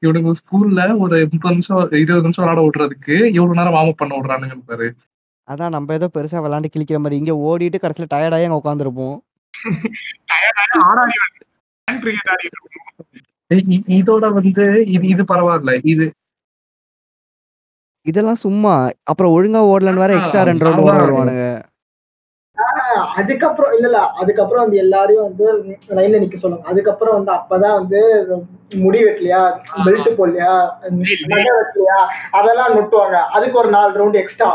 இவனுக்கு 0.05 0.39
ஸ்கூல்ல 0.41 0.81
ஒரு 1.03 1.17
முப்பது 1.33 1.53
நிமிஷம் 1.55 1.81
இருபது 2.03 2.25
நிமிஷம் 2.27 2.43
விளையாட 2.45 2.63
விடுறதுக்கு 2.67 3.15
இவ்வளவு 3.37 3.59
நேரம் 3.59 3.77
வார்ம் 3.77 3.93
அப் 3.93 4.01
பண்ண 4.01 4.13
விடுறானுங்க 4.19 4.57
பாரு. 4.71 4.87
அதான் 5.47 5.75
நம்ம 5.75 5.93
ஏதோ 5.99 6.07
பெருசா 6.15 6.41
விளையாண்டு 6.43 6.73
கிழிக்கிற 6.73 6.97
மாதிரி. 7.03 7.19
இங்க 7.21 7.33
ஓடிட்டு 7.49 7.77
கடைசியில 7.83 8.09
டயர்டாயி 8.15 8.47
அங்க 8.47 8.61
உட்காந்துருப்போம் 8.61 9.17
இதோட 13.97 14.25
வந்து 14.37 14.63
இது 14.93 15.05
இது 15.13 15.23
பரவாயில்ல. 15.31 15.71
இது 15.93 16.05
இதெல்லாம் 18.05 18.39
சும்மா 18.39 18.73
அப்புறம் 19.05 19.33
ஒழுங்கா 19.33 19.61
ஓடலன்னு 19.71 20.03
வேற 20.03 20.13
எக்ஸ்ட்ரா 20.15 20.43
ரெண்டு 20.43 20.65
ரவுண்ட் 20.67 20.85
ஓட. 20.85 20.95
விடுவானுங்க. 21.01 21.45
ஆஹ் 22.57 23.05
அதுக்கப்புறம் 23.19 23.73
இல்ல 23.73 23.85
இல்ல 23.87 23.99
அதுக்கப்புறம் 24.21 24.63
வந்து 24.63 24.77
எல்லாரையும் 24.77 25.27
வந்து 25.27 25.45
லைன்ல 25.97 26.19
நிக்க 26.19 26.37
சொல்லுங்க. 26.37 26.65
அதுக்கப்புறம் 26.67 27.15
வந்து 27.17 27.31
அப்பதான் 27.37 27.77
வந்து 27.79 27.99
முடி 28.77 28.99
வெட்டலையா 29.05 29.41
பெல்ட் 29.85 30.09
போடலையா 30.17 30.51
நகை 31.31 31.51
வெட்டலையா 31.57 31.99
அதெல்லாம் 32.39 32.75
நுட்டுவாங்க. 32.75 33.17
அதுக்கு 33.31 33.57
ஒரு 33.57 33.71
நாலு 33.71 33.99
ரவுண்ட் 33.99 34.21
எக்ஸ்ட்ரா 34.21 34.51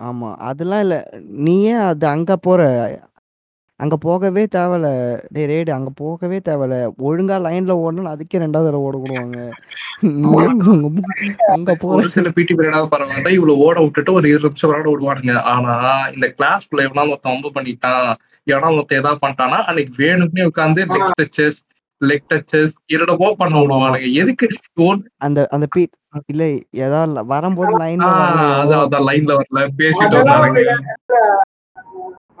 ஆமா 0.00 0.30
அதெல்லாம் 0.48 0.82
இல்ல. 0.84 0.96
நீயே 1.44 1.74
அது 1.84 2.06
அங்க 2.08 2.32
போற 2.38 2.60
அங்க 3.84 3.96
போகவே 3.96 4.46
தேவையில்ல. 4.54 4.88
டேய் 5.28 5.44
ரேடு 5.44 5.70
அங்க 5.70 5.90
போகவே 5.94 6.40
தேவையில்ல. 6.48 6.76
ஒழுங்கா 6.98 7.36
லைன்ல 7.44 7.72
ஓடணும் 7.78 8.12
அதுக்கே 8.12 8.36
ரெண்டாவது 8.36 8.66
தடவை 8.66 8.80
ஓட 8.80 8.96
விடுவாங்க. 8.96 9.38
நீ 10.00 10.30
ஏன் 10.36 10.48
அங்க 10.48 10.64
போ- 10.64 10.96
அங்க 11.46 11.76
ஒரு 11.90 12.08
சில 12.08 12.30
பிடி 12.30 12.54
பீரியடாவது 12.54 12.92
பரவாயில்ல 12.92 13.30
இவ்வளவு 13.30 13.58
ஓட 13.58 13.80
விட்டுட்டு 13.80 14.12
ஒரு 14.12 14.28
இருபது 14.28 14.48
நிமிஷம் 14.48 14.70
விளையாட 14.70 14.90
விடுவானுங்க. 14.92 15.40
ஆனா 15.52 15.74
இந்த 16.08 16.28
கிளாஸ் 16.28 16.68
எவனா 16.76 17.04
ஒருத்தன் 17.04 17.32
வம்பு 17.32 17.50
பண்ணிட்டான் 17.54 18.08
எவனா 18.46 18.72
ஒருத்தன் 18.72 18.98
ஏதாவது 18.98 19.26
பண்ணிட்டானா 19.26 19.60
அன்னைக்கு 19.64 20.04
வேணும்னே 20.04 20.44
உட்காந்து 20.46 20.84
லெக் 20.88 21.10
டச்சஸ் 21.20 21.60
லெக் 22.00 22.28
டச்சஸ் 22.28 22.72
இரடவோ 22.92 23.32
பண்ண 23.32 23.60
விடுவானுங்க. 23.60 24.12
எதுக்கு 24.12 24.46
ஓ- 24.80 25.04
அந்த 25.18 25.46
அந்த 25.50 25.66
பீ 25.76 25.82
இல்ல 26.26 26.42
ஏதாவது 26.70 27.26
வரும்போது 27.26 27.78
லைன்ல 27.78 28.06
ஆஹ் 28.06 28.16
வரலையோ 28.16 28.56
அதான் 28.62 28.84
அதான் 28.84 29.06
லைன்ல 29.08 29.32
வரல. 29.34 29.68
பேசிட்டு 29.78 30.10
அதெல்லாம் 30.10 30.40
வந்தானுங்க. 30.40 30.74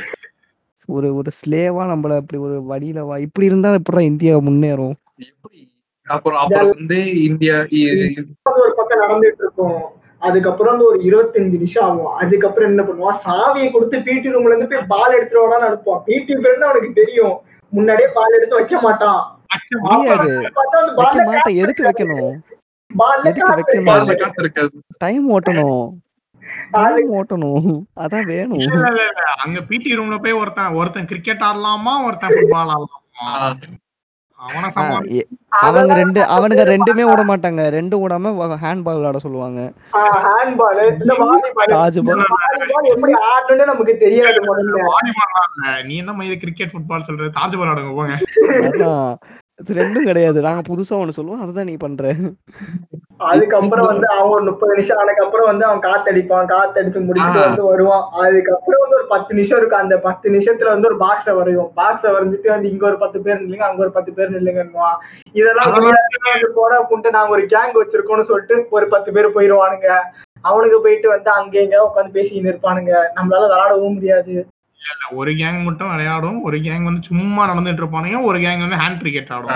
ஒரு 0.87 1.15
ஒரு 1.15 1.31
ஸ்லேவா 1.31 1.85
நம்மள 1.87 2.17
இப்படி 2.17 2.43
ஒரு 2.43 2.63
வழியில 2.63 3.05
வா 3.05 3.19
இப்படி 3.19 3.47
இருந்தா 3.47 3.73
எப்படிடா 3.73 4.03
இந்தியா 4.03 4.37
முன்னேறும்? 4.37 4.93
எப்படி? 5.17 5.81
அப்புறம் 6.05 6.39
அப்புறம் 6.39 6.69
வந்து 6.69 7.23
இந்தியா 7.23 7.55
இ- 7.55 7.67
இ- 7.71 8.25
ஒரு 8.43 8.75
பக்கம் 8.77 9.01
நடந்துட்டு 9.01 9.35
இருக்கும். 9.39 9.81
அதுக்கப்புறம் 10.23 10.73
வந்து 10.73 10.89
ஒரு 10.91 10.99
இருபத்தஞ்சு 11.01 11.51
நிமிஷம் 11.51 11.85
ஆகும். 11.85 12.15
அதுக்கப்புறம் 12.15 12.69
என்ன 12.69 12.83
பண்ணுவான்? 12.83 13.19
சாவியை 13.25 13.71
கொடுத்து 13.71 14.01
பிடி 14.01 14.29
ரூம்ல 14.29 14.53
இருந்து 14.53 14.69
போய் 14.69 14.85
பால் 14.89 15.15
எடுத்துட்டு 15.15 15.45
வாடான்னு 15.45 15.69
அனுப்புவான். 15.69 16.03
பிடி 16.05 16.35
பேருந்து 16.35 16.67
அவனுக்கு 16.67 16.93
தெரியும். 16.93 17.37
முன்னாடியே 17.69 18.09
பால் 18.15 18.37
எடுத்து 18.37 18.55
வைக்க 18.55 18.81
மாட்டான். 18.81 19.21
எதுக்கு 21.63 21.85
வைக்கணும்? 21.85 22.35
எதுக்கு. 23.25 23.53
வைக்கணும்? 23.53 24.83
டைம் 24.99 25.27
ஓட்டணும். 25.33 25.85
டைம் 26.71 27.11
ஓட்டணும். 27.15 27.83
அதான் 28.01 28.25
வேணும். 28.25 28.59
இல்ல, 28.59 28.75
இல்ல, 28.75 28.89
இல்ல. 28.89 29.23
அங்க 29.45 29.61
பிடி 29.61 29.97
ரூம்ல 29.97 30.19
போய் 30.23 30.33
ஒருத்தன் 30.33 30.75
ஒருத்தன் 30.75 31.05
கிரிக்கெட் 31.05 31.43
ஆடலாமா 31.43 31.95
ஒருத்தன் 32.05 32.31
ஃபுட்பால் 32.31 32.73
ஆடலாமா? 32.75 33.57
அவங்க 35.65 35.93
ரெண்டு 36.01 36.21
அவனுங்க 36.35 36.63
ரெண்டுமே 36.71 37.05
விட 37.09 37.23
மாட்டாங்க. 37.31 37.63
ரெண்டும் 37.77 38.03
விடாம 38.03 38.33
ஹேண்ட் 38.65 38.85
பால் 38.87 38.99
விளையாட 38.99 39.19
சொல்லுவாங்க. 39.25 39.61
ஹேண்ட்பால் 40.27 40.81
இந்த 40.95 41.15
வாலிபால் 41.23 41.75
தாஜ் 41.75 41.99
பால் 42.09 42.25
எப்படி 42.93 43.15
ஆடணும்னு 43.31 43.71
நமக்கு 43.73 43.95
தெரியாது 44.05 44.41
முதல்ல. 44.49 44.81
வாலிபால் 44.91 45.37
இல்ல. 45.51 45.69
நீ 45.89 45.97
என்ன 46.03 46.15
மாதிரி 46.19 46.39
கிரிக்கெட் 46.45 46.73
ஃபுட்பால் 46.75 47.07
சொல்றது 47.09 47.31
தாஜ் 47.39 47.57
பால் 47.61 47.73
ஆடுங்க 47.73 47.95
போங்க. 48.01 48.17
இது 49.63 49.83
ரெண்டும் 49.83 50.05
கிடையாது. 50.05 50.41
நாங்க 50.41 50.63
புதுசா 50.69 50.95
ஒண்ணு 51.01 51.09
சொல்லுவோம். 51.09 51.41
அதுதான் 51.41 51.65
நீ 51.65 51.77
பண்ற. 51.77 52.13
அதுக்கப்புறம் 53.17 53.87
வந்து 53.87 54.07
அவன் 54.09 54.31
ஒரு 54.31 54.45
முப்பது 54.45 54.75
நிமிஷம் 54.75 54.99
ஆனதுக்கப்புறம் 54.99 55.47
வந்து 55.47 55.65
அவன் 55.65 55.83
காத்தடிப்பான். 55.83 56.49
காத்தடிச்சு 56.53 57.01
முடிச்சுட்டு. 57.09 57.41
வந்து 57.41 57.63
வருவான். 57.63 58.05
அதுக்கப்புறம் 58.13 58.81
வந்து 58.81 58.97
ஒரு 58.97 59.07
பத்து 59.07 59.35
நிமிஷம் 59.35 59.59
இருக்கும். 59.59 59.79
அந்த 59.79 59.99
பத்து 59.99 60.31
நிமிஷத்துல 60.31 60.69
வந்து 60.69 60.89
ஒரு 60.89 60.97
பாக்ஸ 60.97 61.35
வரையும். 61.35 61.71
பாக்ஸ 61.77 62.03
வரைஞ்சிட்டு 62.15 62.49
வந்து 62.49 62.71
இங்க 62.71 62.87
ஒரு 62.87 62.99
பத்து 62.99 63.23
பேர் 63.23 63.43
நில்லுங்க 63.43 63.59
அங்க 63.59 63.83
ஒரு 63.83 63.93
பத்து 63.93 64.13
பேர் 64.13 64.35
நில்லுங்கன்னுவான். 64.37 64.99
இதெல்லாம் 65.33 65.75
போட 66.55 66.81
புண்டு 66.91 67.11
நாங்க 67.11 67.33
ஒரு 67.33 67.43
கேங் 67.43 67.79
வச்சிருக்கோம்னு 67.81 68.25
சொல்லிட்டு 68.25 68.67
ஒரு 68.71 68.89
பத்து 68.89 69.13
பேர் 69.13 69.35
போயிருவானுங்க. 69.35 69.89
அவனுக்கு 70.41 70.81
போயிட்டு 70.81 71.09
வந்து 71.09 71.31
அங்க 71.31 71.61
எங்க 71.61 71.77
உட்காந்து 71.89 72.11
பேசிக்கிட்டு 72.11 72.51
இருப்பானுங்க. 72.51 72.93
நம்மளால 73.17 73.49
விளையாடவும் 73.49 73.95
முடியாது. 73.95 74.47
ஒரு 75.21 75.31
கேங் 75.41 75.59
மட்டும் 75.65 75.91
விளையாடும் 75.91 76.39
ஒரு 76.49 76.57
கேங் 76.67 76.87
வந்து 76.89 77.03
சும்மா 77.09 77.43
நடந்துட்டு 77.51 77.83
இருப்பானுங்க 77.83 78.19
ஒரு 78.29 78.39
கேங் 78.45 78.63
வந்து 78.65 78.79
ஹேண்ட் 78.83 79.01
கிரிக்கெட் 79.03 79.33
ஆடும். 79.33 79.51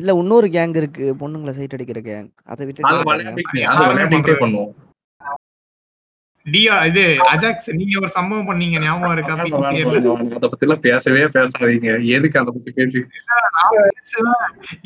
இல்ல 0.00 0.12
இன்னொரு 0.22 0.48
கேங் 0.56 0.76
இருக்கு 0.82 1.06
பொண்ணுங்களை 1.20 1.54
சைட் 1.58 1.76
அடிக்கிற 1.78 2.00
கேங் 2.10 2.30
அதை 2.44 2.66
விட்டு 2.66 2.82
டியா 6.46 6.76
இது 6.90 7.02
அஜாக்ஸ் 7.32 7.68
நீங்க 7.80 7.98
ஒரு 8.00 8.08
சம்பவம் 8.14 8.48
பண்ணீங்க 8.48 8.78
ஞாபகம் 8.84 9.12
இருக்கா. 9.16 9.34
அத 10.36 10.46
பத்தி 10.46 10.66
எல்லாம் 10.66 10.80
பேசவே 10.86 11.22
பேசாதீங்க. 11.36 11.90
எதுக்கு 12.16 12.40
அதை 12.40 12.50
பத்தி 12.56 12.70
பேசி 12.78 13.00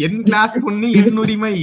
என் 0.06 0.20
கிளாஸ் 0.26 0.56
பொண்ணு 0.64 0.90
என் 1.00 1.20
உரிமை. 1.22 1.54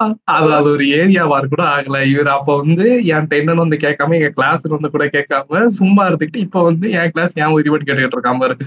அது 0.00 0.14
அது 0.56 0.68
ஒரு 0.70 0.84
ஏரியாவா 0.98 1.38
கூட 1.44 1.62
ஆகல. 1.70 1.96
இவர் 2.10 2.30
அப்ப 2.34 2.50
வந்து 2.60 2.84
என்கிட்ட 3.10 3.40
என்னன்னு 3.40 3.64
வந்து 3.64 3.78
கேட்காம 3.84 4.16
எங்க 4.18 4.30
கிளாஸ் 4.36 4.62
வந்து 4.74 4.92
கூட 4.94 5.06
கேட்காம 5.16 5.64
சும்மா 5.78 6.04
இருந்துட்டு 6.08 6.44
இப்ப 6.46 6.62
வந்து 6.68 6.86
என் 6.98 7.12
கிளாஸ் 7.14 7.36
ஏன் 7.42 7.54
உரிமை 7.56 7.78
கேட்டுக்கிட்டு 7.78 8.18
இருக்காம 8.18 8.46
இருக்கு 8.48 8.66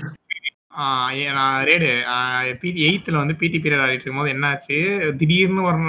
நான் 1.32 1.58
ரேடு 1.67 1.89
எயித்துல 2.84 3.19
வந்து 3.19 3.36
பிடி 3.41 3.58
பீரியட் 3.58 3.84
ஆடிட்டு 3.84 4.00
இருக்கும்போது 4.00 4.34
என்னாச்சு? 4.34 4.78
திடீர்னு 5.19 5.65
ஒரு 5.67 5.82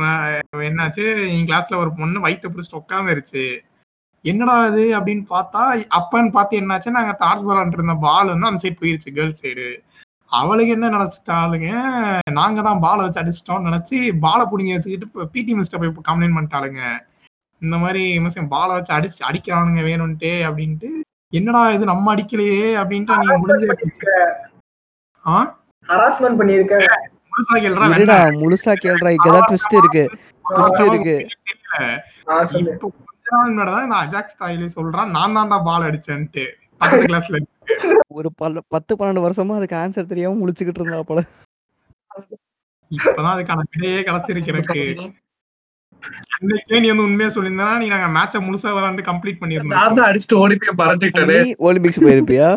என்னாச்சு? 0.66 1.04
என் 1.30 1.46
கிளாஸ்ல 1.48 1.78
ஒரு 1.83 1.90
பொண்ணு 2.00 2.24
வயிற்று 2.24 2.50
பிடிச்சிட்டு 2.50 2.80
உட்காந்துருச்சு 2.80 3.44
என்னடா 4.24 4.57
இது 4.68 4.85
அப்படின்னு 4.98 5.24
பார்த்தா 5.30 5.62
அப்பன்னு 5.98 6.30
பார்த்து 6.37 6.61
என்னாச்சு 6.61 6.96
நாங்க 6.96 7.14
தார்ஸ் 7.22 7.46
பால் 7.46 7.74
இருந்த 7.74 7.96
பால் 8.04 8.33
வந்து 8.33 8.48
அந்த 8.50 8.61
சைடு 8.62 8.80
போயிருச்சு 8.83 9.16
கேர்ள்ஸ் 9.16 9.42
சைடு 9.42 9.66
அவளுக்கு 10.35 10.73
என்ன 10.73 10.90
நினைச்சிட்டாளுங்க? 10.90 11.68
நாங்க 12.33 12.61
தான் 12.62 12.81
பாலை 12.81 13.01
வச்சு 13.03 13.20
அடிச்சிட்டோம்னு 13.23 13.68
நினைச்சு 13.68 13.97
பாலை 14.20 14.44
புடிங்கி 14.47 14.75
வச்சுக்கிட்டு 14.75 15.27
பிடி 15.35 15.53
மிஸ்டர் 15.55 15.81
போய் 15.83 16.07
கம்ப்ளைண்ட் 16.09 16.37
பண்ணிட்டாளுங்க. 16.37 16.83
இந்த 17.62 17.77
மாதிரி 17.79 18.05
மிஸ் 18.20 18.38
பாலை 18.51 18.73
வச்சு 18.75 18.92
அடிச்சு 18.92 19.29
அடிக்கிறானுங்க 19.29 19.83
வேணும்ட்டு 19.87 20.33
அப்படின்ட்டு 20.49 20.90
என்னடா 21.33 21.61
இது 21.73 21.85
நம்ம 21.85 22.12
அடிக்கலையே 22.14 22.66
அப்படின்ட்டு 22.81 23.18
நீ 23.23 23.37
முடிஞ்ச 23.42 23.68
ஆ? 25.25 25.37
ஹராஸ்மெண்ட் 25.88 26.38
பண்ணிருக்க. 26.40 26.75
முழுசா 27.31 27.57
கேள்றா 27.62 28.18
முழுசா 28.40 28.73
கேள்றா 28.77 29.11
ட்விஸ்ட் 29.47 29.77
இருக்கு. 29.79 30.05
ட்விஸ்ட் 30.44 30.83
இருக்கு. 30.88 31.16
ஆ, 31.75 32.35
சொல்லு. 32.51 32.70
இப்போ 32.73 32.88
கொஞ்ச 32.99 33.31
நாள் 33.33 33.49
முன்னாடிதான் 33.49 33.87
இந்த 33.87 33.97
அஜாக்ஸ் 34.03 34.38
தாயிலே 34.40 34.68
சொல்றான் 34.77 35.11
நான் 35.11 35.35
தான்டா 35.37 35.59
பால் 35.66 35.87
அடிச்சேன்ட்டு 35.88 36.44
பக்கத்து 36.81 37.09
கிளாஸ்ல 37.09 37.38
ஒரு 38.11 38.29
பல்ல 38.40 38.59
பத்து 38.68 38.92
பன்னெண்டு 38.96 39.24
வருஷமா 39.24 39.57
அதுக்கு 39.57 39.77
ஆன்சர் 39.77 40.11
தெரியாம 40.12 40.38
முழிச்சுக்கிட்டு 40.40 40.81
இருந்தா 40.81 41.00
போல. 41.03 41.20
இப்பதான் 42.90 43.35
அதுக்கான 43.35 43.64
விடையே 43.72 44.00
கிடைச்சிருக்கு. 44.09 44.53
எனக்கு 44.55 44.81
அன்னைக்கே 46.37 46.81
நீ 46.81 46.88
வந்து 46.88 47.07
உண்மையா 47.07 47.31
சொல்லியிருந்தா 47.35 47.68
நீ 47.79 47.87
நாங்க 47.88 48.09
மேட்ச 48.16 48.40
முழுசா 48.46 48.72
விளாண்டு 48.77 49.03
கம்ப்ளீட் 49.03 49.37
நான் 49.37 49.42
பண்ணிருந்தோம் 49.42 49.98
தான் 49.98 50.09
அடிச்சுட்டு 50.09 50.40
ஓடி 50.40 50.57
போய் 50.59 51.57
ஒலிம்பிக்ஸ் 51.68 52.05
போயிருப்பியா? 52.05 52.48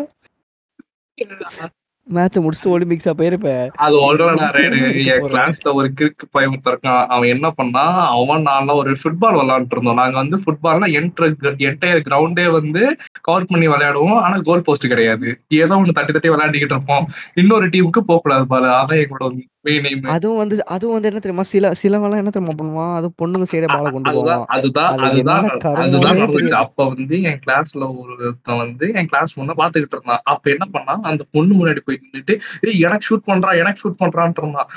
மேட்ச் 2.08 2.38
முடிச்சுட்டு 2.38 2.72
ஒலிம்பிக்ஸா 2.74 3.12
போயிருப்ப. 3.18 3.68
அது 3.76 4.00
ஒன்றா 4.00 4.50
ரேடு 4.50 4.78
என். 5.04 5.22
கிளாஸ்ல 5.22 5.72
ஒரு 5.72 5.92
கிறுக்கு 6.00 6.26
பையன் 6.30 6.60
இருக்கான். 6.64 7.06
அவன் 7.06 7.28
என்ன 7.28 7.50
பண்ணா 7.50 8.08
அவன் 8.08 8.42
நான்லாம் 8.42 8.74
ஒரு 8.74 8.92
ஃபுட்பால் 8.92 9.38
விளையாண்டுட்டு 9.40 9.76
இருந்தோம். 9.76 9.94
நாங்க 9.94 10.16
வந்து 10.16 10.36
ஃபுட்பால்னா 10.36 10.88
என்ட்ரு 10.98 11.28
என்டையர் 11.68 12.06
கிரவுண்டே 12.08 12.50
வந்து 12.50 12.96
கவர் 13.20 13.48
பண்ணி 13.48 13.68
விளையாடுவோம். 13.68 14.20
ஆனா 14.20 14.38
கோல் 14.38 14.62
போஸ்ட் 14.62 14.86
கிடையாது. 14.86 15.40
ஏதோ 15.48 15.74
ஒண்ணு 15.74 15.92
தட்டி 15.92 16.12
தட்டி 16.12 16.28
விளையாடிக்கிட்டு 16.28 16.76
இருப்போம். 16.76 17.06
இன்னொரு 17.34 17.66
டீமுக்கு 17.66 18.02
போக 18.10 18.20
கூடாது 18.20 18.46
பாரு 18.46 18.66
அதான் 18.66 19.02
எங்களோட 19.02 19.30
மெயின் 19.68 19.86
எய்ம் 19.90 20.04
அதுவும் 20.14 20.40
வந்து 20.40 20.56
அதுவும் 20.74 20.94
வந்து 20.96 21.08
என்ன 21.10 21.20
தெரியுமா? 21.24 21.44
சில 21.52 21.70
சிலவெல்லாம் 21.80 22.20
என்ன 22.22 22.32
தெரியுமா 22.34 22.54
பண்ணுவான்? 22.60 22.92
அது 22.98 23.08
பொண்ணுங்க 23.20 23.46
சைடே 23.52 23.68
பால 23.72 23.90
கொண்டு 23.94 24.10
அதுதான் 24.12 24.40
போவான். 24.40 24.50
அதுதான் 24.56 24.90
அது 24.92 25.06
அதுதான் 25.08 25.46
கருமம்னே 25.64 25.84
அதுதான் 25.84 26.18
நடந்துச்சு 26.20 26.38
தெரியாது. 26.38 26.60
அப்ப 26.64 26.86
வந்து 26.92 27.16
என் 27.30 27.40
கிளாஸ்ல 27.44 27.88
ஒருத்தன் 28.00 28.60
வந்து 28.64 28.88
என் 29.00 29.10
கிளாஸ் 29.12 29.36
பொண்ணை 29.38 29.56
பாத்துக்கிட்டு 29.62 29.96
இருந்தான். 29.98 30.22
அப்ப 30.34 30.54
என்ன 30.54 30.66
பண்ணா 30.76 30.96
அந்த 31.12 31.24
பொண்ணு 31.36 31.54
முன்னாடி 31.60 31.82
போய் 31.86 32.00
நின்னுட்டு 32.02 32.36
ஏய் 32.68 32.82
எனக்கு 32.88 33.08
ஷூட் 33.10 33.28
பண்றா 33.30 33.52
எனக்கு 33.62 33.82
ஷூட் 33.84 34.00
பண்றான்ட்டு 34.04 34.42
இருந்தான். 34.44 34.68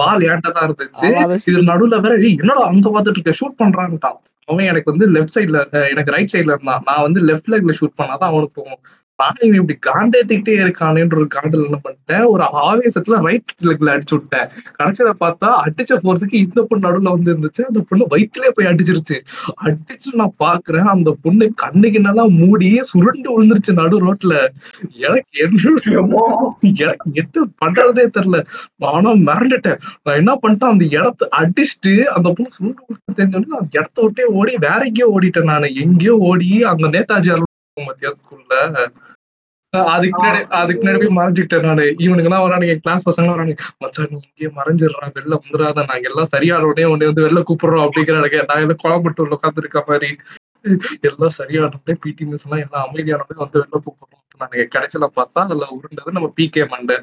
பால் 0.00 0.26
ஏன்ட்ட 0.30 0.54
தான் 0.58 0.66
இருந்துச்சு? 0.68 1.08
அவன் 1.08 1.24
அதை 1.24 1.40
இது 1.50 1.68
நடுவுல 1.72 2.00
வேற 2.06 2.14
ஏய் 2.28 2.38
என்னடா 2.42 2.64
அங்க 2.72 2.86
பாத்துட்டு 2.96 3.18
இருக்க? 3.20 3.40
ஷூட் 3.42 3.60
பண்றான்ட்டான். 3.64 4.20
அவன் 4.48 4.68
எனக்கு 4.70 4.92
வந்து 4.92 5.06
லெஃப்ட் 5.14 5.36
சைடுல 5.36 5.58
எனக்கு 5.92 6.12
ரைட் 6.14 6.32
சைடுல 6.32 6.54
இருந்தான். 6.54 6.82
நான் 6.88 7.04
வந்து 7.06 7.20
லெஃப்ட் 7.28 7.50
லெக்ல 7.52 7.74
ஷூட் 7.78 7.98
பண்ணாதான் 8.00 8.32
அவனுக்கு 8.32 8.56
போகும் 8.60 8.80
நான் 9.16 9.36
இப்படி 9.40 9.78
காண்டேத்திக்கிட்டே 9.86 10.54
இருக்கானேன்ற 10.62 11.14
ஒரு 11.14 11.28
காண்டில் 11.34 11.64
என்ன 11.64 11.78
பண்ணிட்டேன்? 11.84 12.24
ஒரு 12.26 12.44
ஆவேசத்துல 12.62 13.18
ரைட் 13.22 13.52
லெக்ல 13.62 13.92
அடிச்சு 13.94 14.14
விட்டேன். 14.14 14.48
கடைசியில 14.78 15.10
பார்த்தா 15.20 15.48
அடிச்ச 15.64 15.98
போறதுக்கு 16.04 16.34
இந்த 16.34 16.62
பொண்ணு 16.62 16.84
நடுவுல 16.86 17.02
வந்து 17.02 17.34
இருந்துச்சு. 17.34 17.62
அந்த 17.62 17.80
பொண்ணு 17.88 18.06
வயிற்றுலயே 18.10 18.52
போய் 18.54 18.66
அடிச்சிருச்சு. 18.66 19.18
அடிச்சு 19.64 20.10
நான் 20.12 20.34
பாக்குறேன் 20.38 20.90
அந்த 20.94 21.16
பொண்ணு 21.22 21.52
கண்ணுக்கு 21.54 22.00
நல்லா 22.00 22.26
மூடி 22.26 22.80
சுருண்டு 22.82 23.28
விழுந்துருச்சு 23.34 23.72
நடு 23.72 24.02
ரோட்ல 24.06 24.34
எனக்கு 24.90 25.38
என்னமோ 25.44 26.24
எனக்கு 26.60 27.10
என்ன 27.12 27.46
பண்றதே 27.64 28.06
தெரியல. 28.18 28.44
நானும் 28.76 29.26
மிரண்டுட்டேன். 29.26 29.80
நான் 30.02 30.16
என்ன 30.16 30.38
பண்ணிட்டேன்? 30.42 30.74
அந்த 30.74 30.84
இடத்த 30.84 31.28
அடிச்சுட்டு 31.40 32.02
அந்த 32.16 32.28
பொண்ணு 32.30 32.50
சுருண்டு 32.50 32.82
விழுந்து 32.86 33.18
தெரிஞ்சோன்னு 33.20 33.60
அந்த 33.62 33.78
இடத்த 33.78 34.02
விட்டே 34.02 34.24
ஓடி 34.24 34.56
வேற 34.56 34.80
எங்கேயோ 34.84 35.10
ஓடிட்டேன் 35.16 35.50
நான். 35.52 35.62
எங்கேயோ 35.62 36.16
ஓடி 36.16 36.62
அங்க 36.62 36.86
நேதாஜி 36.88 37.30
மத்தியா 37.76 38.10
ஸ்கூல்ல 38.18 38.54
அதுக்கு 39.92 40.16
பின்னாடி 40.16 40.40
அதுக்கு 40.58 40.80
பின்னாடி 40.80 40.98
போய் 41.02 41.16
மறைஞ்சுக்கிட்டேன் 41.18 41.64
நானு. 41.68 41.84
வரானுங்க 42.44 42.74
கிளாஸ் 42.82 43.06
பசங்க 43.08 43.28
வரானுங்க. 43.34 43.56
மச்சான் 43.82 44.10
நீ 44.10 44.18
இங்கே 44.30 44.50
மறைஞ்சிடுறான் 44.58 45.14
வெளில 45.16 45.38
வந்துடாத. 45.42 45.84
நாங்க 45.90 46.08
எல்லாம் 46.10 46.30
சரியான 46.34 46.66
உடனே 46.70 46.86
வந்து 46.92 47.24
வெளில 47.26 47.40
கூப்பிடுறோம் 47.48 47.84
அப்படிங்கிறானுங்க 47.86 48.40
நான் 48.50 48.62
எல்லாம் 48.64 48.82
குழம்பட்டு 48.84 49.26
உட்காந்துருக்க 49.36 49.80
மாதிரி. 49.90 50.10
எல்லாம் 51.08 51.34
சரியான 51.40 51.70
உடனே 51.78 51.96
பிடி 52.04 52.24
மிஸ் 52.28 52.44
எல்லாம் 52.46 52.62
எல்லாம் 52.66 52.84
அமைதியான 52.88 53.24
உடனே 53.24 53.40
வந்து 53.44 53.60
வெளில 53.62 53.80
கூப்பிடுறோம் 53.86 54.22
நாங்க 54.42 54.68
கடைசியில 54.76 55.08
பார்த்தா 55.18 55.42
அதுல 55.46 55.66
உருண்டது 55.78 56.16
நம்ம 56.18 56.30
பிகே 56.38 56.64
மண்டை. 56.74 56.98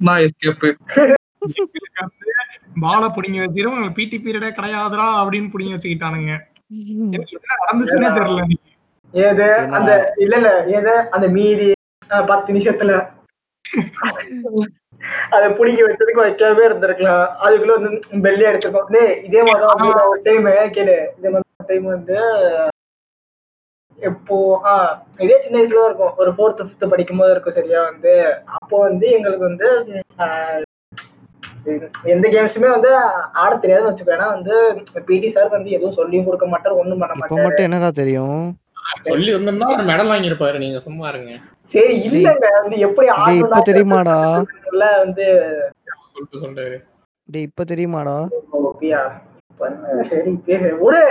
நான் 0.00 0.22
எஸ்கேப்பு 0.26 0.70
பாலை 2.84 3.08
புடிங்கி 3.16 3.40
வச்சிரும். 3.42 3.82
பிடி 3.98 4.16
பீரியடே 4.22 4.48
கிடையாதுடா 4.56 5.08
அப்படின்னு 5.22 5.50
புடிங்கி 5.52 5.74
வச்சுக்கிட்டானுங்க. 5.74 6.32
நடந்துச்சுன்னே 7.60 8.10
தெரியல 8.18 8.44
இன்னைக்கு. 8.44 8.70
ஏது? 9.14 9.46
அந்த 9.76 9.90
இல்ல 10.16 10.34
இல்ல. 10.36 10.50
ஏது? 10.76 10.94
அந்த 11.14 11.26
மீதி 11.36 11.66
பத்து 12.30 12.48
நிமிஷத்துல. 12.52 12.92
அத 15.34 15.44
புடிக்க 15.58 15.80
வச்சதுக்கு 15.84 16.24
வைக்கவே 16.24 16.62
இருந்திருக்கலாம். 16.68 17.24
அதுக்குள்ள 17.44 17.74
வந்து 17.76 17.90
பெல்லி 18.26 18.44
எடுத்துக்கோ. 18.50 18.82
டேய் 18.94 19.14
இதே 19.26 19.40
மாதிரி 19.48 19.90
ஒரு 20.10 20.20
டைம் 20.22 20.46
கேளு. 20.76 20.96
இதே 21.18 21.30
மாதிரி 21.34 21.66
டைம் 21.70 21.86
வந்து 21.94 22.16
எப்போ 23.98 24.36
ஆஹ் 24.70 24.92
இதே 25.24 25.36
சின்ன 25.42 25.56
வயசுல 25.58 25.84
இருக்கும். 25.88 26.14
ஒரு 26.22 26.30
ஃபோர்த் 26.36 26.60
ஃபிஃப்த் 26.60 26.90
படிக்கும் 26.92 27.20
போது 27.20 27.34
இருக்கும் 27.34 27.56
சரியா? 27.58 27.80
வந்து 27.90 28.12
அப்போ 28.56 28.76
வந்து 28.78 29.06
எங்களுக்கு 29.18 29.48
வந்து 29.50 29.68
எந்த 32.14 32.26
கேம்ஸுமே 32.34 32.70
வந்து 32.70 32.90
ஆட 33.42 33.52
தெரியாதுன்னு 33.54 33.90
வச்சுக்கோ. 33.90 34.16
ஏன்னா 34.16 34.28
வந்து 34.36 34.54
பிடி 35.06 35.28
சார் 35.30 35.54
வந்து 35.56 35.70
எதுவும் 35.70 35.98
சொல்லியும் 36.00 36.26
கொடுக்க 36.26 36.46
மாட்டார் 36.46 36.80
ஒண்ணும் 36.82 37.02
பண்ண 37.02 37.14
மாட்டார் 37.20 37.46
மட்டும் 37.46 37.68
என்னடா 37.68 37.90
தெரியும்? 38.00 38.42
சொல்லி 39.08 39.30
வந்திருந்தா 39.34 39.68
ஒரு 39.76 39.84
மெடல் 39.90 40.10
வாங்கியிருப்பாரு. 40.12 40.56
நீங்க 40.64 40.80
சும்மா 40.86 41.06
இருங்க. 41.12 41.32
சரி 41.74 41.94
இல்லங்க. 42.08 42.46
வந்து 42.60 42.76
எப்படி 42.86 43.06
இப்ப 43.42 43.60
தெரியுமாடா? 43.70 44.18
வந்து 45.04 45.26
சொல்லிட்டு 46.12 46.42
சொல்றாரு 46.44 46.76
டேய் 47.28 47.46
இப்ப 47.48 47.64
தெரியுமாடா? 47.72 48.16
பண்ணு, 49.60 50.04
சரி 50.10 50.30
விடு 50.82 51.04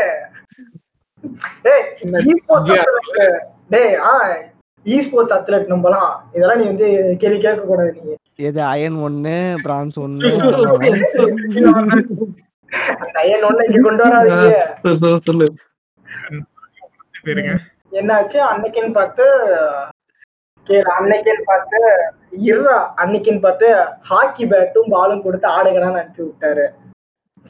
டேய் 3.74 3.96
ஆ 4.10 4.12
e-sports 4.86 5.32
athlete 5.36 5.68
நம்பலாம். 5.74 6.12
இதெல்லாம் 6.36 6.60
நீ 6.62 6.66
வந்து 6.72 6.88
கேள்வி 7.22 7.40
கேட்க 7.44 7.62
கூடாது 7.68 7.92
நீ. 8.08 8.16
எது 8.48 8.60
அயன் 8.72 8.98
ஒன்னு 9.08 9.36
பிரான்ஸ் 9.66 9.98
ஒன்னு 10.04 10.32
அந்த 13.04 13.18
ஐயன் 13.24 13.46
ஒண்ணு 13.50 13.68
இங்க 13.68 13.82
கொண்டு 13.88 14.04
வராதீங்க. 14.06 14.52
சொல்லு, 15.28 15.48
பேருங்க 17.26 17.54
என்னாச்சு? 18.00 18.38
அன்னைக்குன்னு 18.52 18.94
பார்த்து 18.94 19.26
அன்னைக்குன்னு 20.96 21.44
பார்த்து 21.48 21.80
இருடா 22.48 22.78
அன்னைக்குன்னு 23.02 23.46
பார்த்து 23.46 23.68
ஹாக்கி 24.10 24.44
பேட்டும் 24.52 24.92
பாலும் 24.94 25.24
கொடுத்து 25.26 25.48
ஆடுங்கடான்னு 25.56 26.02
அனுப்பி 26.02 26.24
விட்டாரு. 26.28 26.66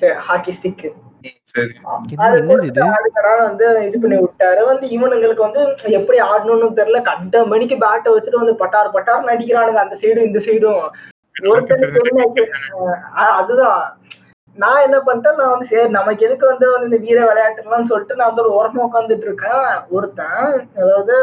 சரி 0.02 0.16
ஹாக்கி 0.28 0.52
ஸ்டிக் 0.56 0.86
ம், 1.26 1.36
சரி. 1.52 1.74
என்ன 2.14 2.30
என்னது 2.40 2.66
இது? 2.70 2.82
ஆடுங்கடா 2.88 3.34
வந்து 3.42 3.66
இது 3.88 3.98
பண்ணி 4.04 4.18
விட்டாரு. 4.22 4.62
வந்து 4.72 4.86
இவனுங்களுக்கு 4.96 5.46
வந்து 5.46 5.62
எப்படி 6.00 6.18
ஆடணும்னு 6.30 6.78
தெரியல. 6.80 7.02
கண்ட 7.10 7.44
மணிக்கு 7.54 7.76
பேட்டை 7.84 8.12
வச்சுட்டு 8.14 8.42
வந்து 8.42 8.56
பட்டார் 8.64 8.96
பட்டார் 8.96 9.32
அடிக்கிறானுங்க 9.36 9.84
அந்த 9.86 9.98
சைடும் 10.02 10.28
இந்த 10.30 10.42
சைடும் 10.48 10.82
ஒருத்தனுக்கு 11.46 12.44
அதுதான். 13.38 13.84
நான் 14.58 14.84
என்ன 14.86 14.98
பண்ணிட்டேன் 15.06 15.40
நான் 15.40 15.52
வந்து 15.54 15.68
சரி 15.70 15.88
நமக்கு 15.98 16.26
எதுக்கு 16.26 16.46
வந்து 16.52 16.66
வந்து 16.72 16.88
இந்த 16.90 17.00
வீர 17.06 17.20
விளையாட்டுலாம் 17.30 17.90
சொல்லிட்டு 17.92 18.18
நான் 18.18 18.30
வந்து 18.32 18.44
ஒரு 18.46 18.52
ஓரமா 18.58 18.86
உட்காந்துட்டு 18.88 19.28
இருக்கேன். 19.30 19.66
ஒருத்தன் 19.96 20.44
அதாவது 20.82 21.16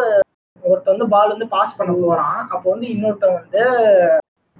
ஒருத்தன் 0.63 0.95
வந்து 0.95 1.09
பால் 1.15 1.33
வந்து 1.35 1.49
பாஸ் 1.55 1.79
பண்ண 1.79 1.93
போறான் 2.01 2.41
அப்போ 2.53 2.67
வந்து 2.73 2.87
இன்னொருத்தன் 2.95 3.39
வந்து 3.41 3.63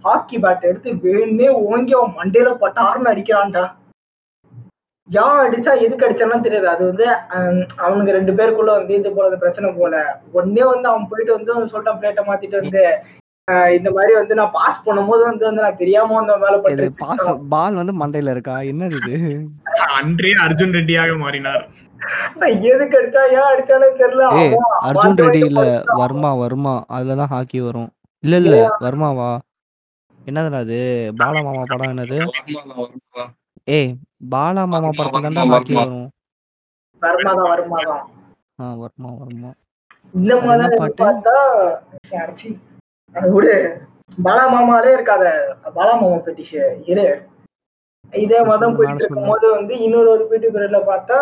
ஹாக்கி 0.05 0.37
பேட் 0.45 0.69
எடுத்து 0.71 0.91
வேணுமே 1.07 1.49
ஓங்கி 1.67 1.95
அவன் 1.99 2.17
மண்டையில 2.21 2.53
பட்டாருன்னு 2.63 3.13
அடிக்கிறான்டா. 3.13 3.65
யான் 5.09 5.45
அடிச்சா 5.45 5.73
எதுக்கு 5.85 6.07
அடிச்சாலும் 6.07 6.45
தெரியாது. 6.45 6.69
அது 6.73 6.83
வந்து 6.91 7.07
அவனுக்கு 7.37 7.83
அவனுங்க 7.87 8.13
ரெண்டு 8.19 8.33
பேருக்குள்ள 8.39 8.73
வந்து 8.79 8.95
இது 8.99 9.11
போல 9.17 9.39
பிரச்சனை 9.43 9.71
போல. 9.79 9.95
உடனே 10.37 10.65
வந்து 10.73 10.87
அவன் 10.91 11.09
போயிட்டு 11.11 11.37
வந்து 11.37 11.53
அவன் 11.55 11.73
சொல்லிட்டான் 11.73 11.99
பிளேட்டை 12.03 12.25
மாத்திட்டு 12.29 12.61
வந்து. 12.61 12.85
இந்த 13.77 13.89
மாதிரி 13.91 14.13
வந்து 14.15 14.35
நான் 14.35 14.53
பாஸ் 14.53 14.85
பண்ணும்போது 14.87 15.23
வந்து 15.25 15.45
வந்து 15.47 15.63
நான் 15.63 15.77
தெரியாம 15.77 16.15
வந்து 16.15 16.33
அவன் 16.33 16.45
மேல 16.45 16.57
பட்டு 16.63 16.87
பாஸ் 17.01 17.29
பால் 17.49 17.79
வந்து 17.81 17.95
மண்டையில 18.01 18.35
இருக்கா? 18.35 18.57
என்னது 18.71 18.99
இது? 19.01 19.15
அன்றே 19.99 20.33
அர்ஜுன் 20.45 20.75
ரெட்டியாக 20.77 21.17
மாறினார். 21.19 21.65
எதுக்கு 22.69 22.97
அடிச்சா? 22.99 23.23
ஏன் 23.35 23.49
அடிச்சானே 23.51 23.89
தெரியல. 23.99 24.25
அர்ஜுன் 24.89 25.19
ரெட்டி 25.21 25.41
இல்ல. 25.49 25.65
வர்மா 26.01 26.31
வர்மா. 26.43 26.75
அதுலதான் 26.97 27.33
ஹாக்கி 27.33 27.61
வரும். 27.61 27.91
இல்ல 28.25 28.37
இல்ல. 28.43 28.57
வர்மாவா 28.85 29.31
என்னதுடா 30.21 30.59
அது? 30.65 30.79
பாலா 31.21 31.41
மாமா 31.43 31.63
படம் 31.69 31.93
என்னது. 31.93 32.19
ஏய் 33.69 33.91
பாலா 34.31 34.63
மாமா 34.67 34.91
படத்துல 34.91 35.25
தான்டா 35.27 35.43
வர்மா, 35.45 35.57
ஹாக்கி 35.57 35.75
வர்மா. 35.75 35.83
வரும் 35.83 36.09
வருமாதான் 37.03 37.51
வருமாதான் 37.53 38.03
ஆ 38.59 38.75
வர்மா 38.81 39.11
வர்மா. 39.21 39.51
இந்த 40.15 40.35
மாதிரி 40.41 40.77
பாட்டு? 41.01 41.35
விடு. 43.15 43.55
பாலா 44.19 44.45
மாமாலே 44.53 44.95
இருக்காத. 44.97 45.25
பாலா 45.77 45.93
மாமா 46.01 46.17
பெட்டிஷ் 46.27 46.57
இரு. 46.93 47.07
இதே 48.13 48.39
மாதிரி 48.47 48.63
சொல்லு, 48.63 48.77
போயிட்டு 48.77 48.93
நானும் 48.93 49.01
இருக்கும் 49.03 49.29
போது 49.31 49.47
வந்து 49.57 49.75
இன்னொரு 49.87 50.09
ஒரு 50.13 50.25
பிடி 50.31 50.47
பீரியட்ல 50.55 50.79
பார்த்தா 50.89 51.17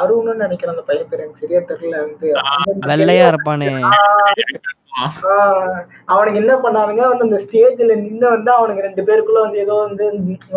அருண்னு 0.00 0.32
நினைக்கிறேன் 0.42 0.74
அந்த 0.74 0.84
பையன் 0.88 1.08
பேர். 1.10 1.22
எனக்கு 1.24 1.42
சரியா 1.44 1.60
தெரியல. 1.70 2.00
வந்து 2.06 2.26
வெள்ளையா 2.90 3.26
இருப்பானே. 3.32 3.68
அவனுக்கு 6.12 6.40
என்ன 6.42 6.54
பண்ணானுங்க 6.64 7.02
வந்து 7.10 7.26
அந்த 7.28 7.38
ஸ்டேஜ்ல 7.44 7.94
நின்று 8.02 8.26
வந்து 8.34 8.50
அவனுக்கு 8.56 8.86
ரெண்டு 8.86 9.02
பேருக்குள்ள 9.08 9.40
வந்து 9.44 9.62
ஏதோ 9.64 9.76
வந்து 9.86 10.04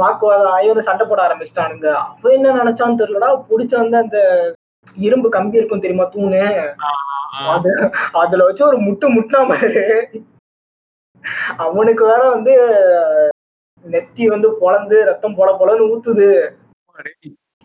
வாக்குவாதம் 0.01 0.53
ஆகி 0.55 0.71
வந்து 0.71 0.87
சண்டை 0.89 1.05
போட 1.11 1.21
ஆரம்பிச்சிட்டானுங்க 1.27 1.89
அவன் 2.03 2.35
என்ன 2.37 2.55
நினைச்சான்னு 2.61 3.01
தெரியலடா. 3.01 3.29
புடிச்ச 3.49 3.73
வந்து 3.83 3.97
அந்த 4.03 4.17
இரும்பு 4.97 5.29
கம்பி 5.37 5.59
இருக்கும் 5.59 5.85
தெரியுமா 5.85 6.07
தூணு? 6.13 6.43
அது 7.53 7.71
அதுல 8.21 8.45
வச்சு 8.49 8.63
ஒரு 8.71 8.79
முட்டு 8.87 9.07
முட்டினா 9.15 9.41
பாரு. 9.51 9.83
அவனுக்கு 11.65 12.03
வேற 12.11 12.21
வந்து 12.35 12.53
நெத்தி 13.85 14.25
வந்து 14.33 14.47
பொளந்து 14.61 14.97
ரத்தம் 15.09 15.37
பொல 15.39 15.49
பொலன்னு 15.59 15.89
ஊத்துது. 15.93 16.29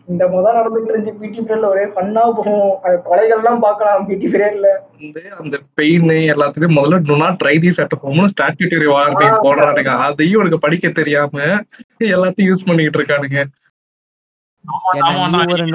இந்த 0.07 0.23
முதல் 0.33 0.57
நடந்துட்டு 0.57 0.91
இருந்துச்சு 0.91 1.19
பிடி 1.21 1.39
பீரியட்ல 1.39 1.67
ஒரே 1.73 1.83
ஃபன்னா 1.93 2.23
போகும். 2.37 2.71
அது 2.85 2.95
கொலைகள்லாம் 3.07 3.63
பார்க்கலாம் 3.65 4.05
பிடி 4.09 4.27
பீரியட்ல 4.33 4.69
வந்து 4.99 5.21
அந்த 5.41 5.55
பெயின் 5.79 6.13
எல்லாத்துலயும் 6.33 6.77
முதல்ல 6.77 6.99
டு 7.09 7.17
நாட் 7.21 7.39
ட்ரை 7.43 7.55
தி 7.65 7.71
சட்டமும் 7.79 8.31
ஸ்டாட்யூட்டரி 8.33 8.87
வார்த்தை 8.93 9.27
போடுறானுங்க. 9.45 9.93
அதையும் 10.07 10.41
உனக்கு 10.41 10.59
படிக்க 10.65 10.89
தெரியாம 10.99 11.43
எல்லாத்தையும் 12.13 12.49
யூஸ் 12.51 12.67
பண்ணிக்கிட்டு 12.69 13.01
இருக்கானுங்க. 13.01 13.39
ஒரு 15.53 15.67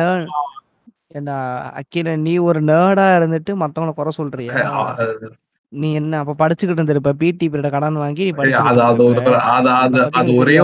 ஏன்னா 1.18 1.37
அக்கில 1.81 2.09
நீ 2.25 2.33
ஒரு 2.49 2.61
நேர்டா 2.70 3.05
இருந்துட்டு 3.18 3.53
மத்தவங்கள 3.62 3.92
குறை 3.99 4.12
சொல்றியா? 4.16 4.55
நீ 5.72 5.88
என்ன 5.94 6.18
அப்ப 6.20 6.35
படிச்சுக்கிட்டு 6.40 6.81
இருந்திருப்ப 6.81 7.12
பிடி 7.20 7.46
பீரியட 7.46 7.68
கடன் 7.70 8.02
வாங்கி 8.02 8.26
அது 8.85 9.02
ஒரு 9.05 9.22
ஒரே 10.37 10.57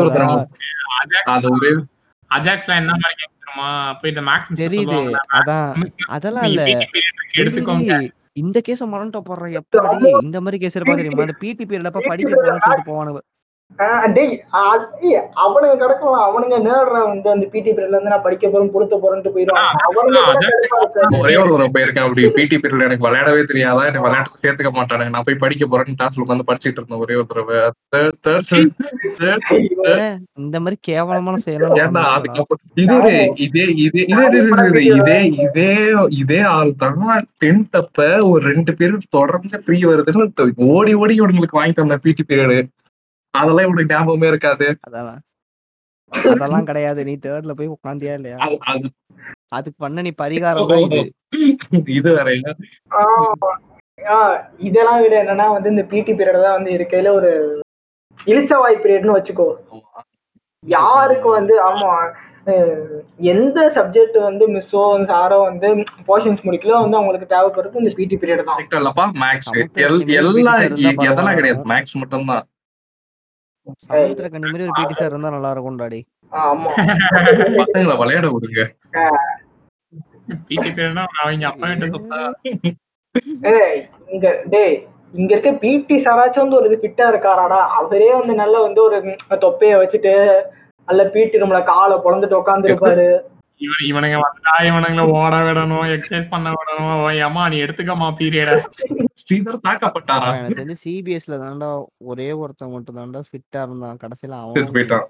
அது 1.28 1.48
ஒரே 1.52 1.70
அஜாக்ஸ்லாம் 2.30 2.80
என்ன 2.80 2.92
மாதிரி 2.94 3.16
தெரியுமா? 3.22 3.66
போய் 3.94 4.10
இந்த 4.10 4.22
மேக்ஸ் 4.22 4.60
தெரியுது. 4.60 4.98
அதான். 5.38 5.72
அதெல்லாம் 6.08 6.46
இல்ல. 6.50 6.62
எடுத்துக்கோங்க. 7.36 7.96
இந்த 8.42 8.58
கேஸ 8.68 8.80
மறந்துட்ட 8.92 9.20
போடுறேன். 9.24 9.54
எப்பாடி 9.58 10.06
இந்த 10.22 10.38
மாதிரி 10.40 10.60
கேஸ் 10.62 10.78
இருப்பா 10.78 10.94
தெரியுமா 11.00 11.24
அந்த 11.24 11.36
பிடி 11.42 11.64
பீரியட் 11.64 11.90
அப்ப 11.90 12.02
படிக்க 12.06 12.30
போறோம்னு 12.34 12.64
சொல்லிட்டு 12.64 12.90
போவானுங்க 12.90 13.20
அவனுங்க 15.42 15.74
கிடக்கலாம் 15.82 16.24
அவனுங்க 16.26 16.56
நேடுற 16.66 16.96
வந்து 17.06 17.48
பிடி 17.52 17.70
பீரியட்ல 17.70 17.96
இருந்து 17.96 18.12
நான் 18.14 18.24
படிக்க 18.26 18.48
போறேன் 18.48 18.72
பொருத்த 18.74 18.96
போறேன்ட்டு 18.96 19.32
போயிடுவான். 19.34 19.70
ஒரே 21.20 21.36
ஒரு 21.44 21.68
போயிருக்கேன் 21.74 22.04
அப்படி 22.06 22.28
பிடி 22.30 22.56
பீரியட்ல 22.56 22.88
எனக்கு 22.88 23.06
விளையாடவே 23.06 23.42
தெரியாதா? 23.44 23.86
என்ன 23.86 24.02
விளையாட்டு 24.06 24.42
சேர்த்துக்க 24.44 24.72
மாட்டானுங்க. 24.78 25.14
நான் 25.14 25.26
போய் 25.28 25.42
படிக்க 25.44 25.66
போறேன்னு 25.66 25.98
கிளாஸ்ல 25.98 26.24
உட்காந்து 26.24 26.48
படிச்சிட்டு 26.50 26.80
இருந்தேன் 26.80 27.02
ஒரே 27.04 27.16
ஒரு 27.16 27.28
இந்த 30.38 30.56
மாதிரி 30.60 30.76
கேவலமான 30.80 31.40
செயலாம் 31.44 31.78
ஏன்னா 31.82 32.04
இதே 32.82 33.16
இதே 33.46 33.64
இதே 33.84 34.04
இதே 34.92 35.18
இதே 35.38 35.70
இதே 36.20 36.40
டென்த் 37.42 37.76
அப்ப 37.82 38.06
ஒரு 38.24 38.42
ரெண்டு 38.52 38.74
பேரும் 38.76 39.08
தொடர்ந்து 39.10 39.62
ஃப்ரீ 39.64 39.80
வருதுன்னு 39.84 40.54
ஓடி 40.70 40.94
ஓடி 40.94 41.14
இவனுங்களுக்கு 41.20 41.60
வாங்கி 41.60 41.76
தந்தேன் 41.80 42.04
பிடி 42.04 42.24
பீரியட் 42.30 42.70
அதெல்லாம் 43.34 43.66
இவனுக்கு 43.66 43.92
ஞாபகமே 43.92 44.28
இருக்காது. 44.28 44.66
அதெல்லாம் 44.86 45.20
அதெல்லாம் 46.12 46.66
கிடையாது. 46.66 47.00
நீ 47.04 47.12
தேர்ட்ல 47.18 47.52
போய் 47.58 47.74
உட்காந்தியா 47.74 48.14
இல்லையா? 48.18 48.38
அது- 48.46 48.58
அது. 48.72 48.88
அதுக்கு 49.52 49.78
பண்ண 49.80 50.02
நீ 50.02 50.10
பரிகாரம் 50.18 50.70
தான் 50.70 50.82
இது 50.86 51.00
இது 51.92 52.08
வேற 52.10 52.28
இதெல்லாம் 54.60 55.00
விட 55.02 55.14
என்னன்னா 55.22 55.46
வந்து 55.54 55.68
இந்த 55.72 55.82
பிடி 55.90 56.12
பீரியட் 56.12 56.44
தான் 56.44 56.56
வந்து 56.58 56.70
இருக்கையில 56.76 57.10
ஒரு 57.14 57.30
இளிச்சவாய் 58.26 58.82
பீரியட்னு 58.82 59.16
வச்சுக்கோ. 59.16 59.48
யாருக்கு 60.64 61.28
வந்து 61.30 61.54
ஆமா 61.62 61.90
எந்த 63.30 63.58
சப்ஜெக்ட் 63.76 64.16
வந்து 64.20 64.44
மிஸ்ஸோ 64.54 64.80
சாரோ 65.10 65.38
வந்து 65.42 65.68
போர்ஷன்ஸ் 66.08 66.44
முடிக்கல 66.46 66.78
வந்து 66.78 66.98
அவங்களுக்கு 66.98 67.32
தேவைப்படுறது 67.34 67.82
இந்த 67.82 67.92
பிடி 67.98 68.16
பீரியட் 68.16 68.48
தான். 68.48 68.60
இல்லப்பா 68.78 69.04
மேக்ஸ் 69.22 69.50
எல்லாம் 69.80 70.62
எதெல்லாம். 71.06 71.36
கிடையாது. 71.38 71.62
மேக்ஸ் 71.72 71.96
மட்டும் 71.96 72.30
தான் 72.30 72.44
சமுத்திர 73.82 74.28
கண்ணி 74.28 74.46
மாதிரி 74.46 74.64
ஒரு 74.66 74.76
பிடி 74.78 74.94
சார் 74.94 75.12
இருந்தா 75.12 75.34
நல்லா 75.34 75.50
இருக்கும்டாடி. 75.54 76.00
ஆஹ் 76.32 76.46
ஆமா. 76.50 76.70
பசங்களை 77.58 77.94
விளையாட 78.00 78.26
விடுங்க. 78.32 78.62
பிடி 80.42 80.68
பீரியட்னா 80.68 81.04
அவங்க 81.16 81.46
அப்பா 81.48 81.68
கிட்ட 81.72 81.86
சொத்தா 81.94 82.20
ஏய் 83.52 83.78
இங்க 84.08 84.26
டேய் 84.52 84.76
இங்க 85.14 85.30
இருக்க 85.34 85.50
பிடி 85.62 85.96
சாராச்சும் 86.04 86.44
வந்து 86.44 86.58
ஒரு 86.58 86.68
இது 86.68 86.82
ஃபிட்டா 86.82 87.06
இருக்காராடா. 87.12 87.60
அவரே 87.78 88.10
வந்து 88.14 88.34
நல்ல 88.34 88.56
வந்து 88.60 88.80
ஒரு 88.82 88.98
தொப்பைய 89.42 89.80
வச்சுட்டு 89.80 90.14
நல்ல 90.88 91.02
பிடி 91.10 91.42
நம்மள 91.42 91.60
காலை 91.66 91.96
பொழந்துட்டு 92.04 92.40
உட்கார்ந்து 92.40 92.70
இருப்பாரு 92.70 93.06
இவன் 93.62 93.84
இவனுங்க 93.86 94.18
வந்தா 94.22 94.54
இவனுங்களை 94.68 95.04
ஓட 95.14 95.34
விடணும் 95.42 95.86
எக்ஸசைஸ் 95.92 96.28
பண்ண 96.28 96.52
விடணும். 96.52 96.92
அம்மா 97.24 97.48
நீ 97.48 97.58
எடுத்துக்கம்மா 97.62 98.08
பீரியட 98.18 98.52
ஸ்ரீதர் 99.22 99.64
தாக்கப்பட்டாரா? 99.66 100.28
எனக்கு 100.36 100.58
தெரிஞ்சு 100.58 100.82
சிபிஎஸ்ல 100.84 101.36
தான்டா 101.42 101.68
ஒரே 102.04 102.32
ஒருத்தன் 102.38 102.70
மட்டும் 102.70 102.96
தான்டா 102.96 103.22
ஃபிட்டா 103.28 103.60
இருந்தான். 103.62 104.00
கடைசியில 104.02 104.38
அவன் 104.40 104.72
போயிட்டான். 104.72 105.06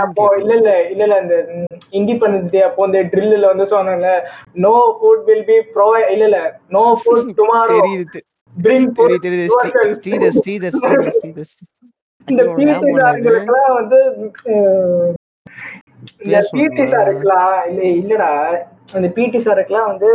அப்போ 0.00 0.24
இல்ல 0.38 0.52
இல்ல 0.54 0.70
இல்ல 0.90 1.02
இல்ல 1.04 1.16
இந்த 1.20 1.36
இண்டிபெண்டன்ஸ் 1.92 2.50
டே 2.50 2.60
அப்போ 2.62 2.86
இந்த 2.86 3.00
ட்ரில்ல 3.10 3.46
வந்து 3.46 3.66
சொன்னாங்கல்ல 3.70 4.12
no 4.64 4.72
food 4.96 5.24
will 5.24 5.44
be 5.44 5.56
provide 5.74 6.08
இல்ல 6.10 6.24
இல்ல 6.24 6.40
நோ 6.70 6.84
ஃபுட் 7.00 7.28
டுமாரோ 7.38 7.74
தெரியுது 7.74 8.20
தெரியுது 8.54 8.94
தெரியுது. 9.18 9.44
ஸ்ரீ- 9.54 9.74
ஸ்ரீதர் 9.98 10.34
ஸ்ரீதர் 10.38 10.74
ஸ்ரீதர் 10.76 11.14
ஸ்ரீதர். 11.16 11.52
இந்த 12.28 12.42
வந்து 13.74 13.98
பேர் 14.44 15.14
பிடி. 16.52 16.84
சாருக்குலாம் 16.92 17.52
இல்ல 17.70 17.82
இல்லடா. 18.00 18.30
அந்த 18.92 19.08
பிடி 19.16 19.38
சாருக்குலாம் 19.46 19.90
வந்து 19.92 20.08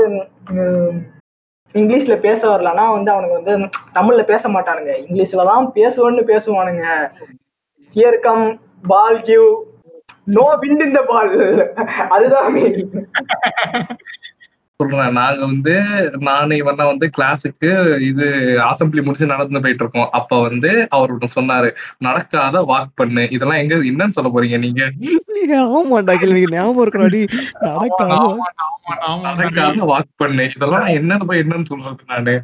இங்கிலீஷ்ல 1.76 2.16
பேச 2.20 2.40
வரலன்னா 2.48 2.86
வந்து 2.94 3.12
அவனுக்கு 3.14 3.40
வந்து 3.40 3.54
தமிழ்ல 3.98 4.22
பேச 4.24 4.44
மாட்டானுங்க. 4.50 4.94
இங்கிலீஷ்ல 5.04 5.46
தான் 5.52 5.68
பேசுவேன்னு 5.76 6.24
பேசுவானுங்க. 6.32 6.86
Here 7.96 8.20
come 8.20 8.46
ball 8.88 9.20
give 9.22 9.48
no 10.28 10.46
wind 10.62 10.84
இந்த 10.88 11.02
பால் 11.04 11.32
அதுதான். 12.16 12.48
சொல்றேன். 14.80 15.16
நாங்க 15.20 15.40
வந்து 15.46 15.74
நானு 16.28 16.54
இவன் 16.62 16.82
வந்து 16.92 17.08
கிளாஸுக்கு 17.16 17.70
இது 18.10 18.26
அசம்பிளி 18.70 19.02
முடிச்சு 19.06 19.32
நடந்து 19.34 19.62
போயிட்டு 19.66 19.84
இருக்கோம் 19.84 20.12
அப்ப 20.20 20.40
வந்து 20.48 20.70
அவர் 20.98 21.34
சொன்னாரு 21.38 21.70
நடக்காத 22.08 22.62
வாக் 22.72 22.94
பண்ணு. 23.02 23.24
இதெல்லாம் 23.36 23.62
எங்க 23.64 23.76
என்னன்னு 23.92 24.16
சொல்ல 24.18 24.30
போறீங்க 24.36 24.60
நீங்க? 24.66 24.84
கிளி 25.00 25.18
எனக்கு 25.18 25.50
ஞாபகம் 26.54 26.84
இருக்கடி 26.86 27.22
நடக்காது. 27.66 28.30
நடக்காத 29.28 29.82
வாக் 29.92 30.14
பண்ணு. 30.24 30.46
இதெல்லாம் 30.56 30.88
என்னன்னு 31.00 31.28
போய் 31.32 31.44
என்னன்னு 31.44 31.70
சொல்றது 31.74 32.10
நானு? 32.14 32.36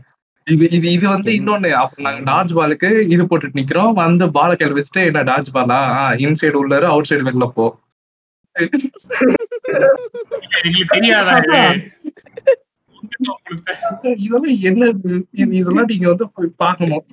இது 0.48 0.66
இது 0.78 0.88
இது 0.96 1.06
வந்து 1.16 1.30
இன்னொன்னு 1.38 1.70
அப்ப 1.84 2.04
நாங்க 2.08 2.22
டார்ஜ் 2.32 2.52
பாலுக்கு 2.58 2.90
இது 3.14 3.24
போட்டுட்டு 3.30 3.60
நிக்கிறோம். 3.60 3.94
வந்து 4.02 4.26
பாலை 4.38 4.54
கையில 4.58 4.78
வச்சுட்டு 4.80 5.08
என்ன 5.10 5.24
டார்ஜ் 5.32 5.50
பாலா 5.56 5.80
இன்சைடு 6.26 6.62
உள்ளாரு 6.64 6.88
அவுட் 6.94 7.10
சைடு 7.12 7.28
வெளில 7.30 7.48
போ. 7.58 7.66
எங்களுக்கு 10.66 10.94
தெரியாதா 10.94 11.34
இது 14.10 14.24
இதெல்லாம் 14.24 14.60
என்ன 14.62 14.86
இது? 14.86 15.28
இது- 15.36 15.54
இதெல்லாம் 15.54 15.86
நீங்க 15.86 16.08
வந்து 16.08 16.30
போய் 16.30 16.48
பார்க்கணும். 16.58 17.06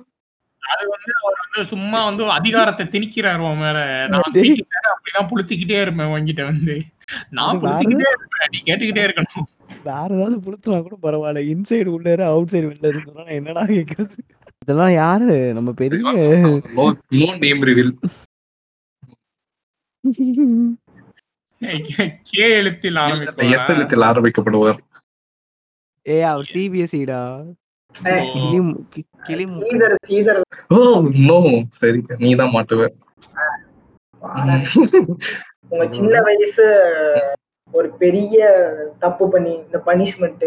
அது 0.59 0.89
வந்து 0.89 1.11
அவர் 1.23 1.47
வந்து 1.49 1.69
சும்மா 1.69 2.05
வந்து 2.05 2.29
அதிகாரத்தை 2.29 2.85
திணிக்கிறாரு 2.85 3.51
உன் 3.51 3.57
மேல. 3.57 4.07
நான் 4.09 4.21
அப்படிதான் 4.25 5.27
புளுத்திக்கிட்டே 5.27 5.81
இருப்பேன் 5.81 6.07
உன்கிட்ட 6.07 6.43
வந்து. 6.43 6.81
நான் 7.29 7.55
புளுத்திக்கிட்டே 7.55 8.05
இருப்பேன் 8.07 8.49
நீ 8.49 8.61
கேட்டுக்கிட்டே 8.65 9.05
இருக்கணும். 9.05 9.41
வேற 9.83 10.07
ஏதாவது 10.09 10.39
புளுத்துனா 10.39 10.83
கூட 10.83 10.97
பரவாயில்ல. 11.01 11.55
இன்சைடு 11.55 11.85
உள்ள 11.85 12.25
அவுட் 12.25 12.49
சைடு 12.51 12.53
வெளில 12.53 12.87
இருந்து 12.87 13.25
என்னடா 13.25 13.63
கேக்குறது? 13.63 14.17
இதெல்லாம் 14.61 14.91
யாரு? 14.91 15.53
நம்ம 15.53 15.71
பெரிய 15.71 16.11
no 16.73 16.95
no 17.09 17.37
name 17.37 17.63
reveal 17.63 17.97
K 22.23 22.49
எழுத்தில் 22.49 22.95
ஆரம்பிக்கும் 22.95 23.51
எத்தனத்தில் 23.51 24.01
ஆரம்பிக்கப்படுவார். 24.01 24.77
ஏ 26.05 26.21
அவர் 26.23 26.49
சிபிஎஸ்சிடா 26.53 27.19
ஏய், 27.95 28.29
கிளி 28.31 28.59
மு- 28.59 28.79
கி- 28.93 29.09
கிளி 29.23 29.45
மு- 29.45 29.61
சீதர் 29.63 29.95
சீதர். 30.07 30.39
ஓ 30.69 30.77
நோ 31.21 31.37
சரி 31.77 31.99
நீ 32.17 32.35
தான் 32.35 32.49
மாட்டுவ 32.49 32.87
உங்க 35.69 35.87
சின்ன 35.91 36.21
வயசு 36.21 36.65
ஒரு 37.73 37.89
பெரிய 37.97 38.37
தப்பு 38.99 39.29
பண்ணி 39.29 39.53
இந்த 39.55 39.81
பனிஷ்மெண்ட் 39.85 40.45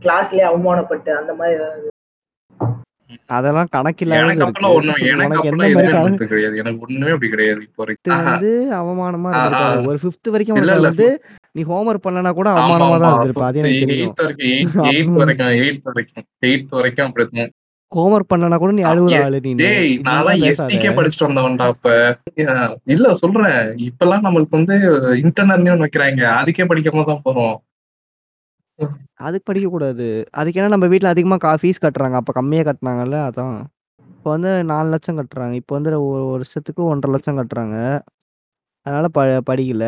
கிளாஸ்லயே 0.00 0.44
அவமானப்பட்டு 0.48 1.10
அந்த 1.12 1.34
மாதிரி 1.34 1.56
ஏதாவது? 1.56 1.86
அதெல்லாம் 3.26 3.68
கணக்கில்லாத 3.72 4.20
எனக்கு 4.20 4.42
இருக்கு. 4.42 4.60
அப்பெல்லாம் 4.60 4.74
ஒண்ணும் 4.74 4.94
எனக்கு 5.00 5.26
உனக்கு 5.26 5.48
எந்த 5.48 5.56
அப்பெல்லாம் 5.56 5.56
மாதிரி 5.56 5.68
எதுவுமே 5.68 5.84
கணக்கு? 5.84 5.98
நடந்தது 5.98 6.28
கிடையாது. 6.28 6.56
எனக்கு 6.56 6.80
ஒண்ணுமே 6.80 7.10
அப்படி 7.10 7.30
கிடையாது 7.30 7.60
இப்போ 7.62 7.84
ஃபிஃப்த்து 7.84 7.86
வரைக்கும். 7.86 8.16
ஆஹா. 8.16 8.30
வந்து 8.30 8.52
அவமானமா 8.80 9.30
இருந்திருக்காது. 9.32 9.86
ஒரு 9.86 9.98
ஃபிஃப்த் 10.02 10.30
வரைக்கும் 10.30 10.56
இல்ல, 10.56 10.72
உனக்கு 10.72 10.88
இல்ல. 10.88 10.88
வந்து 10.88 11.08
நீ 11.54 11.62
ஹோம்ஒர்க் 11.64 12.04
பண்ணலனா 12.04 12.32
கூட 12.34 12.48
அவமானமா 12.56 12.78
தான். 12.96 13.14
இருந்திருப்ப. 13.14 13.44
அது 13.48 13.60
எனக்கு 13.60 13.78
தெரியும். 13.84 14.14
ஹோம்ஒர்க் 17.92 18.28
பண்ணலனா 18.32 18.56
கூட 18.58 18.72
நீ 18.72 18.82
அழுகுற 18.84 19.12
ஏ- 19.12 19.22
ஆளு 19.26 19.38
நீ. 19.38 19.50
டேய் 19.60 19.92
நான் 20.06 20.18
எஸ்டிக்கே 20.48 20.90
படிச்சுட்டு 20.98 21.26
வந்தவன்டா 21.28 21.66
அப்ப. 21.72 21.86
இல்ல 22.94 23.14
சொல்றேன். 23.22 23.56
இப்பெல்லாம் 23.86 24.24
நம்மளுக்கு 24.26 24.58
வந்து 24.58 24.76
இன்டர்னல் 25.22 25.54
வைக்கிறாங்க. 25.84 26.22
அதுக்கே 26.40 26.66
படிக்காம 26.70 27.06
தான் 27.06 27.24
போறோம் 27.24 27.56
அதுக்கு 29.20 29.46
படிக்க 29.46 29.68
கூடாது 29.68 30.04
அதுக்கு 30.32 30.60
ஏன்னா 30.60 30.72
நம்ம 30.74 30.86
வீட்ல 30.86 31.08
அதிகமா 31.08 31.36
கா 31.38 31.52
ஃபீஸ் 31.54 31.82
கட்டுறாங்க. 31.84 32.16
அப்ப 32.20 32.32
கம்மியா 32.32 32.62
கட்டுனாங்கல்ல 32.62 33.18
அதான். 33.28 33.56
இப்போ 34.12 34.30
வந்து 34.30 34.50
நாலு 34.64 34.88
லட்சம் 34.88 35.18
கட்டுறாங்க. 35.18 35.54
இப்போ 35.54 35.72
வந்து 35.76 35.90
ஒரு 36.08 36.24
வருஷத்துக்கு 36.34 36.82
ஒன்றரை 36.84 37.12
லட்சம் 37.14 37.38
கட்டுறாங்க. 37.38 37.76
அதனால 38.86 39.06
ப 39.08 39.20
படிக்கல. 39.48 39.86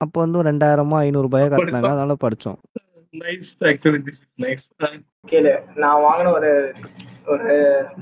அப்போ 0.00 0.18
வந்து 0.22 0.38
ஒரு 0.40 0.48
ரெண்டாயிரமோ 0.50 0.96
ஐநூறு 1.04 1.26
ரூபாயோ 1.26 1.46
கட்டினாங்க. 1.52 1.90
அதனால 1.94 2.16
படிச்சோம். 2.24 2.58
Nice 3.14 3.50
actually 3.70 4.00
this 4.06 4.20
is 4.22 4.32
nice 4.44 4.64
கேளு 5.32 5.52
நான் 5.82 6.02
வாங்கின 6.06 6.32
ஒரு 6.38 6.50
ஒரு 7.34 7.54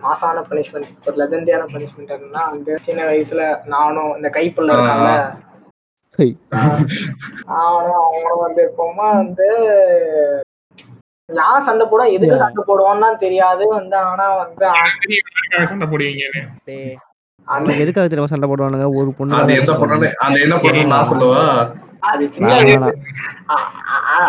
மாசான 0.03 0.39
பனிஷ்மெண்ட் 0.49 1.07
ஒரு 1.09 1.17
லெஜண்டியான 1.21 1.67
பனிஷ்மெண்ட் 1.75 2.15
என்னன்னா 2.17 2.43
வந்து 2.55 2.73
சின்ன 2.87 3.03
வயசுல 3.11 3.43
நானும் 3.75 4.11
இந்த 4.17 4.31
கைப்புள்ள 4.37 4.75
இருக்காங்க. 4.77 5.11
ஹை. 6.19 6.29
நானும் 7.53 8.01
அவங்களும் 8.03 8.45
வந்து 8.47 8.63
எப்பவுமா 8.69 9.07
வந்து 9.21 9.47
யார் 11.29 11.67
சண்டை 11.69 11.85
போட 11.87 12.03
எதுக்கு 12.17 12.43
சண்டை 12.43 12.63
போடுவோம்னா 12.67 13.09
தெரியாது. 13.23 13.65
வந்து 13.79 13.97
ஆனா 14.11 14.27
வந்து 14.43 14.67
சண்டை 15.73 15.87
போடுவீங்கன்னு? 15.93 16.43
டேய், 16.69 16.95
அந்த 16.97 17.14
எதுக்காக 17.83 18.07
தெரியுமா 18.07 18.33
சண்டை 18.33 18.49
போடுவானுங்க? 18.51 18.87
ஒரு 19.01 19.11
பொண்ணு 19.19 19.41
அது 19.41 19.59
எந்த 19.61 19.73
பொண்ணு 19.81 20.11
அந்த 20.27 20.39
என்ன 20.45 20.59
பொண்ணு 20.65 20.85
நான் 20.93 21.11
சொல்லவா? 21.13 21.43
அது 22.11 22.23
சின்ன 22.35 22.53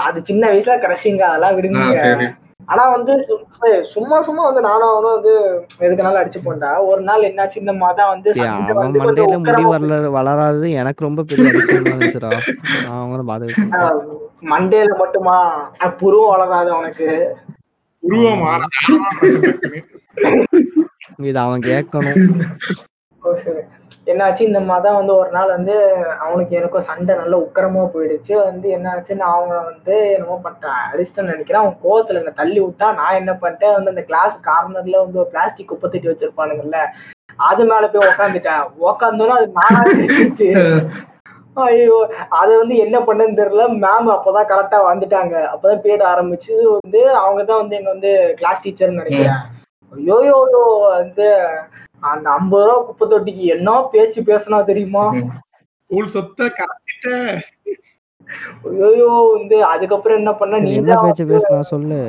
அது 0.08 0.20
சின்ன 0.30 0.44
வயசுல 0.52 0.76
கிரஷிங்க 0.84 1.24
அதெல்லாம் 1.30 1.56
விடுங்க. 1.58 2.34
ஆனா 2.72 2.84
வந்து 2.94 3.14
சும்மா 3.94 4.18
சும்மா 4.28 4.44
வந்து 4.48 4.62
நானும் 4.68 4.92
அவனும் 4.92 5.16
வந்து 5.16 5.34
எதுக்குனாலும் 5.86 6.22
அடிச்சு 6.22 6.40
போண்டா. 6.46 6.70
ஒரு 6.90 7.02
நாள் 7.10 7.28
என்னாச்சு 7.30 7.62
இந்த 7.64 7.74
மாதம் 7.82 8.12
வந்து 8.14 8.30
மண்டையில 9.02 9.38
முடி 9.44 9.64
வரல 9.74 9.98
வளராது 10.18 10.70
எனக்கு 10.82 11.08
ரொம்ப 11.08 11.24
பெரிய 11.32 11.52
இருந்துச்சுடா. 11.80 12.32
நான் 12.86 13.00
அவங்கள 13.02 13.24
பாத்து 13.32 13.68
ஆஹ் 13.82 14.00
மண்டேல 14.54 14.96
மட்டுமா? 15.04 15.38
புருவம் 16.02 16.32
வளராது 16.34 16.72
அவனுக்கு. 16.78 17.10
உருவமா 18.04 18.54
இது 21.30 21.40
அவன் 21.46 21.68
கேட்கணும். 21.70 22.24
என்னாச்சு 24.12 24.42
இந்த 24.48 24.60
மாதம் 24.70 24.98
வந்து 24.98 25.14
ஒரு 25.22 25.30
நாள் 25.36 25.54
வந்து 25.56 25.76
அவனுக்கு 26.26 26.58
எனக்கும் 26.60 26.88
சண்டை 26.90 27.14
நல்ல 27.22 27.36
உக்கரமா 27.46 27.84
போயிடுச்சு. 27.94 28.34
வந்து 28.50 28.68
என்னாச்சு 28.76 29.20
நான் 29.22 29.36
அவங்க 29.38 29.56
வந்து 29.70 29.96
என்னமோ 30.16 30.38
பண்ணிட்டேன் 30.44 30.82
அடிச்சிட்டேன்னு 30.92 31.34
நினைக்கிறேன். 31.34 31.62
அவன் 31.64 31.82
கோவத்துல 31.86 32.22
என்ன 32.22 32.34
தள்ளி 32.42 32.60
விட்டா 32.66 32.88
நான் 33.00 33.20
என்ன 33.22 33.34
பண்ணிட்டேன்? 33.44 33.76
வந்து 33.78 33.94
அந்த 33.94 34.04
கிளாஸ் 34.10 34.36
கார்னர்ல 34.50 35.04
வந்து 35.06 35.22
ஒரு 35.24 35.32
பிளாஸ்டிக் 35.34 35.70
குப்பை 35.72 35.90
தட்டி 35.90 36.12
வச்சிருப்பானுங்கல்ல 36.12 36.82
அது 37.50 37.64
மேல 37.72 37.88
போய் 37.94 38.10
உக்காந்துட்டேன். 38.12 38.64
உக்காந்தோன்னா 38.90 39.38
அது 39.40 39.50
நானா 39.60 39.82
ஐயோ 41.66 41.98
அது 42.40 42.52
வந்து 42.62 42.76
என்ன 42.86 42.98
பண்ணுன்னு 43.08 43.40
தெரியல. 43.40 43.66
மேம் 43.84 44.10
அப்பதான் 44.14 44.50
கரெக்டா 44.50 44.80
வந்துட்டாங்க. 44.88 45.36
அப்பதான் 45.52 45.82
பீரியட் 45.84 46.10
ஆரம்பிச்சு 46.14 46.54
வந்து 46.78 47.02
அவங்க 47.22 47.42
தான் 47.50 47.62
வந்து 47.62 47.78
எங்க 47.80 47.90
வந்து 47.94 48.12
கிளாஸ் 48.40 48.64
டீச்சர்னு 48.64 49.00
நினைக்கிறேன். 49.02 49.44
ஐயோ 49.94 50.18
வந்து 50.98 51.28
அந்த 52.12 52.28
ஐம்பது 52.30 52.66
ரூபா 52.68 52.78
குப்பை 52.88 53.06
தொட்டிக்கு 53.12 53.44
என்ன 53.56 53.76
பேச்சு 53.94 54.22
பேசினா 54.30 54.60
தெரியுமா? 54.72 55.06
ஸ்கூல் 55.90 56.14
சொத்தை 56.16 56.46
ஐயோ 58.70 59.10
வந்து 59.36 59.58
அதுக்கப்புறம் 59.72 60.20
என்ன 60.22 60.32
பண்ண? 60.34 60.60
நீ 60.60 60.70
என்ன 60.80 60.96
பேச்சு 61.02 61.24
பேசுனா 61.32 61.60
சொல்லு. 61.72 62.00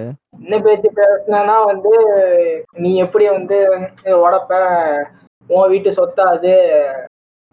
என்ன 0.44 0.54
பேச்சு 0.60 0.88
பேசினா 1.00 1.56
வந்து 1.64 1.92
நீ 2.84 2.90
எப்படி 3.04 3.26
வந்து 3.28 3.58
உடப்ப? 4.24 4.52
உன் 5.50 5.70
வீட்டு 5.72 5.90
சொத்தா 5.98 6.24
அது. 6.36 6.54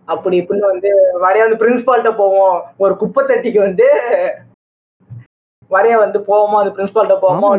அப்படி 0.08 0.36
இப்படின்னு 0.42 0.72
வந்து 0.72 0.92
வரைய 1.24 1.44
வந்து 1.46 1.60
பிரின்சிபால்கிட்ட 1.62 2.14
போவோம். 2.22 2.58
ஒரு 2.78 2.94
குப்பை 2.98 3.22
தட்டிக்கு 3.26 3.60
வந்து 3.60 3.88
வரைய 5.74 5.96
வந்து 5.98 6.20
போவோமா? 6.28 6.58
அது 6.62 6.74
பிரின்சிபால்கிட்ட 6.76 7.18
போவோமா? 7.20 7.50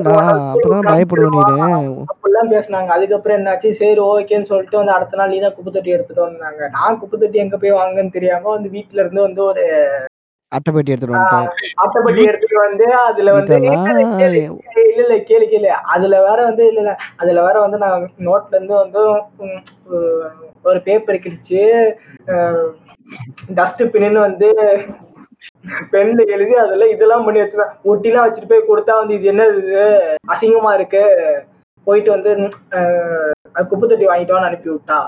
அப்பதான் 0.47 0.89
பயப்படுவேன் 0.89 1.35
நீனு. 1.37 1.69
அப்படிலாம் 2.13 2.53
பேசினாங்க. 2.55 2.91
அதுக்கப்புறம் 2.97 3.39
என்னாச்சு? 3.39 3.71
சரி 3.81 4.01
ஓகேன்னு 4.09 4.51
சொல்லிட்டு 4.51 4.81
வந்து 4.81 4.97
அடுத்த 4.97 5.21
நாள் 5.21 5.33
நீ 5.33 5.39
தான் 5.41 5.57
குப்பை 5.57 5.73
தொட்டி 5.73 5.95
எடுத்துட்டு 5.97 6.27
வந்தாங்க. 6.27 6.69
நான் 6.77 6.99
குப்பை 7.03 7.19
தொட்டி 7.19 7.45
எங்க 7.45 7.57
போய் 7.57 7.79
வாங்கன்னு 7.81 8.17
தெரியாம 8.19 8.51
வந்து 8.57 8.71
வீட்டுல 8.71 9.03
இருந்து 9.05 9.23
வந்து 9.23 9.43
ஒரு 9.45 9.65
அட்டைப்பெட்டி 10.53 10.93
எடுத்துட்டு 10.93 11.15
வந்துட்டேன். 11.15 11.49
அட்டைப்பட்டி 11.83 12.23
எடுத்துட்டு 12.29 12.59
வந்து 12.61 12.85
அதுல 13.05 13.33
வந்து 13.33 13.55
இல்ல 13.57 13.71
இல்ல 15.03 15.15
கேளு 15.29 15.47
கேளு. 15.53 15.71
அதுல 15.95 16.21
வேற 16.27 16.39
வந்து 16.49 16.65
இல்ல 16.69 16.81
இல்ல. 16.81 16.93
அதுல 17.17 17.43
வேற 17.43 17.57
வந்து 17.61 17.79
நான் 17.79 18.05
நோட்ல 18.29 18.57
இருந்து 18.57 18.75
வந்து 18.83 19.01
ஒரு 20.65 20.79
பேப்பர் 20.85 21.23
கிழிச்சு 21.25 21.63
டஸ்ட் 23.53 23.83
பின்னு 23.95 24.21
வந்து 24.21 24.49
பென்ல 25.93 26.25
எழுதி 26.35 26.55
அதுல 26.63 26.87
இதெல்லாம் 26.95 27.25
பண்ணி 27.27 27.43
வச்சிருக்கேன் 27.43 27.75
ஒட்டிலாம் 27.91 28.27
வச்சுட்டு 28.27 28.51
போய் 28.53 28.69
கொடுத்தா 28.71 28.95
வந்து 29.01 29.17
இது 29.19 29.31
என்ன 29.33 29.47
இது? 29.61 29.83
அசிங்கமா 30.35 30.73
இருக்கு. 30.79 31.03
போயிட்டு 31.87 32.11
வந்து 32.17 32.31
குப்பை 33.71 33.85
தொட்டி 33.89 34.07
வாங்கிட்டு 34.11 34.35
வான்னு 34.35 34.51
அனுப்பி 34.51 34.71
விட்டா. 34.73 34.99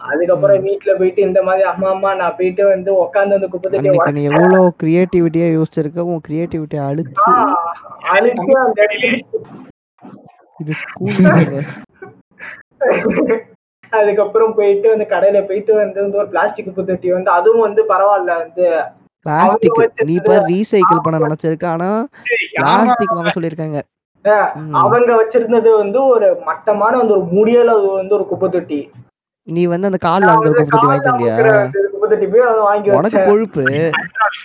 அதுக்கப்புறம் 0.00 0.64
வீட்டுல 0.66 0.92
போயிட்டு 0.98 1.20
இந்த 1.26 1.40
மாதிரி 1.46 1.64
அம்மா 1.70 1.88
அம்மா 1.94 2.10
நான் 2.20 2.36
போயிட்டு 2.38 2.62
வந்து 2.72 2.90
உட்காந்து 3.04 3.36
அந்த 3.38 3.48
குப்பை 3.52 3.78
அன்னைக்கு 3.80 4.14
நீ 4.18 4.22
எவ்வளவு 4.30 4.70
கிரியேட்டிவிட்டியா 4.82 5.48
யோசிச்சிருக்க? 5.56 6.00
உன் 6.12 6.24
கிரியேட்டிவிட்டியை 6.28 6.82
அழிச்சு. 6.90 7.32
அழிச்சு 8.14 9.10
இது 10.60 10.72
ஸ்கூல் 10.80 11.20
அதுக்கப்புறம் 13.92 14.52
போயிட்டு 14.58 14.86
வந்து 14.92 15.06
கடையில 15.12 15.38
போயிட்டு 15.48 15.72
வந்து 15.78 15.98
வந்து 16.02 16.20
ஒரு 16.20 16.28
பிளாஸ்டிக் 16.32 16.66
குப்பை 16.68 16.82
தொட்டி 16.84 17.08
வந்து 17.16 17.30
அதுவும் 17.38 17.64
வந்து 17.66 17.82
பரவாயில்ல. 17.90 18.32
வந்து 18.44 18.66
பிளாஸ்டிக் 19.26 19.78
நீ 20.02 20.14
இப்ப 20.20 20.36
ரீசைக்கிள் 20.48 21.04
பண்ண 21.04 21.18
நினைச்சிருக்க. 21.24 21.66
ஆனா 21.74 21.88
பிளாஸ்டிக் 22.56 23.14
வாங்க 23.14 23.32
சொல்லிருக்காங்க. 23.36 23.78
அவங்க 24.80 25.12
வச்சிருந்தது 25.20 25.70
வந்து 25.76 25.98
ஒரு 26.06 26.26
மட்டமான 26.48 26.92
வந்து 27.00 27.14
ஒரு 27.14 27.24
முடியல 27.32 27.72
அது 27.76 27.88
வந்து 27.94 28.14
ஒரு 28.14 28.26
குப்பை 28.32 28.48
தொட்டி 28.50 28.80
நீ 29.48 29.62
வந்து 29.70 29.88
அந்த 29.90 30.00
கால்ல 30.04 30.32
அங்க 30.32 30.48
குப்பை 30.50 30.64
தொட்டி 30.66 30.88
வாங்கி 30.88 31.06
தந்தியா 31.08 31.32
காலைல 31.38 31.54
குப்பை 31.94 32.08
தொட்டி 32.10 32.26
போய் 32.32 32.44
அதை 32.48 32.60
வாங்கி 32.66 32.90
உனக்கு 32.98 33.20
கொழுப்பு. 33.22 33.62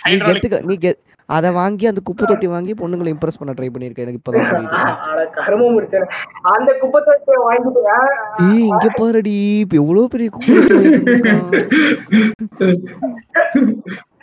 நீ 0.06 0.16
கெத்துக்க 0.24 0.58
நீ 0.68 0.76
கெ 0.78 0.92
அத 1.28 1.46
வாங்கி 1.56 1.84
அந்த 1.88 2.00
குப்பை 2.04 2.24
தொட்டி 2.24 2.46
வாங்கி 2.52 2.72
பொண்ணுங்களை 2.74 3.10
இம்ப்ரெஸ் 3.12 3.38
பண்ண 3.40 3.52
ட்ரை 3.52 3.68
பண்ணிருக்க 3.72 4.04
எனக்கு 4.04 4.20
இப்பதான் 4.20 4.46
புரியுது. 4.50 4.78
அட 5.08 5.24
கருமம் 5.36 5.74
முடிச்சேன் 5.74 6.06
அந்த 6.52 6.70
குப்பை 6.82 7.00
தொட்டியை 7.02 7.38
வாங்கிட்டு 7.46 7.82
ஏய் 8.46 8.66
இங்க 8.70 8.88
பாருடி. 8.98 9.34
இப்ப 9.64 9.76
எவ்வளவு 9.76 10.08
பெரிய 10.08 10.28
குப்பை 10.30 10.54
தொட்டி. 10.62 10.92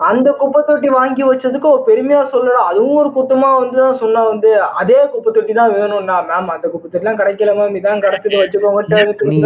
அந்த 0.00 0.28
குப்பை 0.38 0.60
தொட்டி 0.62 0.88
வாங்கி 0.92 1.22
வச்சதுக்கு 1.24 1.68
அவ 1.68 1.76
பெருமையா 1.86 2.20
சொல்லல. 2.32 2.62
அதுவும் 2.68 2.96
ஒரு 3.00 3.10
குத்தமா 3.16 3.48
வந்து 3.54 3.76
தான் 3.78 3.98
சொன்னா 4.00 4.20
வந்து 4.30 4.48
அதே 4.80 4.96
குப்பை 5.12 5.30
தொட்டி 5.30 5.52
தான் 5.58 5.74
வேணும்னா 5.74 6.16
மேம் 6.30 6.50
அந்த 6.54 6.66
குப்பை 6.66 6.84
தொட்டி 6.84 7.00
எல்லாம் 7.00 7.20
கிடைக்கல 7.20 7.52
மேம் 7.58 7.78
இதான் 7.80 8.02
கிடைச்சது 8.04 8.40
வச்சுக்கோங்க 8.40 8.82
நீ 9.30 9.38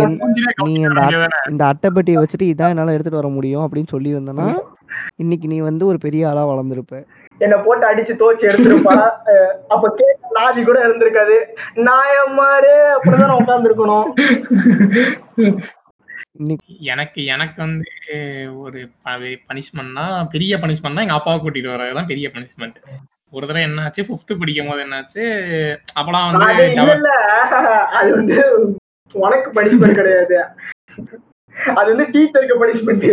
இந்த 1.51 1.63
அட்டைப்பெட்டியை 1.71 2.19
வச்சுட்டு 2.21 2.51
இதான் 2.53 2.73
என்னால 2.75 2.95
எடுத்துட்டு 2.95 3.21
வர 3.21 3.31
முடியும் 3.37 3.65
அப்படின்னு 3.67 3.93
சொல்லி 3.95 4.15
இருந்தனா 4.15 4.49
இன்னைக்கு 5.23 5.47
நீ 5.53 5.59
வந்து 5.67 5.85
ஒரு 5.91 5.99
பெரிய 6.01 6.23
ஆளா 6.29 6.43
வளர்ந்துருப்ப. 6.49 6.95
என்ன 7.41 7.57
போட்டு 7.57 7.85
அடிச்சு 7.87 8.15
தோச்சு 8.15 8.49
எடுத்திருப்பா. 8.49 8.95
அப்ப 9.73 9.91
கேட்க 9.91 10.33
நாதி 10.39 10.61
கூட 10.65 10.79
இருந்திருக்காது. 10.87 11.37
நாயம்மாரு 11.81 12.73
அப்படிதான் 12.95 13.37
உட்கார்ந்து 13.39 13.71
இருக்கணும் 13.71 14.09
இன்னைக்கு 16.35 16.73
எனக்கு 16.85 17.21
எனக்கு 17.25 17.59
வந்து 17.63 17.93
ஒரு 18.57 18.81
பனிஷ்மெண்ட்னா 19.49 20.05
பெரிய 20.31 20.57
பனிஷ்மெண்ட்னா 20.57 21.05
எங்க 21.07 21.17
அப்பாவை 21.17 21.39
கூட்டிட்டு 21.39 21.73
வரதுதான் 21.73 22.07
பெரிய 22.07 22.27
பனிஷ்மெண்ட் 22.35 22.79
ஒரு 23.33 23.47
தடவை 23.47 23.65
என்னாச்சு 23.65 24.05
ஃபிஃப்த் 24.07 24.39
படிக்கும் 24.41 24.71
போது 24.71 24.85
என்னாச்சு 24.85 25.25
அப்பலாம் 25.99 26.29
அது 26.51 26.69
வந்து 26.85 27.13
அது 27.99 28.11
வந்து 28.15 28.37
உனக்கு 29.15 29.49
பனிஷ்மெண்ட் 29.51 29.99
கிடையாது. 30.01 30.37
அது 31.77 31.89
வந்து 31.93 32.07
டீச்சருக்கு 32.15 32.61
பனிஷ்மெண்ட் 32.63 33.07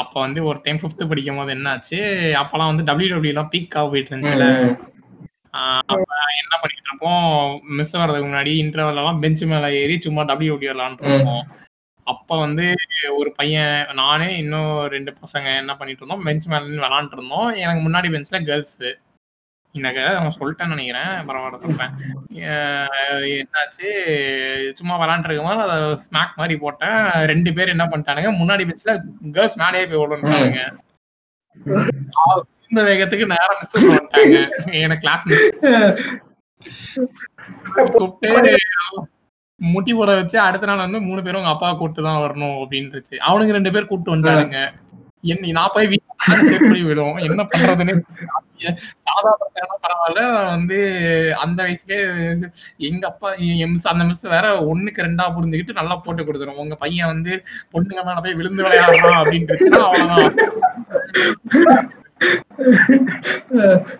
அப்ப 0.00 0.14
வந்து 0.20 0.40
ஒரு 0.44 0.58
டைம் 0.62 0.80
ஃபிஃப்த் 0.82 1.08
படிக்கும் 1.08 1.36
போது 1.36 1.54
என்னாச்சு? 1.54 1.98
அப்பலாம் 2.42 2.70
வந்து 2.72 2.84
டபிள்யூ 2.84 3.10
டபிள்யூ 3.14 3.32
எல்லாம் 3.34 3.50
பீக் 3.52 3.76
போயிட்டு 3.90 4.12
இருந்துச்சுல. 4.12 4.46
அப்ப 5.90 6.16
என்ன 6.40 6.54
பண்ணிட்டு 6.62 6.88
இருப்போம்? 6.90 7.28
மிஸ் 7.78 7.94
வர்றதுக்கு 8.00 8.30
முன்னாடி 8.30 8.52
இன்டர்வல் 8.62 9.00
எல்லாம் 9.02 9.20
பெஞ்ச் 9.20 9.44
மேல 9.52 9.70
ஏறி 9.82 9.96
சும்மா 10.00 10.22
டபிள்யூ 10.22 10.54
டபிள்யூ 10.54 10.72
விளாண்டுட்டு 10.74 11.12
இருப்போம். 11.12 11.46
அப்ப 12.06 12.38
வந்து 12.38 12.66
ஒரு 13.18 13.30
பையன் 13.32 13.86
நானு 13.94 14.26
இன்னும் 14.36 14.72
ரெண்டு 14.94 15.12
பசங்க 15.22 15.46
என்ன 15.62 15.72
பண்ணிட்டு 15.76 16.02
இருந்தோம்? 16.04 16.26
பெஞ்ச் 16.28 16.46
மேல 16.52 16.86
விளாண்டுட்டு 16.86 17.18
இருந்தோம். 17.18 17.48
எனக்கு 17.64 17.82
முன்னாடி 17.86 18.10
பெஞ்ச்ல 18.14 18.40
கேர்ள்ஸ் 18.50 18.78
எனக்கு 19.80 20.02
அவன் 20.18 20.36
சொல்லிட்டேன்னு 20.38 20.74
நினைக்கிறேன். 20.74 21.12
பரவாயில்ல 21.28 21.58
சொல்றேன். 21.64 21.92
என்னாச்சு? 23.36 23.88
சும்மா 24.78 24.94
விளாண்டுருக்கும் 25.02 25.48
போது 25.50 25.64
அதை 25.66 25.76
ஸ்மாக் 26.06 26.38
மாதிரி 26.40 26.56
போட்டேன். 26.64 26.98
ரெண்டு 27.32 27.52
பேர் 27.58 27.74
என்ன 27.74 27.86
பண்ணிட்டானுங்க 27.92 28.32
முன்னாடி 28.40 28.66
பெஞ்ச்ல 28.70 28.94
கேர்ள்ஸ் 29.36 29.60
மேலேயே 29.62 29.86
போய் 29.90 30.02
விழுந்துட்டானுங்க. 30.02 30.62
இந்த 32.70 32.80
வேகத்துக்கு 32.90 33.32
நேரம் 33.34 33.60
மிஸ் 33.60 33.76
பண்ணிட்டாங்க 33.90 34.38
எனக்கு 34.84 35.04
கிளாஸ் 35.04 35.26
கூப்பிட்டு 37.96 38.56
முட்டி 39.60 39.92
போட 39.98 40.10
வச்சு 40.16 40.36
அடுத்த 40.46 40.66
நாள் 40.68 40.82
வந்து 40.84 40.98
மூணு 41.04 41.20
பேரும் 41.26 41.40
உங்க 41.40 41.52
அப்பா 41.52 41.68
கூப்பிட்டு 41.72 42.02
தான் 42.06 42.22
வரணும் 42.24 42.56
அப்படின்னுச்சு. 42.62 43.14
அவனுங்க 43.28 43.56
ரெண்டு 43.56 43.72
பேர் 43.74 43.88
கூப்பிட்டு 43.90 44.14
வந்துட்டானுங்க 44.14 44.60
என்ன 45.26 45.52
நான் 45.58 45.74
போய் 45.74 45.90
வீட்டுல 45.92 46.04
செருப்படி 46.48 46.82
விடும் 46.84 47.18
என்ன 47.26 47.42
பண்றதுன்னு 47.44 47.94
சாதா 49.04 49.32
பரவாயில்ல. 49.84 50.20
வந்து 50.48 50.78
அந்த 51.44 51.58
வயசுலயே 51.64 51.98
எங்க 52.88 53.04
அப்பா 53.06 53.28
என் 53.56 53.72
மிஸ் 53.72 53.90
அந்த 53.92 54.04
மிஸ் 54.04 54.24
வேற 54.34 54.46
ஒண்ணுக்கு 54.72 55.06
ரெண்டா 55.06 55.26
புரிஞ்சுக்கிட்டு 55.36 55.78
நல்லா 55.80 55.96
போட்டு 55.96 56.24
கொடுத்துரும். 56.24 56.62
உங்க 56.64 56.76
பையன் 56.76 57.12
வந்து 57.14 57.32
பொண்ணுங்க 57.74 58.02
மேல 58.08 58.18
போய் 58.20 58.38
விழுந்து 58.40 58.64
விளையாடுறான் 58.66 59.20
அப்படின்னு 59.22 59.82
அவ்வளவுதான். 59.82 60.34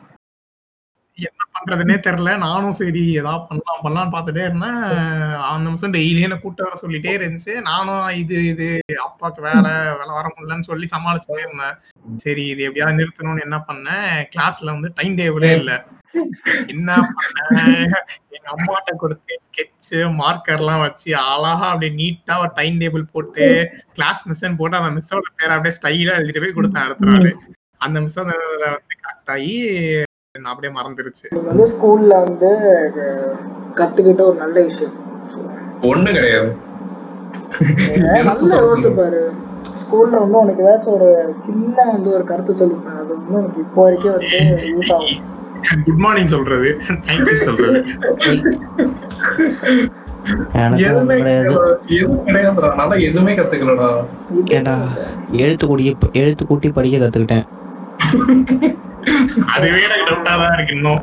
பண்றதுன்னே 1.66 1.96
தெரியல. 2.06 2.32
நானும் 2.44 2.76
சரி 2.80 3.02
ஏதாவது 3.20 3.46
பண்ணலாம் 3.48 3.82
பண்ணலாம்னு 3.84 4.14
பார்த்துட்டே 4.14 4.42
இருந்தேன். 4.48 4.80
அந்த 5.50 5.64
நிமிஷம் 5.68 5.94
டெய்லியும் 5.96 6.28
என்ன 6.28 6.38
கூட்ட 6.42 6.62
வர 6.66 6.76
சொல்லிட்டே 6.82 7.12
இருந்துச்சு. 7.18 7.54
நானும் 7.70 8.04
இது 8.22 8.36
இது 8.52 8.66
அப்பாவுக்கு 9.06 9.42
வேலை 9.48 9.72
வேலை 9.98 10.12
வர 10.18 10.26
முடியலன்னு 10.32 10.70
சொல்லி 10.70 10.88
சமாளிச்சுட்டே 10.94 11.42
இருந்தேன். 11.44 11.76
சரி 12.24 12.44
இது 12.52 12.66
எப்படியாவது 12.66 12.98
நிறுத்தணும்னு 13.00 13.46
என்ன 13.46 13.58
பண்ணேன்? 13.70 14.10
கிளாஸ்ல 14.34 14.74
வந்து 14.76 14.90
டைம் 15.00 15.18
டேபிளே 15.20 15.52
இல்ல. 15.60 15.74
என்ன 16.72 16.90
பண்ணேன்? 17.16 17.90
எங்க 18.36 18.48
அம்மாட்ட 18.54 18.92
கொடுத்து 19.02 19.40
ஸ்கெட்சு 19.46 19.98
மார்க்கர்லாம் 20.20 20.84
வச்சு 20.86 21.10
அழகா 21.32 21.66
அப்படியே 21.72 21.92
நீட்டா 22.00 22.34
ஒரு 22.42 22.52
டைம் 22.60 22.80
டேபிள் 22.82 23.04
போட்டு 23.14 23.46
கிளாஸ் 23.98 24.24
மிஸ்ன்னு 24.28 24.60
போட்டு 24.62 24.80
அந்த 24.80 24.92
மிஸ்ஸோட 24.96 25.28
பேரை 25.40 25.52
அப்படியே 25.56 25.76
ஸ்டைலா 25.78 26.16
எழுதிட்டு 26.20 26.44
போய் 26.44 26.58
கொடுத்தேன் 26.58 26.86
அடுத்த 26.86 27.12
நாள். 27.12 27.30
அந்த 27.86 27.96
மிஸ் 28.04 28.20
அந்த 28.24 28.36
வந்து 28.74 28.96
கரெக்ட் 29.04 29.32
ஆகி 29.34 29.54
நான் 30.42 30.54
அப்படியே 30.54 30.72
மறந்துருச்சு. 30.80 31.26
வந்து 31.46 31.64
ஸ்கூல்ல 31.66 32.12
வந்து 32.24 32.50
கத்துக்கிட்ட 33.74 34.20
ஒரு 34.20 34.36
நல்ல 34.36 34.60
விஷயம். 34.60 34.94
ஒண்ணு 35.82 36.12
கிடையாது. 36.12 36.56
நல்ல 38.24 38.54
யோசிச்சு 38.60 38.96
பாரு. 38.96 39.20
ஸ்கூல்ல 39.82 40.18
வந்து 40.20 40.38
உனக்கு 40.38 40.62
ஏதாச்சும் 40.64 40.94
ஒரு 40.94 41.34
சின்ன 41.44 41.84
வந்து 41.92 42.14
ஒரு 42.14 42.24
கருத்து 42.24 42.52
சொல்லிருப்பேன் 42.52 42.98
அது 42.98 43.12
வந்து 43.16 43.38
உனக்கு 43.38 43.60
இப்போ 43.60 43.82
வரைக்கும் 43.82 44.12
வந்து 44.12 44.38
யூஸ் 44.72 44.92
ஆகும். 44.92 45.34
குட் 45.84 45.96
மார்னிங் 45.96 46.26
சொல்றது. 46.26 46.70
தேங்க்யூ 47.06 47.32
சொல்றது. 47.32 47.78
எதுவுமே 53.00 53.34
கத்துக்கலடா. 53.34 53.88
ஏடா 54.44 54.76
எழுத்து 55.32 55.66
கூட்டி 55.66 55.96
எழுத்து 56.12 56.46
கூட்டி 56.46 56.68
படிக்க 56.70 56.96
கத்துக்கிட்டேன். 57.06 57.46
அதுவே 59.54 59.78
எனக்கு 59.86 60.06
டவுட்டா 60.08 60.32
தான் 60.42 60.54
இருக்கு 60.56 60.74
இன்னும். 60.76 61.00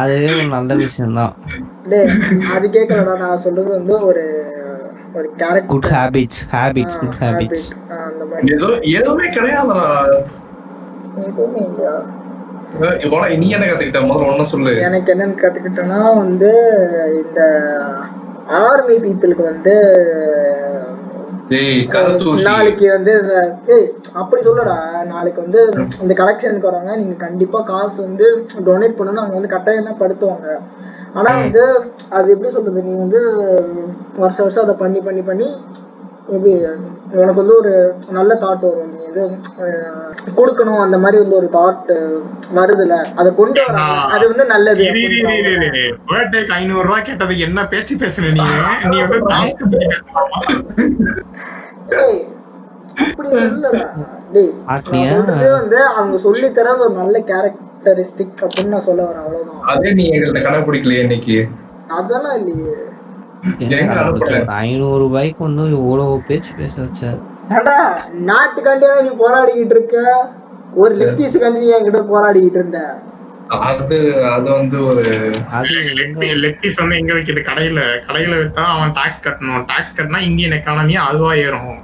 அதுவே 0.00 0.28
ஒரு 0.36 0.48
நல்ல 0.54 0.74
விஷயம்தான். 0.84 1.34
டேய் 1.90 2.10
அது 2.56 2.66
கேட்கலடா 2.76 3.14
நான் 3.24 3.42
சொல்றது 3.44 3.70
வந்து 3.78 3.94
ஒரு 4.08 4.24
ஒரு 5.14 5.26
good 5.26 5.40
character 5.42 5.92
habits 5.94 6.42
habits 6.54 6.98
good 7.02 7.18
habits 7.22 7.66
அந்த 8.08 8.24
மாதிரி. 8.30 8.52
ஏதோ 8.56 8.68
எதுவுமே 8.98 9.28
கிடையாதுடா. 9.36 9.86
எதுவுமே 11.28 11.62
இல்லையா? 11.68 11.94
நீ 13.40 13.48
என்ன 13.56 13.64
கத்துக்கிட்ட? 13.66 14.00
முதல்ல 14.08 14.30
ஒன்னும் 14.32 14.52
சொல்லு. 14.52 14.72
எனக்கு 14.88 15.12
என்னன்னு 15.14 15.42
கத்துக்கிட்டேன்னா 15.42 16.00
வந்து 16.20 16.50
இந்த 17.22 17.40
ஆர்மி 18.62 18.96
பீப்புளுக்கு 19.02 19.44
வந்து 19.50 19.74
நாளைக்கு 22.48 22.86
வந்து 22.90 23.12
ஏய் 23.74 23.88
அப்படி 24.12 24.40
சொல்லடா. 24.48 24.76
நாளைக்கு 25.04 25.40
வந்து 25.40 25.60
இந்த 26.00 26.14
கலெக்ஷனுக்கு 26.20 26.70
வராங்க. 26.70 26.96
நீங்க 26.96 27.14
கண்டிப்பா 27.14 27.60
காசு 27.60 28.02
வந்து 28.02 28.26
டொனேட் 28.68 28.98
பண்ணணும் 28.98 29.22
அவங்க 29.22 29.38
வந்து 29.38 29.54
கட்டாயம் 29.54 29.84
தான் 29.84 30.00
படுத்துவாங்க. 30.02 30.48
ஆனா 31.14 31.30
வந்து 31.38 31.64
அது 32.08 32.30
எப்படி 32.34 32.50
சொல்றது? 32.50 32.82
நீ 32.82 32.94
வந்து 32.96 33.20
வருஷம் 34.18 34.44
வருஷம் 34.44 34.64
அதை 34.64 34.74
பண்ணி 34.74 35.00
பண்ணி 35.00 35.22
பண்ணி 35.22 35.48
எப்படி 36.34 36.52
உனக்கு 37.20 37.42
வந்து 37.42 37.56
ஒரு 37.56 37.72
நல்ல 38.10 38.34
தாட் 38.34 38.66
வரும். 38.68 38.91
வந்து 39.14 39.24
கொடுக்கணும் 40.36 40.80
அந்த 40.80 40.98
மாதிரி 40.98 41.16
வந்து 41.22 41.36
ஒரு 41.36 41.48
தாட் 41.52 41.90
வருதுல. 42.56 42.96
அதை 43.14 43.34
கொண்டு 43.34 43.60
வராங்க. 43.66 44.12
அது 44.14 44.24
வந்து 44.28 44.44
நல்லது. 44.46 44.84
பர்த்டேக்கு 46.12 46.54
ஐநூறு 46.60 46.86
ரூபாய் 46.86 47.06
கேட்டதுக்கு 47.06 47.46
என்ன 47.48 47.66
பேச்சு 47.66 47.96
பேசுன 47.96 48.30
நீ? 48.30 48.42
நீ 48.90 48.98
வந்து 55.10 55.50
வந்து 55.50 55.78
அவங்க 55.84 56.18
சொல்லி 56.18 56.52
தர 56.52 56.76
ஒரு 56.76 56.92
நல்ல 56.94 57.18
கேரக்டரிஸ்டிக் 57.30 58.42
அப்படின்னு 58.44 58.72
நான் 58.74 58.84
சொல்ல 58.84 59.02
வரேன். 59.02 59.22
அவ்வளவுதான். 59.24 59.60
அதே 59.74 59.92
நீ 59.92 60.04
எங்கள்ட்ட 60.10 60.40
கடைப்பிடிக்கலையே 60.46 61.00
இன்னைக்கு? 61.00 61.36
அதெல்லாம் 61.88 62.38
இல்லையே? 62.38 62.74
ஐநூறு 64.46 64.98
ரூபாய்க்கு 64.98 65.44
வந்து 65.44 65.64
இவ்வளவு 65.70 66.20
பேச்சு 66.26 66.52
பேச 66.58 66.80
வச்ச 66.80 67.06
ஏடா 67.54 67.78
நாட்டுக்காண்டியா 68.30 68.92
நீ 69.06 69.10
போராடிக்கிட்டு 69.22 69.74
இருக்க? 69.76 69.96
ஒரு 70.82 70.92
லெக் 71.00 71.16
பீஸுக்காண்டி 71.18 71.62
நீ 71.64 71.70
என்கிட்ட 71.76 72.02
போராடிக்கிட்டு 72.12 72.60
இருந்த? 72.60 72.80
அது 73.68 73.96
அது 74.34 74.48
வந்து 74.50 74.76
ஒரு 74.90 75.02
அது 75.56 75.72
எங்க 76.04 76.34
லெக் 76.42 76.60
பீஸ் 76.60 76.80
வந்து 76.80 76.98
எங்க 77.00 77.12
வைக்கிறது 77.16 77.42
கடையில. 77.48 77.80
கடையில 78.06 78.34
வித்தா 78.42 78.64
அவன் 78.74 78.94
டாக்ஸ் 78.98 79.24
கட்டணும். 79.26 79.64
டாக்ஸ் 79.70 79.96
கட்டினா 79.98 80.20
இந்தியன் 80.28 80.56
எக்கானமி 80.58 80.96
அதுவா 81.08 81.32
ஏறும். 81.46 81.74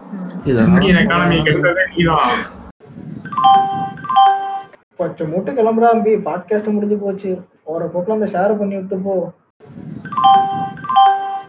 இந்தியன் 0.44 1.00
எக்கானமி 1.02 1.38
கெடுத்ததே 1.48 1.84
நீதான் 1.96 2.38
கொஞ்சம் 5.00 5.30
மூட்டை 5.32 5.50
கிளம்புறா 5.54 5.90
பாட்காஸ்ட் 6.28 6.74
முடிஞ்சு 6.76 6.96
போச்சு. 7.02 7.32
போற 7.66 7.90
போக்குல 7.94 8.16
அந்த 8.18 8.28
ஷேர் 8.34 8.58
பண்ணி 8.58 8.74
விட்டு 8.74 8.96
போ. 9.04 9.14